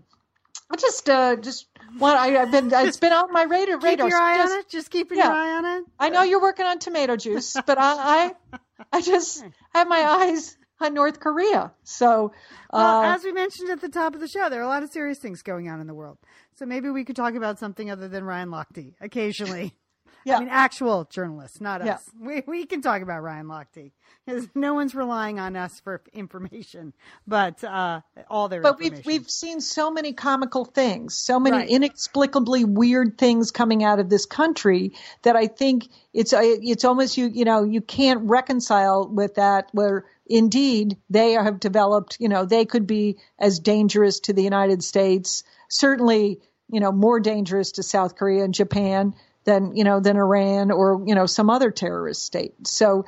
I 0.69 0.75
just 0.77 1.09
uh 1.09 1.35
just 1.37 1.67
want 1.99 2.17
I, 2.19 2.41
I've 2.41 2.51
been 2.51 2.71
it's 2.73 2.97
been 2.97 3.13
on 3.13 3.31
my 3.33 3.43
radar 3.43 3.77
Keep 3.77 3.83
radar 3.83 4.09
your 4.09 4.19
eye 4.19 4.35
just- 4.37 4.53
on 4.53 4.59
it. 4.59 4.69
Just 4.69 4.89
keeping 4.91 5.17
yeah. 5.17 5.25
your 5.25 5.33
eye 5.33 5.51
on 5.57 5.65
it. 5.65 5.83
I 5.99 6.09
know 6.09 6.23
you're 6.23 6.41
working 6.41 6.65
on 6.65 6.79
tomato 6.79 7.15
juice, 7.15 7.55
but 7.65 7.77
I 7.79 8.33
I, 8.51 8.59
I 8.91 9.01
just 9.01 9.43
have 9.73 9.87
my 9.87 10.01
eyes 10.01 10.57
on 10.81 10.93
North 10.93 11.19
Korea. 11.19 11.71
So 11.83 12.31
Well, 12.73 13.01
uh, 13.01 13.15
as 13.15 13.23
we 13.23 13.31
mentioned 13.31 13.69
at 13.69 13.79
the 13.81 13.89
top 13.89 14.13
of 14.15 14.19
the 14.21 14.27
show, 14.27 14.49
there 14.49 14.59
are 14.59 14.63
a 14.63 14.67
lot 14.67 14.83
of 14.83 14.89
serious 14.89 15.19
things 15.19 15.41
going 15.41 15.69
on 15.69 15.79
in 15.79 15.87
the 15.87 15.93
world. 15.93 16.17
So 16.55 16.65
maybe 16.65 16.89
we 16.89 17.05
could 17.05 17.15
talk 17.15 17.35
about 17.35 17.59
something 17.59 17.89
other 17.91 18.07
than 18.07 18.23
Ryan 18.23 18.49
Lochte 18.49 18.93
occasionally. 18.99 19.73
Yeah. 20.25 20.37
I 20.37 20.39
mean, 20.39 20.49
actual 20.49 21.05
journalists, 21.09 21.61
not 21.61 21.81
us. 21.81 21.87
Yeah. 21.87 22.27
We 22.27 22.43
we 22.47 22.65
can 22.65 22.81
talk 22.81 23.03
about 23.03 23.21
Ryan 23.21 23.45
Lochte 23.45 23.91
because 24.25 24.49
no 24.55 24.73
one's 24.73 24.95
relying 24.95 25.39
on 25.39 25.55
us 25.55 25.79
for 25.81 26.01
information, 26.13 26.93
but 27.27 27.63
uh, 27.63 28.01
all 28.27 28.49
their 28.49 28.61
But 28.61 28.79
we've 28.79 29.05
we've 29.05 29.29
seen 29.29 29.61
so 29.61 29.91
many 29.91 30.13
comical 30.13 30.65
things, 30.65 31.15
so 31.15 31.39
many 31.39 31.57
Right. 31.57 31.69
inexplicably 31.69 32.65
weird 32.65 33.19
things 33.19 33.51
coming 33.51 33.83
out 33.83 33.99
of 33.99 34.09
this 34.09 34.25
country 34.25 34.93
that 35.21 35.35
I 35.35 35.45
think 35.45 35.89
it's 36.11 36.33
uh, 36.33 36.41
it's 36.41 36.85
almost 36.85 37.17
you 37.17 37.27
you 37.27 37.45
know 37.45 37.63
you 37.63 37.81
can't 37.81 38.21
reconcile 38.23 39.07
with 39.07 39.35
that 39.35 39.69
where 39.73 40.05
indeed 40.25 40.97
they 41.07 41.33
have 41.33 41.59
developed 41.59 42.17
you 42.19 42.29
know 42.29 42.45
they 42.45 42.65
could 42.65 42.87
be 42.87 43.17
as 43.37 43.59
dangerous 43.59 44.21
to 44.21 44.33
the 44.33 44.41
United 44.41 44.83
States 44.83 45.43
certainly 45.69 46.39
you 46.71 46.79
know 46.79 46.91
more 46.91 47.19
dangerous 47.19 47.73
to 47.73 47.83
South 47.83 48.15
Korea 48.15 48.43
and 48.43 48.55
Japan 48.55 49.13
than 49.45 49.75
you 49.75 49.83
know 49.83 49.99
than 49.99 50.17
Iran 50.17 50.71
or 50.71 51.03
you 51.05 51.15
know 51.15 51.25
some 51.25 51.49
other 51.49 51.71
terrorist 51.71 52.23
state. 52.23 52.67
So 52.67 53.05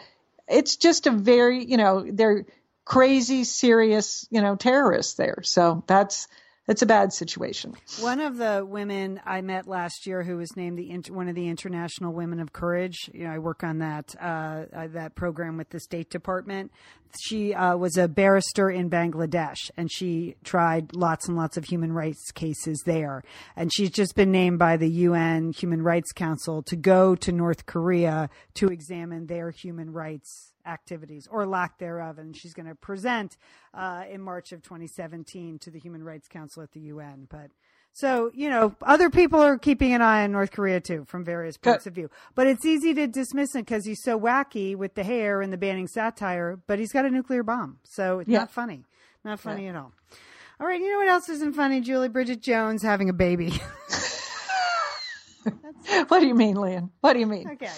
it's 0.47 0.77
just 0.77 1.07
a 1.07 1.11
very 1.11 1.65
you 1.65 1.77
know 1.77 2.05
they're 2.09 2.45
crazy 2.85 3.43
serious 3.43 4.27
you 4.31 4.41
know 4.41 4.55
terrorists 4.55 5.15
there. 5.15 5.39
So 5.43 5.83
that's 5.87 6.27
it's 6.67 6.81
a 6.81 6.85
bad 6.85 7.13
situation 7.13 7.73
One 7.99 8.19
of 8.19 8.37
the 8.37 8.65
women 8.67 9.21
I 9.25 9.41
met 9.41 9.67
last 9.67 10.05
year, 10.05 10.23
who 10.23 10.37
was 10.37 10.55
named 10.55 10.77
the 10.77 11.11
one 11.11 11.27
of 11.27 11.35
the 11.35 11.47
International 11.47 12.13
Women 12.13 12.39
of 12.39 12.53
Courage. 12.53 13.09
You 13.13 13.25
know, 13.25 13.33
I 13.33 13.39
work 13.39 13.63
on 13.63 13.79
that 13.79 14.15
uh, 14.21 14.65
uh, 14.75 14.87
that 14.87 15.15
program 15.15 15.57
with 15.57 15.69
the 15.69 15.79
State 15.79 16.09
Department. 16.09 16.71
She 17.21 17.53
uh, 17.53 17.77
was 17.77 17.97
a 17.97 18.07
barrister 18.07 18.69
in 18.69 18.89
Bangladesh, 18.89 19.71
and 19.77 19.91
she 19.91 20.35
tried 20.43 20.93
lots 20.93 21.27
and 21.27 21.37
lots 21.37 21.57
of 21.57 21.65
human 21.65 21.93
rights 21.93 22.31
cases 22.31 22.81
there. 22.85 23.23
And 23.55 23.73
she's 23.73 23.91
just 23.91 24.15
been 24.15 24.31
named 24.31 24.59
by 24.59 24.77
the 24.77 24.89
UN 24.89 25.53
Human 25.53 25.81
Rights 25.81 26.11
Council 26.11 26.61
to 26.63 26.75
go 26.75 27.15
to 27.15 27.31
North 27.31 27.65
Korea 27.65 28.29
to 28.55 28.67
examine 28.67 29.27
their 29.27 29.51
human 29.51 29.93
rights 29.93 30.53
activities 30.67 31.27
or 31.31 31.47
lack 31.47 31.79
thereof. 31.79 32.19
And 32.19 32.35
she's 32.35 32.53
going 32.53 32.67
to 32.67 32.75
present 32.75 33.37
uh, 33.73 34.03
in 34.09 34.21
March 34.21 34.51
of 34.51 34.61
2017 34.61 35.59
to 35.59 35.71
the 35.71 35.79
Human 35.79 36.03
Rights 36.03 36.27
Council 36.27 36.61
at 36.61 36.71
the 36.73 36.81
UN. 36.81 37.27
But 37.29 37.51
so, 37.93 38.29
you 38.35 38.49
know, 38.49 38.75
other 38.83 39.09
people 39.09 39.39
are 39.41 39.57
keeping 39.57 39.93
an 39.93 40.01
eye 40.01 40.23
on 40.23 40.31
North 40.31 40.51
Korea 40.51 40.79
too 40.79 41.05
from 41.07 41.23
various 41.23 41.57
points 41.57 41.87
of 41.87 41.93
view. 41.95 42.09
But 42.35 42.45
it's 42.47 42.65
easy 42.65 42.93
to 42.93 43.07
dismiss 43.07 43.55
him 43.55 43.61
because 43.61 43.85
he's 43.85 44.03
so 44.03 44.19
wacky 44.19 44.75
with 44.75 44.93
the 44.93 45.03
hair 45.03 45.41
and 45.41 45.51
the 45.51 45.57
banning 45.57 45.87
satire, 45.87 46.59
but 46.67 46.77
he's 46.77 46.91
got 46.91 47.05
a 47.05 47.09
nuclear 47.09 47.41
bomb. 47.43 47.79
So 47.83 48.19
it's 48.19 48.29
Yeah. 48.29 48.39
not 48.39 48.51
funny. 48.51 48.83
Not 49.23 49.39
funny 49.39 49.67
at 49.67 49.75
all. 49.75 49.93
All 50.59 50.65
right, 50.67 50.79
you 50.79 50.91
know 50.91 50.97
what 50.99 51.07
else 51.07 51.29
isn't 51.29 51.55
funny? 51.55 51.81
Julie 51.81 52.09
Bridget 52.09 52.41
Jones 52.41 52.81
having 52.81 53.09
a 53.09 53.13
baby. 53.13 53.53
what 56.07 56.19
do 56.19 56.27
you 56.27 56.35
mean 56.35 56.55
Lian 56.55 56.91
what 57.01 57.13
do 57.13 57.19
you 57.19 57.25
mean 57.25 57.49
okay. 57.51 57.71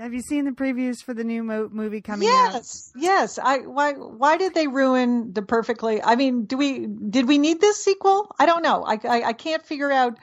Have 0.00 0.14
you 0.14 0.22
seen 0.22 0.46
the 0.46 0.50
previews 0.52 1.02
for 1.04 1.12
the 1.14 1.24
new 1.24 1.42
mo- 1.44 1.68
movie 1.70 2.00
coming 2.00 2.28
out? 2.28 2.54
yes 2.54 2.92
yes 2.96 3.38
i 3.38 3.58
why 3.58 3.92
why 3.92 4.36
did 4.38 4.54
they 4.54 4.66
ruin 4.66 5.32
the 5.32 5.42
perfectly 5.42 6.02
i 6.02 6.16
mean 6.16 6.46
do 6.46 6.56
we 6.56 6.86
did 6.86 7.28
we 7.28 7.36
need 7.38 7.60
this 7.60 7.84
sequel 7.84 8.34
i 8.38 8.46
don't 8.46 8.62
know 8.62 8.82
i 8.84 8.98
i, 9.04 9.22
I 9.28 9.32
can't 9.34 9.64
figure 9.64 9.92
out 9.92 10.18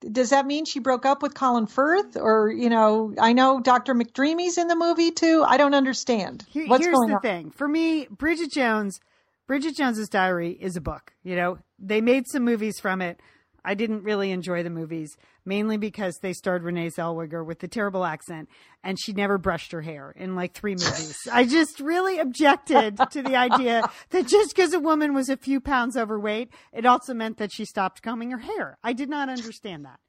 does 0.00 0.30
that 0.30 0.46
mean 0.46 0.64
she 0.64 0.78
broke 0.78 1.04
up 1.04 1.22
with 1.22 1.34
Colin 1.34 1.66
Firth, 1.66 2.16
or 2.16 2.52
you 2.52 2.68
know? 2.68 3.12
I 3.18 3.32
know 3.32 3.58
Dr. 3.60 3.96
McDreamy's 3.96 4.56
in 4.56 4.68
the 4.68 4.76
movie 4.76 5.10
too. 5.10 5.42
I 5.44 5.56
don't 5.56 5.74
understand 5.74 6.46
Here- 6.48 6.68
what's 6.68 6.84
here's 6.84 6.94
going 6.96 7.08
the 7.08 7.16
on. 7.16 7.20
thing 7.20 7.50
for 7.50 7.66
me 7.66 8.06
bridget 8.08 8.52
jones 8.52 9.00
bridget 9.48 9.74
jones's 9.76 10.08
diary 10.08 10.52
is 10.52 10.76
a 10.76 10.80
book 10.80 11.14
you 11.24 11.34
know 11.34 11.58
they 11.80 12.00
made 12.00 12.24
some 12.28 12.44
movies 12.44 12.78
from 12.80 13.02
it 13.02 13.20
i 13.64 13.74
didn't 13.74 14.02
really 14.02 14.30
enjoy 14.30 14.62
the 14.62 14.70
movies 14.70 15.16
mainly 15.44 15.76
because 15.76 16.18
they 16.22 16.32
starred 16.32 16.62
renee 16.62 16.90
zellweger 16.90 17.44
with 17.44 17.58
the 17.58 17.68
terrible 17.68 18.04
accent 18.04 18.48
and 18.82 18.98
she 19.00 19.12
never 19.12 19.38
brushed 19.38 19.72
her 19.72 19.82
hair 19.82 20.12
in 20.16 20.36
like 20.36 20.52
three 20.52 20.74
movies. 20.74 21.16
I 21.32 21.44
just 21.44 21.80
really 21.80 22.18
objected 22.18 22.98
to 23.10 23.22
the 23.22 23.36
idea 23.36 23.88
that 24.10 24.26
just 24.26 24.54
because 24.54 24.72
a 24.72 24.80
woman 24.80 25.14
was 25.14 25.28
a 25.28 25.36
few 25.36 25.60
pounds 25.60 25.96
overweight 25.96 26.50
it 26.72 26.86
also 26.86 27.14
meant 27.14 27.38
that 27.38 27.52
she 27.52 27.64
stopped 27.64 28.02
combing 28.02 28.30
her 28.30 28.38
hair. 28.38 28.78
I 28.82 28.92
did 28.92 29.08
not 29.08 29.28
understand 29.28 29.84
that. 29.84 30.00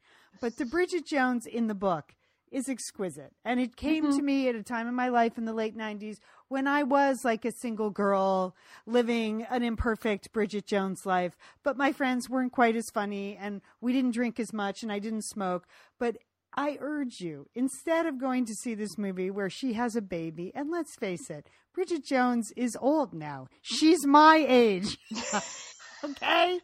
But 0.41 0.57
the 0.57 0.65
bridget 0.65 1.05
jones 1.05 1.45
in 1.45 1.67
the 1.67 1.75
book 1.75 2.13
is 2.51 2.69
exquisite. 2.69 3.33
And 3.45 3.59
it 3.59 3.75
came 3.75 4.05
mm-hmm. 4.05 4.17
to 4.17 4.23
me 4.23 4.49
at 4.49 4.55
a 4.55 4.63
time 4.63 4.87
in 4.87 4.95
my 4.95 5.09
life 5.09 5.37
in 5.37 5.45
the 5.45 5.53
late 5.53 5.77
90s 5.77 6.17
when 6.49 6.67
I 6.67 6.83
was 6.83 7.19
like 7.23 7.45
a 7.45 7.51
single 7.51 7.89
girl 7.89 8.55
living 8.85 9.43
an 9.49 9.63
imperfect 9.63 10.33
Bridget 10.33 10.65
Jones 10.65 11.05
life, 11.05 11.37
but 11.63 11.77
my 11.77 11.91
friends 11.91 12.29
weren't 12.29 12.51
quite 12.51 12.75
as 12.75 12.89
funny 12.93 13.37
and 13.39 13.61
we 13.79 13.93
didn't 13.93 14.11
drink 14.11 14.39
as 14.39 14.51
much 14.51 14.83
and 14.83 14.91
I 14.91 14.99
didn't 14.99 15.25
smoke. 15.25 15.67
But 15.97 16.17
I 16.55 16.77
urge 16.81 17.19
you, 17.19 17.47
instead 17.55 18.07
of 18.07 18.19
going 18.19 18.45
to 18.45 18.55
see 18.55 18.73
this 18.73 18.97
movie 18.97 19.29
where 19.29 19.49
she 19.49 19.73
has 19.73 19.95
a 19.95 20.01
baby, 20.01 20.51
and 20.55 20.71
let's 20.71 20.95
face 20.99 21.29
it, 21.29 21.47
Bridget 21.73 22.03
Jones 22.03 22.51
is 22.57 22.75
old 22.81 23.13
now. 23.13 23.47
She's 23.61 24.05
my 24.05 24.43
age. 24.47 24.97
okay? 26.03 26.59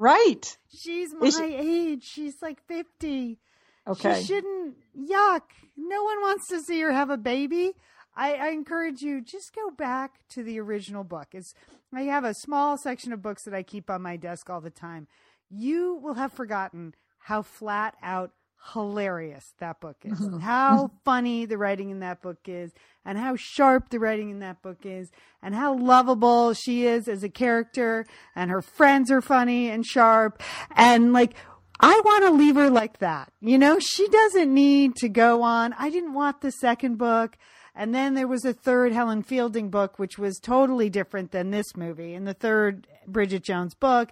Right. 0.00 0.56
She's 0.76 1.14
my 1.14 1.48
age. 1.48 2.02
She's 2.02 2.34
like 2.42 2.60
50. 2.66 3.38
Okay. 3.86 4.20
She 4.20 4.26
shouldn't. 4.26 4.76
Yuck. 4.98 5.42
No 5.76 6.02
one 6.02 6.20
wants 6.20 6.48
to 6.48 6.60
see 6.60 6.80
her 6.80 6.92
have 6.92 7.10
a 7.10 7.16
baby. 7.16 7.72
I, 8.16 8.34
I 8.34 8.48
encourage 8.48 9.02
you 9.02 9.20
just 9.20 9.54
go 9.54 9.70
back 9.70 10.26
to 10.30 10.42
the 10.42 10.58
original 10.60 11.04
book. 11.04 11.28
It's 11.32 11.54
I 11.92 12.02
have 12.02 12.24
a 12.24 12.34
small 12.34 12.76
section 12.76 13.12
of 13.12 13.22
books 13.22 13.44
that 13.44 13.54
I 13.54 13.62
keep 13.62 13.90
on 13.90 14.02
my 14.02 14.16
desk 14.16 14.50
all 14.50 14.60
the 14.60 14.70
time. 14.70 15.08
You 15.50 15.94
will 16.02 16.14
have 16.14 16.32
forgotten 16.32 16.94
how 17.18 17.42
flat 17.42 17.96
out 18.02 18.32
hilarious 18.72 19.54
that 19.58 19.80
book 19.80 19.96
is. 20.04 20.18
how 20.40 20.90
funny 21.04 21.46
the 21.46 21.58
writing 21.58 21.90
in 21.90 22.00
that 22.00 22.20
book 22.22 22.38
is 22.46 22.72
and 23.04 23.18
how 23.18 23.34
sharp 23.36 23.88
the 23.88 23.98
writing 23.98 24.30
in 24.30 24.40
that 24.40 24.62
book 24.62 24.84
is 24.84 25.10
and 25.42 25.54
how 25.54 25.76
lovable 25.76 26.52
she 26.52 26.86
is 26.86 27.08
as 27.08 27.22
a 27.22 27.28
character 27.28 28.06
and 28.36 28.50
her 28.50 28.62
friends 28.62 29.10
are 29.10 29.22
funny 29.22 29.70
and 29.70 29.86
sharp 29.86 30.42
and 30.76 31.12
like 31.12 31.34
I 31.82 31.98
want 32.04 32.24
to 32.24 32.30
leave 32.32 32.56
her 32.56 32.68
like 32.68 32.98
that. 32.98 33.32
You 33.40 33.56
know, 33.56 33.78
she 33.78 34.06
doesn't 34.08 34.52
need 34.52 34.96
to 34.96 35.08
go 35.08 35.42
on. 35.42 35.72
I 35.78 35.88
didn't 35.88 36.12
want 36.12 36.42
the 36.42 36.52
second 36.52 36.98
book. 36.98 37.38
And 37.74 37.94
then 37.94 38.14
there 38.14 38.26
was 38.26 38.44
a 38.44 38.52
third 38.52 38.92
Helen 38.92 39.22
Fielding 39.22 39.70
book, 39.70 39.98
which 39.98 40.18
was 40.18 40.38
totally 40.38 40.90
different 40.90 41.30
than 41.30 41.50
this 41.50 41.76
movie. 41.76 42.14
In 42.14 42.24
the 42.24 42.34
third 42.34 42.86
Bridget 43.06 43.44
Jones 43.44 43.74
book, 43.74 44.10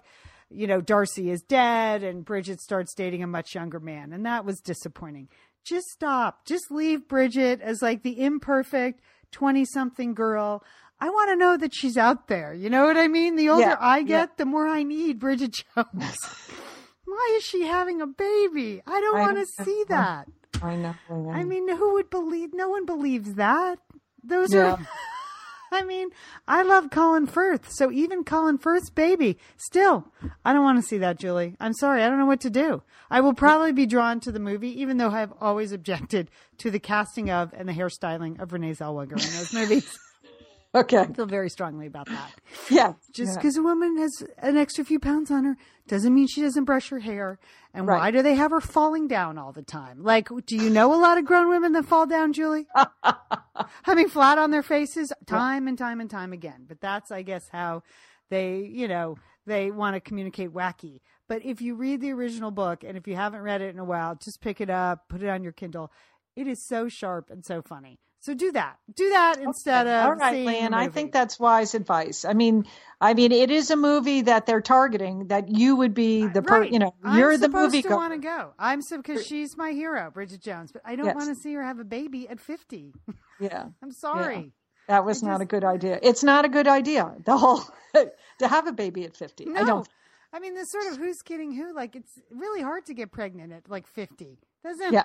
you 0.49 0.65
know, 0.65 0.81
Darcy 0.81 1.29
is 1.29 1.41
dead 1.41 2.03
and 2.03 2.25
Bridget 2.25 2.61
starts 2.61 2.93
dating 2.93 3.23
a 3.23 3.27
much 3.27 3.53
younger 3.53 3.79
man. 3.79 4.13
And 4.13 4.25
that 4.25 4.45
was 4.45 4.59
disappointing. 4.59 5.29
Just 5.63 5.87
stop. 5.87 6.45
Just 6.45 6.71
leave 6.71 7.07
Bridget 7.07 7.61
as 7.61 7.81
like 7.81 8.01
the 8.01 8.21
imperfect 8.21 9.01
20 9.31 9.65
something 9.65 10.13
girl. 10.13 10.63
I 10.99 11.09
want 11.09 11.29
to 11.29 11.35
know 11.35 11.55
that 11.57 11.73
she's 11.73 11.97
out 11.97 12.27
there. 12.27 12.53
You 12.53 12.69
know 12.69 12.85
what 12.85 12.97
I 12.97 13.07
mean? 13.07 13.35
The 13.35 13.49
older 13.49 13.61
Yeah, 13.61 13.77
I 13.79 14.01
get, 14.03 14.29
yeah. 14.29 14.35
the 14.37 14.45
more 14.45 14.67
I 14.67 14.83
need 14.83 15.19
Bridget 15.19 15.63
Jones. 15.75 16.17
Why 17.05 17.35
is 17.37 17.43
she 17.43 17.65
having 17.65 18.01
a 18.01 18.07
baby? 18.07 18.81
I 18.85 18.99
don't 18.99 19.17
I 19.17 19.21
want 19.21 19.37
to 19.37 19.63
see 19.63 19.83
that. 19.89 20.27
I 20.61 20.75
know. 20.75 20.95
I 21.31 21.43
mean, 21.43 21.67
who 21.75 21.93
would 21.93 22.09
believe? 22.09 22.53
No 22.53 22.69
one 22.69 22.85
believes 22.85 23.35
that. 23.35 23.79
Those 24.23 24.53
Yeah. 24.53 24.73
are. 24.73 24.79
I 25.71 25.83
mean, 25.83 26.09
I 26.47 26.63
love 26.63 26.89
Colin 26.89 27.27
Firth, 27.27 27.71
so 27.71 27.91
even 27.91 28.23
Colin 28.23 28.57
Firth's 28.57 28.89
baby, 28.89 29.37
still, 29.55 30.07
I 30.43 30.51
don't 30.51 30.63
want 30.63 30.81
to 30.81 30.87
see 30.87 30.97
that, 30.97 31.19
Julie. 31.19 31.55
I'm 31.59 31.73
sorry, 31.73 32.01
I 32.03 32.09
don't 32.09 32.17
know 32.17 32.25
what 32.25 32.41
to 32.41 32.49
do. 32.49 32.81
I 33.11 33.21
will 33.21 33.35
probably 33.35 33.71
be 33.71 33.85
drawn 33.85 34.19
to 34.21 34.31
the 34.31 34.39
movie, 34.39 34.81
even 34.81 34.97
though 34.97 35.11
I've 35.11 35.31
always 35.39 35.71
objected 35.71 36.31
to 36.57 36.71
the 36.71 36.79
casting 36.79 37.29
of 37.29 37.53
and 37.55 37.69
the 37.69 37.73
hairstyling 37.73 38.39
of 38.41 38.51
Renee 38.51 38.71
Zellweger 38.73 39.11
in 39.11 39.17
those 39.37 39.53
movies. 39.53 39.99
okay. 40.73 40.97
I 41.01 41.13
feel 41.13 41.27
very 41.27 41.51
strongly 41.51 41.85
about 41.85 42.07
that. 42.07 42.31
Yeah. 42.71 42.93
Just 43.13 43.33
yeah. 43.33 43.35
because 43.35 43.55
a 43.57 43.61
woman 43.63 43.95
has 43.97 44.23
an 44.39 44.57
extra 44.57 44.83
few 44.83 44.99
pounds 44.99 45.29
on 45.29 45.43
her 45.45 45.55
doesn't 45.89 46.13
mean 46.13 46.27
she 46.27 46.41
doesn't 46.41 46.65
brush 46.65 46.89
her 46.89 46.99
hair. 46.99 47.39
And 47.73 47.85
why 47.85 48.11
do 48.11 48.21
they 48.21 48.35
have 48.35 48.51
her 48.51 48.61
falling 48.61 49.07
down 49.07 49.37
all 49.37 49.51
the 49.51 49.61
time? 49.61 50.03
Like, 50.03 50.29
do 50.45 50.55
you 50.55 50.69
know 50.69 50.93
a 50.93 50.99
lot 50.99 51.17
of 51.17 51.25
grown 51.25 51.49
women 51.49 51.73
that 51.73 51.85
fall 51.85 52.05
down, 52.05 52.33
Julie? 52.33 52.67
I 52.75 53.95
mean, 53.95 54.09
flat 54.09 54.37
on 54.37 54.51
their 54.51 54.63
faces 54.63 55.11
time 55.27 55.67
and 55.67 55.77
time 55.77 55.99
and 55.99 56.09
time 56.09 56.31
again. 56.31 56.65
But 56.67 56.79
that's, 56.79 57.11
I 57.11 57.23
guess, 57.23 57.49
how 57.51 57.83
they, 58.29 58.59
you 58.71 58.87
know, 58.87 59.17
they 59.45 59.71
want 59.71 59.95
to 59.95 59.99
communicate 59.99 60.53
wacky. 60.53 61.01
But 61.27 61.43
if 61.43 61.61
you 61.61 61.75
read 61.75 62.01
the 62.01 62.11
original 62.11 62.51
book 62.51 62.83
and 62.83 62.97
if 62.97 63.07
you 63.07 63.15
haven't 63.15 63.41
read 63.41 63.61
it 63.61 63.73
in 63.73 63.79
a 63.79 63.85
while, 63.85 64.15
just 64.15 64.41
pick 64.41 64.61
it 64.61 64.69
up, 64.69 65.09
put 65.09 65.21
it 65.21 65.29
on 65.29 65.43
your 65.43 65.53
Kindle. 65.53 65.91
It 66.35 66.47
is 66.47 66.65
so 66.65 66.87
sharp 66.87 67.29
and 67.29 67.43
so 67.43 67.61
funny. 67.61 67.99
So 68.21 68.33
do 68.33 68.51
that. 68.51 68.77
Do 68.93 69.09
that 69.11 69.39
instead 69.39 69.87
of 69.87 70.05
All 70.05 70.13
right, 70.15 70.33
the 70.33 70.45
Lian. 70.45 70.73
I 70.73 70.89
think 70.89 71.13
that's 71.13 71.39
wise 71.39 71.73
advice. 71.73 72.25
I 72.25 72.33
mean, 72.33 72.65
I 72.99 73.13
mean, 73.13 73.31
it 73.31 73.49
is 73.49 73.71
a 73.71 73.77
movie 73.77 74.21
that 74.23 74.45
they're 74.45 74.59
targeting. 74.61 75.27
That 75.27 75.47
you 75.47 75.77
would 75.77 75.93
be 75.93 76.27
the 76.27 76.41
per, 76.41 76.61
right. 76.61 76.71
you 76.71 76.79
know, 76.79 76.93
I'm 77.03 77.17
you're 77.17 77.37
the 77.37 77.47
movie. 77.47 77.81
to 77.81 77.89
want 77.95 78.13
to 78.13 78.19
go. 78.19 78.53
I'm 78.59 78.81
so 78.81 78.97
because 78.97 79.25
she's 79.25 79.55
my 79.55 79.71
hero, 79.71 80.11
Bridget 80.11 80.41
Jones. 80.41 80.71
But 80.73 80.81
I 80.83 80.97
don't 80.97 81.05
Yes. 81.05 81.15
want 81.15 81.29
to 81.29 81.35
see 81.35 81.53
her 81.53 81.63
have 81.63 81.79
a 81.79 81.85
baby 81.85 82.27
at 82.27 82.41
50. 82.41 82.93
Yeah, 83.39 83.67
I'm 83.81 83.91
sorry. 83.91 84.51
that 84.89 85.05
was 85.05 85.23
I 85.23 85.27
not 85.27 85.33
just- 85.35 85.43
a 85.43 85.45
good 85.45 85.63
idea. 85.63 85.99
It's 86.03 86.23
not 86.23 86.43
a 86.43 86.49
good 86.49 86.67
idea. 86.67 87.13
The 87.25 87.37
whole 87.37 87.61
to 87.95 88.47
have 88.47 88.67
a 88.67 88.73
baby 88.73 89.05
at 89.05 89.15
fifty. 89.15 89.45
No, 89.45 89.61
I 89.61 89.63
don't. 89.63 89.87
I 90.33 90.39
mean, 90.39 90.55
this 90.55 90.71
sort 90.71 90.87
of 90.87 90.97
who's 90.97 91.21
kidding 91.21 91.53
who. 91.53 91.73
Like, 91.73 91.95
it's 91.95 92.19
really 92.31 92.61
hard 92.61 92.85
to 92.87 92.93
get 92.93 93.11
pregnant 93.13 93.53
at 93.53 93.69
like 93.69 93.87
50. 93.87 94.37
Doesn't? 94.63 94.91
Yeah. 94.93 95.03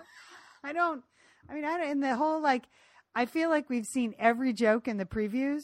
I 0.65 0.73
don't. 0.73 1.03
I 1.49 1.55
mean, 1.55 1.65
I 1.65 1.79
don't, 1.79 1.91
in 1.91 2.01
the 2.01 2.15
whole 2.17 2.43
like, 2.43 2.65
I 3.15 3.27
feel 3.27 3.49
like 3.51 3.69
we've 3.71 3.87
seen 3.87 4.15
every 4.19 4.53
joke 4.53 4.89
in 4.89 4.97
the 4.97 5.05
previews. 5.05 5.63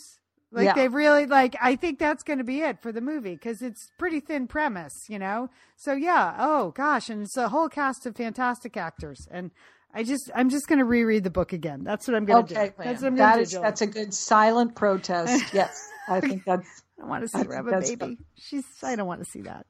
Like 0.53 0.65
Yeah. 0.67 0.73
they've 0.75 0.93
really 0.93 1.27
like. 1.27 1.55
I 1.61 1.77
think 1.77 1.99
that's 1.99 2.23
going 2.25 2.39
to 2.39 2.45
be 2.45 2.61
it 2.61 2.83
for 2.83 2.91
the 2.93 3.01
movie 3.01 3.35
because 3.35 3.63
it's 3.63 3.91
pretty 3.99 4.19
thin 4.21 4.47
premise, 4.49 4.95
you 5.09 5.19
know. 5.19 5.49
So 5.77 5.93
yeah. 5.93 6.35
Oh 6.39 6.73
gosh, 6.73 7.09
and 7.09 7.23
it's 7.23 7.37
a 7.37 7.49
whole 7.49 7.69
cast 7.69 8.05
of 8.07 8.17
fantastic 8.17 8.77
actors, 8.77 9.29
and 9.31 9.53
I 9.95 10.03
just 10.03 10.29
I'm 10.35 10.49
just 10.51 10.67
going 10.67 10.81
to 10.81 10.85
reread 10.85 11.23
the 11.25 11.31
book 11.31 11.53
again. 11.53 11.85
That's 11.85 12.09
what 12.09 12.17
I'm 12.17 12.25
going 12.25 12.47
to 12.47 12.55
Okay, 12.55 12.69
do. 12.77 12.83
That's 12.83 13.01
what 13.03 13.09
I'm 13.09 13.17
going 13.17 13.29
that 13.31 13.45
to 13.45 13.51
do. 13.51 13.57
is 13.59 13.63
that's 13.63 13.81
a 13.83 13.87
good 13.87 14.13
silent 14.13 14.75
protest. 14.75 15.45
Yes, 15.55 15.89
I 16.09 16.21
think 16.21 16.43
that's 16.45 16.83
I 17.01 17.07
want 17.07 17.23
to 17.23 17.29
see 17.29 17.45
her 17.47 17.55
have 17.55 17.67
a 17.69 17.81
baby. 17.81 18.19
She's. 18.35 18.65
I 18.83 18.97
don't 18.97 19.07
want 19.07 19.21
to 19.25 19.31
see 19.31 19.43
that. 19.43 19.67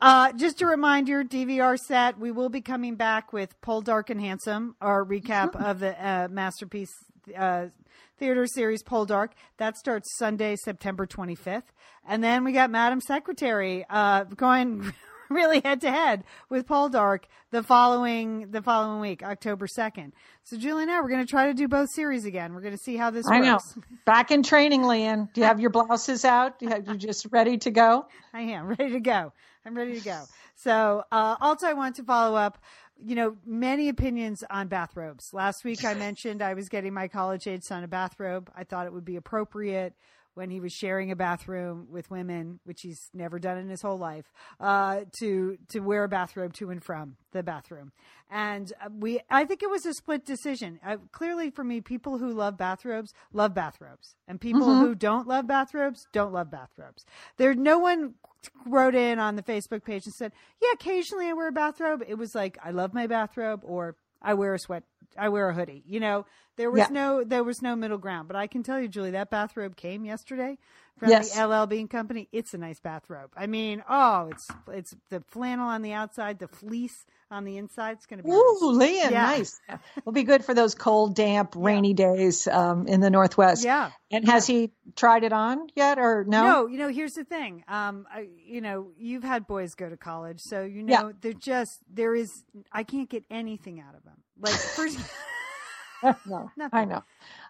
Uh, 0.00 0.32
just 0.32 0.60
a 0.62 0.66
reminder, 0.66 1.22
DVR 1.22 1.78
set. 1.78 2.18
We 2.18 2.30
will 2.32 2.48
be 2.48 2.62
coming 2.62 2.96
back 2.96 3.32
with 3.34 3.60
Poldark 3.60 4.08
and 4.10 4.20
Handsome, 4.20 4.74
our 4.80 5.04
recap 5.04 5.54
of 5.54 5.80
the 5.80 5.92
uh, 6.04 6.28
masterpiece 6.30 6.92
uh, 7.36 7.66
theater 8.18 8.46
series 8.46 8.82
Poldark. 8.82 9.30
That 9.58 9.76
starts 9.76 10.08
Sunday, 10.18 10.56
September 10.56 11.06
25th, 11.06 11.72
and 12.06 12.22
then 12.22 12.44
we 12.44 12.52
got 12.52 12.70
Madam 12.70 13.00
Secretary 13.00 13.84
uh, 13.88 14.24
going. 14.24 14.92
Really 15.30 15.62
head 15.64 15.80
to 15.80 15.90
head 15.90 16.22
with 16.50 16.66
Poldark 16.66 17.24
the 17.50 17.62
following 17.62 18.50
the 18.50 18.60
following 18.60 19.00
week, 19.00 19.22
October 19.22 19.66
second. 19.66 20.12
So 20.44 20.58
Julie 20.58 20.82
and 20.82 20.92
I, 20.92 21.00
we're 21.00 21.08
going 21.08 21.24
to 21.24 21.30
try 21.30 21.46
to 21.46 21.54
do 21.54 21.66
both 21.66 21.88
series 21.90 22.26
again. 22.26 22.52
We're 22.52 22.60
going 22.60 22.76
to 22.76 22.82
see 22.82 22.96
how 22.96 23.10
this 23.10 23.26
I 23.26 23.40
know. 23.40 23.58
Back 24.04 24.30
in 24.30 24.42
training, 24.42 24.82
Lian. 24.82 25.30
Do 25.32 25.40
you 25.40 25.46
have 25.46 25.60
your 25.60 25.70
blouses 25.70 26.26
out? 26.26 26.58
Do 26.58 26.66
you 26.66 26.72
have 26.72 26.86
you 26.86 26.96
just 26.96 27.26
ready 27.30 27.56
to 27.58 27.70
go? 27.70 28.06
I 28.34 28.42
am 28.42 28.68
ready 28.78 28.90
to 28.90 29.00
go. 29.00 29.32
I'm 29.64 29.74
ready 29.74 29.98
to 29.98 30.04
go. 30.04 30.24
So, 30.56 31.04
uh, 31.10 31.36
also, 31.40 31.66
I 31.66 31.72
want 31.72 31.96
to 31.96 32.04
follow 32.04 32.36
up. 32.36 32.58
You 32.96 33.14
know, 33.16 33.36
many 33.44 33.88
opinions 33.88 34.44
on 34.50 34.68
bathrobes. 34.68 35.34
Last 35.34 35.64
week, 35.64 35.84
I 35.84 35.94
mentioned 35.94 36.42
I 36.42 36.54
was 36.54 36.68
getting 36.68 36.94
my 36.94 37.08
college 37.08 37.46
age 37.46 37.64
son 37.64 37.84
a 37.84 37.88
bathrobe. 37.88 38.50
I 38.56 38.64
thought 38.64 38.86
it 38.86 38.92
would 38.92 39.04
be 39.04 39.16
appropriate 39.16 39.94
when 40.34 40.50
he 40.50 40.60
was 40.60 40.72
sharing 40.72 41.10
a 41.10 41.16
bathroom 41.16 41.86
with 41.90 42.10
women, 42.10 42.60
which 42.64 42.80
he's 42.82 43.08
never 43.14 43.38
done 43.38 43.58
in 43.58 43.68
his 43.68 43.82
whole 43.82 43.98
life, 43.98 44.32
uh, 44.60 45.00
to 45.18 45.56
to 45.68 45.80
wear 45.80 46.04
a 46.04 46.08
bathrobe 46.08 46.52
to 46.54 46.70
and 46.70 46.82
from 46.82 47.16
the 47.32 47.42
bathroom. 47.42 47.92
And 48.30 48.72
uh, 48.80 48.88
we, 48.92 49.20
I 49.30 49.44
think 49.44 49.62
it 49.62 49.70
was 49.70 49.86
a 49.86 49.94
split 49.94 50.24
decision. 50.24 50.80
Uh, 50.84 50.96
clearly, 51.12 51.50
for 51.50 51.62
me, 51.64 51.80
people 51.80 52.18
who 52.18 52.32
love 52.32 52.56
bathrobes 52.56 53.12
love 53.32 53.54
bathrobes, 53.54 54.16
and 54.26 54.40
people 54.40 54.74
who 54.80 54.94
don't 54.94 55.28
love 55.28 55.46
bathrobes 55.46 56.06
don't 56.12 56.32
love 56.32 56.50
bathrobes. 56.50 57.04
There, 57.36 57.54
no 57.54 57.78
one 57.78 58.14
wrote 58.66 58.94
in 58.94 59.18
on 59.18 59.36
the 59.36 59.42
Facebook 59.42 59.84
page 59.84 60.06
and 60.06 60.14
said, 60.14 60.32
"Yeah, 60.60 60.72
occasionally 60.72 61.28
I 61.28 61.32
wear 61.32 61.48
a 61.48 61.52
bathrobe." 61.52 62.02
It 62.06 62.18
was 62.18 62.34
like, 62.34 62.58
"I 62.62 62.70
love 62.70 62.94
my 62.94 63.06
bathrobe," 63.06 63.60
or 63.62 63.96
"I 64.20 64.34
wear 64.34 64.54
a 64.54 64.58
sweat, 64.58 64.84
I 65.18 65.28
wear 65.28 65.48
a 65.48 65.54
hoodie." 65.54 65.82
You 65.86 66.00
know, 66.00 66.26
there 66.56 66.70
was 66.70 66.90
Yeah. 66.90 66.94
no 66.94 67.24
there 67.24 67.44
was 67.44 67.62
no 67.62 67.76
middle 67.76 67.98
ground. 67.98 68.28
But 68.28 68.36
I 68.36 68.46
can 68.46 68.62
tell 68.62 68.80
you, 68.80 68.88
Julie, 68.88 69.10
that 69.12 69.30
bathrobe 69.30 69.76
came 69.76 70.04
yesterday 70.04 70.58
from 70.98 71.10
Yes. 71.10 71.34
the 71.34 71.46
LL 71.46 71.66
Bean 71.66 71.88
Company. 71.88 72.28
It's 72.32 72.54
a 72.54 72.58
nice 72.58 72.80
bathrobe. 72.80 73.30
I 73.36 73.46
mean, 73.46 73.82
oh, 73.88 74.28
it's 74.30 74.48
it's 74.72 74.94
the 75.10 75.20
flannel 75.28 75.68
on 75.68 75.82
the 75.82 75.92
outside, 75.92 76.38
the 76.38 76.48
fleece 76.48 77.04
on 77.30 77.44
the 77.44 77.56
inside. 77.56 77.92
It's 77.96 78.06
going 78.06 78.18
to 78.18 78.22
be 78.24 78.30
Ooh, 78.30 78.58
nice. 78.78 78.78
Lian, 79.02 79.10
Yeah. 79.12 79.22
nice. 79.22 79.60
Will 80.04 80.12
be 80.12 80.22
good 80.22 80.44
for 80.44 80.54
those 80.54 80.74
cold, 80.74 81.14
damp, 81.16 81.54
rainy 81.56 81.94
days 81.94 82.46
um, 82.46 82.86
in 82.86 83.00
the 83.00 83.10
Northwest. 83.10 83.64
Yeah. 83.64 83.90
And 84.10 84.26
has 84.28 84.46
he 84.46 84.70
tried 84.94 85.24
it 85.24 85.32
on 85.32 85.66
yet, 85.74 85.98
or 85.98 86.24
no? 86.28 86.42
No, 86.44 86.66
you 86.68 86.78
know, 86.78 86.88
here's 86.88 87.14
the 87.14 87.24
thing. 87.24 87.64
Um, 87.66 88.06
I, 88.12 88.28
you 88.46 88.60
know, 88.60 88.88
you've 88.96 89.24
had 89.24 89.46
boys 89.48 89.74
go 89.74 89.88
to 89.88 89.96
college, 89.96 90.40
so 90.40 90.62
you 90.62 90.82
know 90.84 90.92
Yeah. 91.08 91.12
they're 91.20 91.32
just 91.32 91.80
there 91.92 92.14
is. 92.14 92.44
I 92.70 92.84
can't 92.84 93.08
get 93.10 93.24
anything 93.30 93.80
out 93.80 93.94
of 93.96 94.04
them. 94.04 94.14
Like 94.38 94.54
first, 94.54 94.98
no, 96.26 96.50
Nothing. 96.56 96.78
I 96.78 96.84
know. 96.84 97.02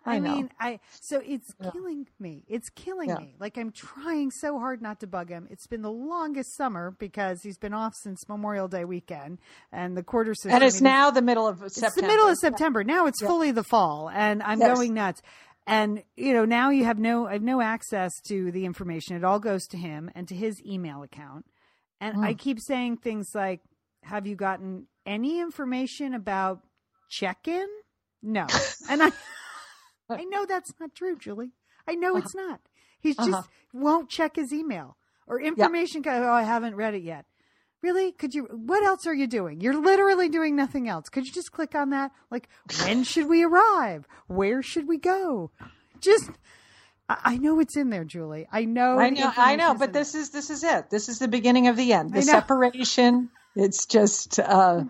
I, 0.06 0.16
I, 0.16 0.18
know. 0.18 0.34
mean, 0.34 0.50
I 0.60 0.80
so 1.00 1.20
it's 1.24 1.52
killing 1.72 2.06
me. 2.20 2.44
It's 2.48 2.68
killing 2.70 3.08
Yeah. 3.08 3.16
me. 3.16 3.34
Like 3.40 3.56
I'm 3.58 3.72
trying 3.72 4.30
so 4.30 4.58
hard 4.58 4.80
not 4.82 5.00
to 5.00 5.06
bug 5.06 5.28
him. 5.30 5.48
It's 5.50 5.66
been 5.66 5.82
the 5.82 5.90
longest 5.90 6.56
summer 6.56 6.90
because 6.98 7.40
he's 7.42 7.58
been 7.58 7.74
off 7.74 7.94
since 8.02 8.28
Memorial 8.28 8.68
Day 8.68 8.84
weekend, 8.84 9.38
and 9.72 9.96
the 9.96 10.02
quarter 10.02 10.34
system. 10.34 10.52
and 10.52 10.62
it's 10.64 10.76
I 10.76 10.84
mean, 10.84 10.92
now 10.92 11.10
the 11.10 11.22
middle 11.22 11.46
of 11.48 11.58
September. 11.58 11.86
it's 11.86 11.94
the 11.96 12.02
middle 12.06 12.28
of 12.28 12.36
September. 12.38 12.84
Now 12.84 13.06
it's 13.06 13.20
fully 13.22 13.50
the 13.50 13.64
fall, 13.64 14.10
and 14.12 14.42
I'm 14.42 14.60
Yes. 14.60 14.76
going 14.76 14.94
nuts. 14.94 15.22
And 15.66 16.02
you 16.16 16.34
know, 16.34 16.44
now 16.44 16.68
you 16.70 16.84
have 16.84 16.98
no, 16.98 17.26
I 17.26 17.32
have 17.32 17.42
no 17.42 17.60
access 17.62 18.12
to 18.28 18.52
the 18.52 18.66
information. 18.66 19.16
It 19.16 19.24
all 19.24 19.40
goes 19.40 19.64
to 19.68 19.78
him 19.78 20.10
and 20.14 20.28
to 20.28 20.34
his 20.34 20.60
email 20.64 21.02
account. 21.02 21.46
And 22.00 22.18
Mm. 22.18 22.24
I 22.24 22.34
keep 22.34 22.58
saying 22.60 22.98
things 22.98 23.30
like, 23.34 23.62
"Have 24.02 24.26
you 24.26 24.36
gotten 24.36 24.86
any 25.06 25.40
information 25.40 26.12
about 26.12 26.60
check-in?" 27.08 27.66
No, 28.26 28.46
and 28.88 29.02
I, 29.02 29.12
I 30.08 30.24
know 30.24 30.46
that's 30.46 30.72
not 30.80 30.94
true, 30.94 31.16
Julie. 31.16 31.52
I 31.86 31.94
know 31.94 32.16
it's 32.16 32.34
not. 32.34 32.60
He 33.00 33.12
just 33.12 33.28
Uh-huh. 33.28 33.42
won't 33.74 34.08
check 34.08 34.36
his 34.36 34.52
email 34.52 34.96
or 35.26 35.40
information. 35.40 36.00
go, 36.02 36.10
Oh, 36.10 36.32
I 36.32 36.42
haven't 36.42 36.74
read 36.74 36.94
it 36.94 37.02
yet. 37.02 37.26
Really? 37.82 38.12
Could 38.12 38.34
you? 38.34 38.44
What 38.44 38.82
else 38.82 39.06
are 39.06 39.12
you 39.12 39.26
doing? 39.26 39.60
You're 39.60 39.78
literally 39.78 40.30
doing 40.30 40.56
nothing 40.56 40.88
else. 40.88 41.10
Could 41.10 41.26
you 41.26 41.32
just 41.32 41.52
click 41.52 41.74
on 41.74 41.90
that? 41.90 42.12
Like, 42.30 42.48
when 42.82 43.04
should 43.10 43.28
we 43.28 43.44
arrive? 43.44 44.08
Where 44.26 44.62
should 44.62 44.88
we 44.88 44.96
go? 44.96 45.50
Just, 46.00 46.30
I, 47.10 47.18
I 47.24 47.36
know 47.36 47.60
it's 47.60 47.76
in 47.76 47.90
there, 47.90 48.04
Julie. 48.04 48.46
I 48.50 48.64
know. 48.64 48.98
I 48.98 49.10
know, 49.10 49.30
I 49.36 49.56
know, 49.56 49.74
but 49.74 49.92
this 49.92 50.14
is 50.14 50.30
this 50.30 50.48
is 50.48 50.64
it. 50.64 50.88
This 50.88 51.10
is 51.10 51.18
the 51.18 51.28
beginning 51.28 51.68
of 51.68 51.76
the 51.76 51.92
end. 51.92 52.14
The 52.14 52.22
separation. 52.22 53.28
It's 53.56 53.86
just, 53.86 54.40
uh, 54.40 54.84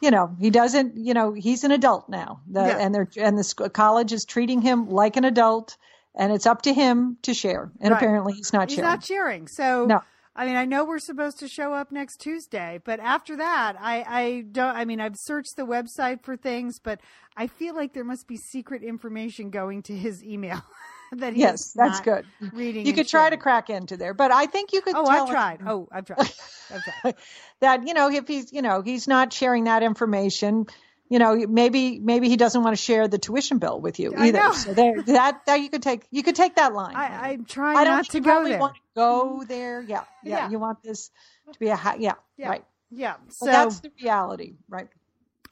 you 0.00 0.10
know, 0.10 0.34
he 0.40 0.50
doesn't. 0.50 0.96
You 0.96 1.14
know, 1.14 1.32
he's 1.32 1.64
an 1.64 1.70
adult 1.70 2.08
now, 2.08 2.40
the, 2.50 2.60
Yeah. 2.60 2.78
and 2.78 2.94
they're 2.94 3.08
and 3.18 3.36
the 3.38 3.44
sc- 3.44 3.72
college 3.72 4.12
is 4.12 4.24
treating 4.24 4.62
him 4.62 4.88
like 4.88 5.16
an 5.16 5.24
adult, 5.24 5.76
and 6.14 6.32
it's 6.32 6.46
up 6.46 6.62
to 6.62 6.72
him 6.72 7.18
to 7.22 7.34
share. 7.34 7.70
And 7.80 7.92
Right. 7.92 7.98
apparently, 8.02 8.32
he's 8.34 8.52
not. 8.52 8.68
He's 8.70 8.76
sharing. 8.76 8.90
not 8.90 9.04
sharing. 9.04 9.48
So, 9.48 9.84
No. 9.86 10.00
I 10.38 10.44
mean, 10.44 10.56
I 10.56 10.66
know 10.66 10.84
we're 10.84 10.98
supposed 10.98 11.38
to 11.38 11.48
show 11.48 11.72
up 11.72 11.90
next 11.90 12.18
Tuesday, 12.18 12.78
but 12.84 13.00
after 13.00 13.36
that, 13.36 13.76
I, 13.80 14.04
I 14.06 14.40
don't. 14.52 14.76
I 14.76 14.84
mean, 14.84 15.00
I've 15.00 15.16
searched 15.16 15.56
the 15.56 15.64
website 15.66 16.22
for 16.22 16.36
things, 16.36 16.78
but 16.78 17.00
I 17.36 17.46
feel 17.46 17.74
like 17.74 17.94
there 17.94 18.04
must 18.04 18.26
be 18.28 18.36
secret 18.36 18.82
information 18.82 19.48
going 19.50 19.82
to 19.84 19.96
his 19.96 20.22
email 20.22 20.60
that 21.12 21.32
he's 21.32 21.40
yes, 21.40 21.72
that's 21.72 22.00
good. 22.00 22.24
Reading. 22.52 22.86
You 22.86 22.92
could 22.92 23.08
try 23.08 23.30
to 23.30 23.36
crack 23.36 23.70
into 23.70 23.96
there, 23.96 24.14
but 24.14 24.30
I 24.30 24.46
think 24.46 24.72
you 24.72 24.80
could. 24.80 24.94
Oh, 24.94 25.04
tell 25.04 25.10
I've 25.10 25.28
him 25.28 25.34
tried. 25.34 25.60
Mm. 25.60 25.68
Oh, 25.68 25.88
I've 25.90 26.04
tried. 26.04 26.18
I've 26.18 26.84
tried. 26.84 27.14
that 27.60 27.86
you 27.86 27.94
know 27.94 28.10
if 28.10 28.28
he's 28.28 28.52
you 28.52 28.62
know 28.62 28.82
he's 28.82 29.08
not 29.08 29.32
sharing 29.32 29.64
that 29.64 29.82
information. 29.82 30.66
You 31.08 31.20
know, 31.20 31.36
maybe 31.46 32.00
maybe 32.00 32.28
he 32.28 32.36
doesn't 32.36 32.60
want 32.60 32.76
to 32.76 32.82
share 32.82 33.06
the 33.06 33.18
tuition 33.18 33.58
bill 33.58 33.80
with 33.80 34.00
you 34.00 34.12
either. 34.16 34.52
So 34.54 34.74
there, 34.74 35.00
that 35.02 35.46
that 35.46 35.60
you 35.60 35.70
could 35.70 35.82
take 35.82 36.04
you 36.10 36.24
could 36.24 36.34
take 36.34 36.56
that 36.56 36.74
line. 36.74 36.96
I, 36.96 37.30
I'm 37.30 37.44
trying 37.44 37.76
I 37.76 37.84
don't 37.84 37.98
not 37.98 38.08
to 38.10 38.20
go 38.20 38.42
there. 38.42 38.58
want 38.58 38.74
to 38.74 38.80
go 38.96 39.36
mm-hmm. 39.36 39.44
there. 39.46 39.82
Yeah, 39.82 40.02
yeah. 40.24 40.38
Yeah. 40.38 40.50
You 40.50 40.58
want 40.58 40.82
this 40.82 41.10
to 41.52 41.58
be 41.60 41.68
a 41.68 41.76
ha- 41.76 41.94
yeah, 41.96 42.14
Yeah. 42.36 42.48
right. 42.48 42.64
Yeah. 42.90 43.14
So 43.28 43.46
So 43.46 43.52
that's 43.52 43.80
the 43.80 43.92
reality, 44.02 44.56
right? 44.68 44.88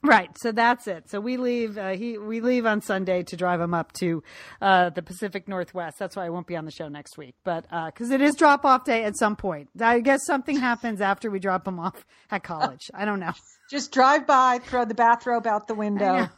Right. 0.05 0.31
So 0.39 0.53
that's 0.53 0.87
it. 0.87 1.09
So 1.09 1.19
we 1.19 1.37
leave. 1.39 1.79
Uh, 1.79 1.91
he 1.91 2.19
we 2.19 2.41
leave 2.41 2.67
on 2.67 2.83
Sunday 2.83 3.23
to 3.25 3.37
drive 3.37 3.61
him 3.61 3.73
up 3.73 3.93
to 3.95 4.23
uh, 4.61 4.91
the 4.91 5.03
Pacific 5.03 5.49
Northwest. 5.49 5.99
That's 5.99 6.15
why 6.15 6.27
I 6.27 6.29
won't 6.29 6.47
be 6.47 6.57
on 6.57 6.67
the 6.67 6.71
show 6.71 6.89
next 6.89 7.17
week. 7.17 7.35
But 7.43 7.63
because 7.87 8.11
it 8.11 8.21
is 8.21 8.35
drop 8.37 8.65
off 8.65 8.85
day 8.85 9.05
at 9.05 9.17
some 9.17 9.35
point, 9.35 9.71
I 9.81 10.01
guess 10.01 10.21
something 10.27 10.59
happens 10.59 11.01
after 11.01 11.31
we 11.31 11.39
drop 11.39 11.67
him 11.67 11.81
off 11.81 12.05
at 12.31 12.43
college. 12.45 12.91
I 12.93 13.05
don't 13.07 13.19
know. 13.21 13.33
Just 13.71 13.93
drive 13.93 14.27
by, 14.27 14.59
throw 14.59 14.85
the 14.85 14.95
bathrobe 14.95 15.47
out 15.47 15.67
the 15.69 15.75
window, 15.75 16.29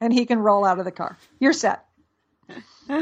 and 0.00 0.12
he 0.12 0.26
can 0.26 0.38
roll 0.38 0.64
out 0.66 0.78
of 0.78 0.84
the 0.84 0.92
car. 0.92 1.16
You're 1.40 1.54
set. 1.54 1.84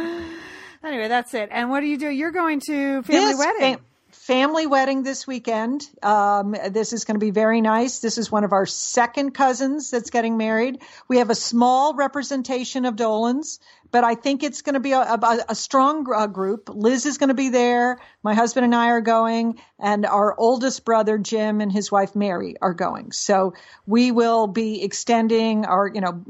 Anyway, 0.84 1.08
that's 1.08 1.32
it. 1.32 1.48
And 1.50 1.70
what 1.70 1.80
do 1.80 1.86
you 1.86 1.96
do? 1.96 2.10
You're 2.10 2.30
going 2.30 2.60
to 2.66 3.02
family 3.04 3.32
This 3.32 3.38
wedding. 3.38 3.76
fam- 3.76 3.84
family 4.14 4.66
wedding 4.66 5.02
this 5.02 5.26
weekend. 5.26 5.86
Um, 6.02 6.56
this 6.70 6.92
is 6.92 7.04
going 7.04 7.16
to 7.16 7.24
be 7.24 7.30
very 7.30 7.60
nice. 7.60 7.98
This 7.98 8.16
is 8.16 8.32
one 8.32 8.44
of 8.44 8.52
our 8.52 8.64
second 8.64 9.32
cousins 9.32 9.90
that's 9.90 10.10
getting 10.10 10.36
married. 10.36 10.80
We 11.08 11.18
have 11.18 11.30
a 11.30 11.34
small 11.34 11.94
representation 11.94 12.86
of 12.86 12.96
Dolans, 12.96 13.60
but 13.90 14.04
I 14.04 14.14
think 14.14 14.42
it's 14.42 14.62
going 14.62 14.74
to 14.74 14.80
be 14.80 14.92
a, 14.92 15.00
a, 15.00 15.44
a 15.50 15.54
strong 15.54 16.06
uh, 16.12 16.26
group. 16.26 16.70
Liz 16.72 17.06
is 17.06 17.18
going 17.18 17.28
to 17.28 17.34
be 17.34 17.50
there. 17.50 17.98
My 18.22 18.34
husband 18.34 18.64
and 18.64 18.74
I 18.74 18.88
are 18.88 19.00
going, 19.00 19.60
and 19.78 20.06
our 20.06 20.34
oldest 20.38 20.84
brother 20.84 21.18
Jim 21.18 21.60
and 21.60 21.70
his 21.70 21.92
wife 21.92 22.16
Mary 22.16 22.56
are 22.62 22.74
going. 22.74 23.12
So 23.12 23.54
we 23.86 24.10
will 24.10 24.46
be 24.46 24.82
extending 24.82 25.66
our, 25.66 25.86
you 25.86 26.00
know 26.00 26.24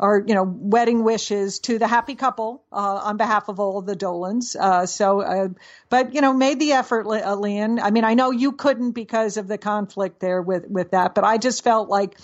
our 0.00 0.24
you 0.26 0.34
know 0.34 0.42
wedding 0.42 1.04
wishes 1.04 1.60
to 1.60 1.78
the 1.78 1.86
happy 1.86 2.14
couple 2.14 2.64
uh, 2.72 2.76
on 3.04 3.16
behalf 3.16 3.48
of 3.48 3.60
all 3.60 3.78
of 3.78 3.86
the 3.86 3.94
Dolans. 3.94 4.56
Uh, 4.56 4.86
so, 4.86 5.20
uh, 5.20 5.48
but 5.88 6.14
you 6.14 6.22
know, 6.22 6.32
made 6.32 6.58
the 6.58 6.72
effort, 6.72 7.06
Le- 7.06 7.20
uh, 7.20 7.36
Lian. 7.36 7.78
I 7.78 7.90
mean, 7.90 8.04
I 8.04 8.14
know 8.14 8.30
you 8.32 8.52
couldn't 8.52 8.92
because 8.92 9.36
of 9.36 9.46
the 9.46 9.58
conflict 9.58 10.18
there 10.18 10.42
with 10.42 10.66
with 10.68 10.92
that, 10.92 11.14
but 11.14 11.24
I 11.24 11.38
just 11.38 11.62
felt 11.62 11.88
like 11.88 12.16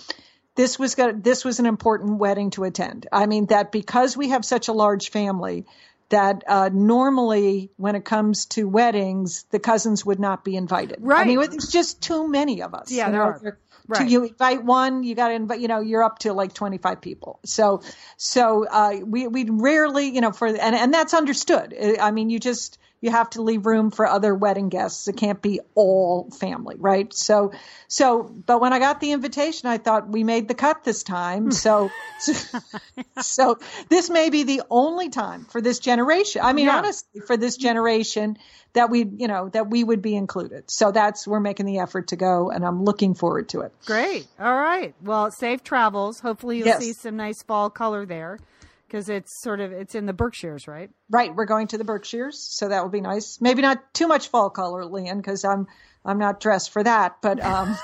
this 0.55 0.79
was 0.79 0.95
going 0.95 1.21
this 1.21 1.45
was 1.45 1.61
an 1.61 1.67
important 1.67 2.19
wedding 2.19 2.51
to 2.53 2.65
attend. 2.65 3.07
I 3.13 3.27
mean, 3.27 3.47
that 3.47 3.71
because 3.71 4.17
we 4.17 4.31
have 4.31 4.45
such 4.45 4.69
a 4.69 4.73
large 4.73 5.11
family. 5.11 5.67
that 6.09 6.45
uh, 6.47 6.71
normally 6.73 7.71
when 7.77 7.97
it 7.97 8.05
comes 8.05 8.47
to 8.47 8.69
weddings, 8.69 9.45
the 9.51 9.59
cousins 9.59 10.07
would 10.07 10.21
not 10.21 10.45
be 10.45 10.55
invited. 10.55 10.99
Right. 11.01 11.23
I 11.23 11.25
mean, 11.25 11.41
it's 11.41 11.73
just 11.73 12.01
too 12.01 12.29
many 12.29 12.63
of 12.63 12.75
us. 12.75 12.93
Yeah, 12.93 13.11
there 13.11 13.23
are. 13.23 13.59
Right. 13.89 14.09
you 14.09 14.25
invite 14.25 14.65
one, 14.65 15.03
you 15.05 15.15
got 15.15 15.29
to 15.29 15.35
invite, 15.35 15.61
you 15.61 15.69
know, 15.69 15.81
you're 15.81 16.03
up 16.03 16.19
to 16.21 16.33
like 16.33 16.53
25 16.53 17.01
people. 17.01 17.39
So, 17.45 17.83
so, 18.17 18.67
uh, 18.67 19.01
we, 19.05 19.27
we 19.29 19.45
rarely, 19.49 20.09
you 20.09 20.21
know, 20.21 20.33
for, 20.33 20.49
and, 20.49 20.59
and 20.59 20.93
that's 20.93 21.15
understood. 21.15 21.75
I 22.01 22.11
mean, 22.11 22.31
you 22.31 22.39
just, 22.39 22.79
you 23.01 23.11
have 23.11 23.31
to 23.31 23.43
leave 23.43 23.67
room 23.67 23.91
for 23.91 24.07
other 24.07 24.35
wedding 24.35 24.69
guests. 24.69 25.07
It 25.09 25.17
can't 25.17 25.41
be 25.41 25.61
all 25.75 26.31
family, 26.31 26.77
right? 26.79 27.13
So, 27.13 27.53
so, 27.89 28.23
but 28.23 28.61
when 28.61 28.73
I 28.73 28.79
got 28.79 29.01
the 29.01 29.13
invitation, 29.13 29.69
I 29.69 29.79
thought 29.79 30.09
we 30.09 30.25
made 30.25 30.49
the 30.49 30.55
cut 30.55 30.83
this 30.85 31.03
time. 31.03 31.45
Hmm. 31.45 31.51
So, 31.51 31.91
so 33.21 33.59
this 33.89 34.11
may 34.11 34.31
be 34.31 34.43
the 34.45 34.63
only 34.71 35.09
time 35.09 35.45
for 35.45 35.61
this 35.61 35.79
generation. 35.79 36.43
I 36.45 36.53
mean, 36.53 36.67
Yeah. 36.67 36.79
honestly, 36.79 37.21
for 37.27 37.37
this 37.37 37.57
generation 37.57 38.39
that 38.73 38.91
we, 38.91 39.05
you 39.05 39.29
know, 39.29 39.49
that 39.51 39.69
we 39.71 39.85
would 39.85 40.03
be 40.03 40.15
included. 40.17 40.71
So 40.71 40.91
that's, 40.93 41.27
we're 41.27 41.41
making 41.41 41.67
the 41.67 41.79
effort 41.79 42.09
to 42.09 42.17
go 42.17 42.51
and 42.51 42.65
I'm 42.65 42.83
looking 42.85 43.15
forward 43.15 43.49
to 43.51 43.61
it. 43.61 43.73
Great. 43.87 44.27
All 44.39 44.55
right. 44.55 44.95
Well, 45.03 45.31
safe 45.31 45.63
travels. 45.63 46.21
Hopefully, 46.21 46.59
you'll 46.59 46.67
Yes. 46.67 46.79
see 46.83 46.93
some 46.93 47.17
nice 47.17 47.43
fall 47.43 47.71
color 47.71 48.05
there 48.07 48.39
because 48.87 49.09
it's 49.09 49.41
sort 49.43 49.61
of 49.61 49.73
it's 49.73 49.95
in 49.95 50.07
the 50.07 50.13
Berkshires, 50.13 50.69
right? 50.69 50.91
Right, 51.11 51.35
we're 51.35 51.47
going 51.47 51.69
to 51.69 51.79
the 51.79 51.85
Berkshires, 51.85 52.39
so 52.39 52.69
that 52.69 52.83
will 52.83 52.91
be 52.91 53.01
nice. 53.01 53.41
Maybe 53.41 53.63
not 53.63 53.95
too 53.95 54.07
much 54.07 54.29
fall 54.29 54.51
color, 54.51 54.85
Lian, 54.85 55.19
because 55.19 55.45
I'm 55.45 55.67
I'm 56.05 56.19
not 56.19 56.41
dressed 56.41 56.71
for 56.71 56.83
that, 56.83 57.17
but 57.21 57.43
um, 57.43 57.77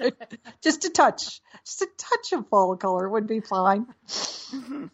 just 0.62 0.84
a 0.84 0.90
touch, 0.90 1.40
just 1.64 1.82
a 1.82 1.88
touch 1.96 2.32
of 2.32 2.48
fall 2.48 2.76
color 2.76 3.08
would 3.08 3.26
be 3.26 3.40
fine. 3.40 3.86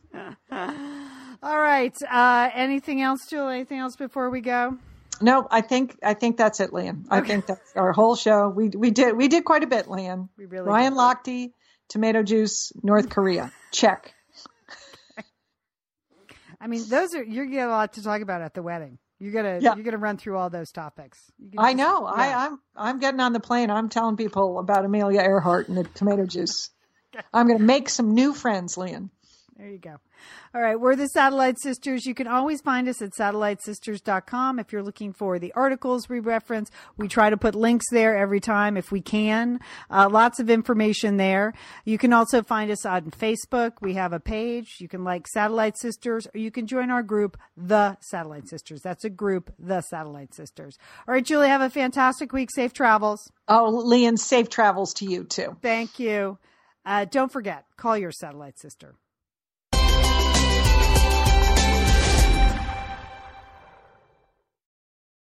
All 1.42 1.58
right. 1.58 1.94
Uh, 2.10 2.50
anything 2.54 3.02
else, 3.02 3.26
Julie? 3.26 3.56
Anything 3.56 3.78
else 3.78 3.96
before 3.96 4.30
we 4.30 4.40
go? 4.40 4.78
No, 5.20 5.46
I 5.50 5.60
think 5.60 5.96
I 6.02 6.14
think 6.14 6.36
that's 6.36 6.60
it, 6.60 6.72
Lian. 6.72 7.06
I 7.08 7.20
think 7.20 7.46
that's 7.46 7.76
our 7.76 7.92
whole 7.92 8.16
show. 8.16 8.48
We 8.48 8.68
we 8.68 8.90
did 8.90 9.16
we 9.16 9.28
did 9.28 9.44
quite 9.44 9.62
a 9.62 9.66
bit, 9.66 9.88
Lian. 9.88 10.28
We 10.36 10.46
really 10.46 10.66
Ryan 10.66 10.94
Lochte, 10.94 11.52
tomato 11.88 12.22
juice, 12.22 12.72
North 12.82 13.10
Korea, 13.10 13.52
check. 13.70 14.14
I 16.64 16.66
mean, 16.66 16.88
those 16.88 17.14
are 17.14 17.22
you're 17.22 17.44
gonna 17.44 17.56
get 17.56 17.68
a 17.68 17.70
lot 17.70 17.92
to 17.94 18.02
talk 18.02 18.22
about 18.22 18.40
at 18.40 18.54
the 18.54 18.62
wedding. 18.62 18.98
You're 19.20 19.32
gonna 19.32 19.58
Yeah. 19.60 19.74
you're 19.74 19.84
gonna 19.84 19.98
run 19.98 20.16
through 20.16 20.38
all 20.38 20.48
those 20.48 20.72
topics. 20.72 21.20
I 21.58 21.74
just- 21.74 21.76
know. 21.76 22.06
yeah. 22.08 22.14
I, 22.14 22.46
I'm 22.46 22.60
I'm 22.74 22.98
getting 23.00 23.20
on 23.20 23.32
the 23.34 23.40
plane. 23.40 23.70
I'm 23.70 23.90
telling 23.90 24.16
people 24.16 24.58
about 24.58 24.84
Amelia 24.84 25.20
Earhart 25.20 25.68
and 25.68 25.76
the 25.76 25.84
tomato 25.84 26.24
juice. 26.26 26.70
I'm 27.32 27.46
going 27.46 27.58
to 27.60 27.64
make 27.64 27.88
some 27.88 28.12
new 28.14 28.34
friends, 28.34 28.76
Lian. 28.76 29.10
There 29.56 29.68
you 29.68 29.78
go. 29.78 29.96
All 30.52 30.60
right, 30.60 30.78
we're 30.78 30.96
the 30.96 31.06
Satellite 31.06 31.60
Sisters. 31.60 32.06
You 32.06 32.14
can 32.14 32.26
always 32.26 32.60
find 32.60 32.88
us 32.88 33.00
at 33.00 33.12
satellitesisters.com 33.12 34.58
if 34.58 34.72
you're 34.72 34.82
looking 34.82 35.12
for 35.12 35.38
the 35.38 35.52
articles 35.52 36.08
we 36.08 36.18
reference. 36.18 36.72
We 36.96 37.06
try 37.06 37.30
to 37.30 37.36
put 37.36 37.54
links 37.54 37.84
there 37.92 38.16
every 38.16 38.40
time 38.40 38.76
if 38.76 38.90
we 38.90 39.00
can. 39.00 39.60
Uh, 39.88 40.08
lots 40.10 40.40
of 40.40 40.50
information 40.50 41.18
there. 41.18 41.54
You 41.84 41.98
can 41.98 42.12
also 42.12 42.42
find 42.42 42.68
us 42.68 42.84
on 42.84 43.12
Facebook. 43.12 43.74
We 43.80 43.94
have 43.94 44.12
a 44.12 44.18
page. 44.18 44.78
You 44.80 44.88
can 44.88 45.04
like 45.04 45.28
Satellite 45.28 45.78
Sisters 45.78 46.26
or 46.34 46.38
you 46.38 46.50
can 46.50 46.66
join 46.66 46.90
our 46.90 47.04
group, 47.04 47.36
The 47.56 47.96
Satellite 48.00 48.48
Sisters. 48.48 48.80
That's 48.82 49.04
a 49.04 49.10
group, 49.10 49.54
The 49.60 49.82
Satellite 49.82 50.34
Sisters. 50.34 50.78
All 51.06 51.14
right, 51.14 51.24
Julie, 51.24 51.48
have 51.48 51.62
a 51.62 51.70
fantastic 51.70 52.32
week. 52.32 52.50
Safe 52.52 52.72
travels. 52.72 53.30
Oh, 53.46 53.84
Lian, 53.86 54.18
safe 54.18 54.48
travels 54.48 54.94
to 54.94 55.04
you 55.04 55.22
too. 55.22 55.56
Thank 55.62 56.00
you. 56.00 56.38
Uh, 56.84 57.04
don't 57.04 57.32
forget, 57.32 57.64
call 57.76 57.96
your 57.96 58.12
satellite 58.12 58.58
sister. 58.58 58.96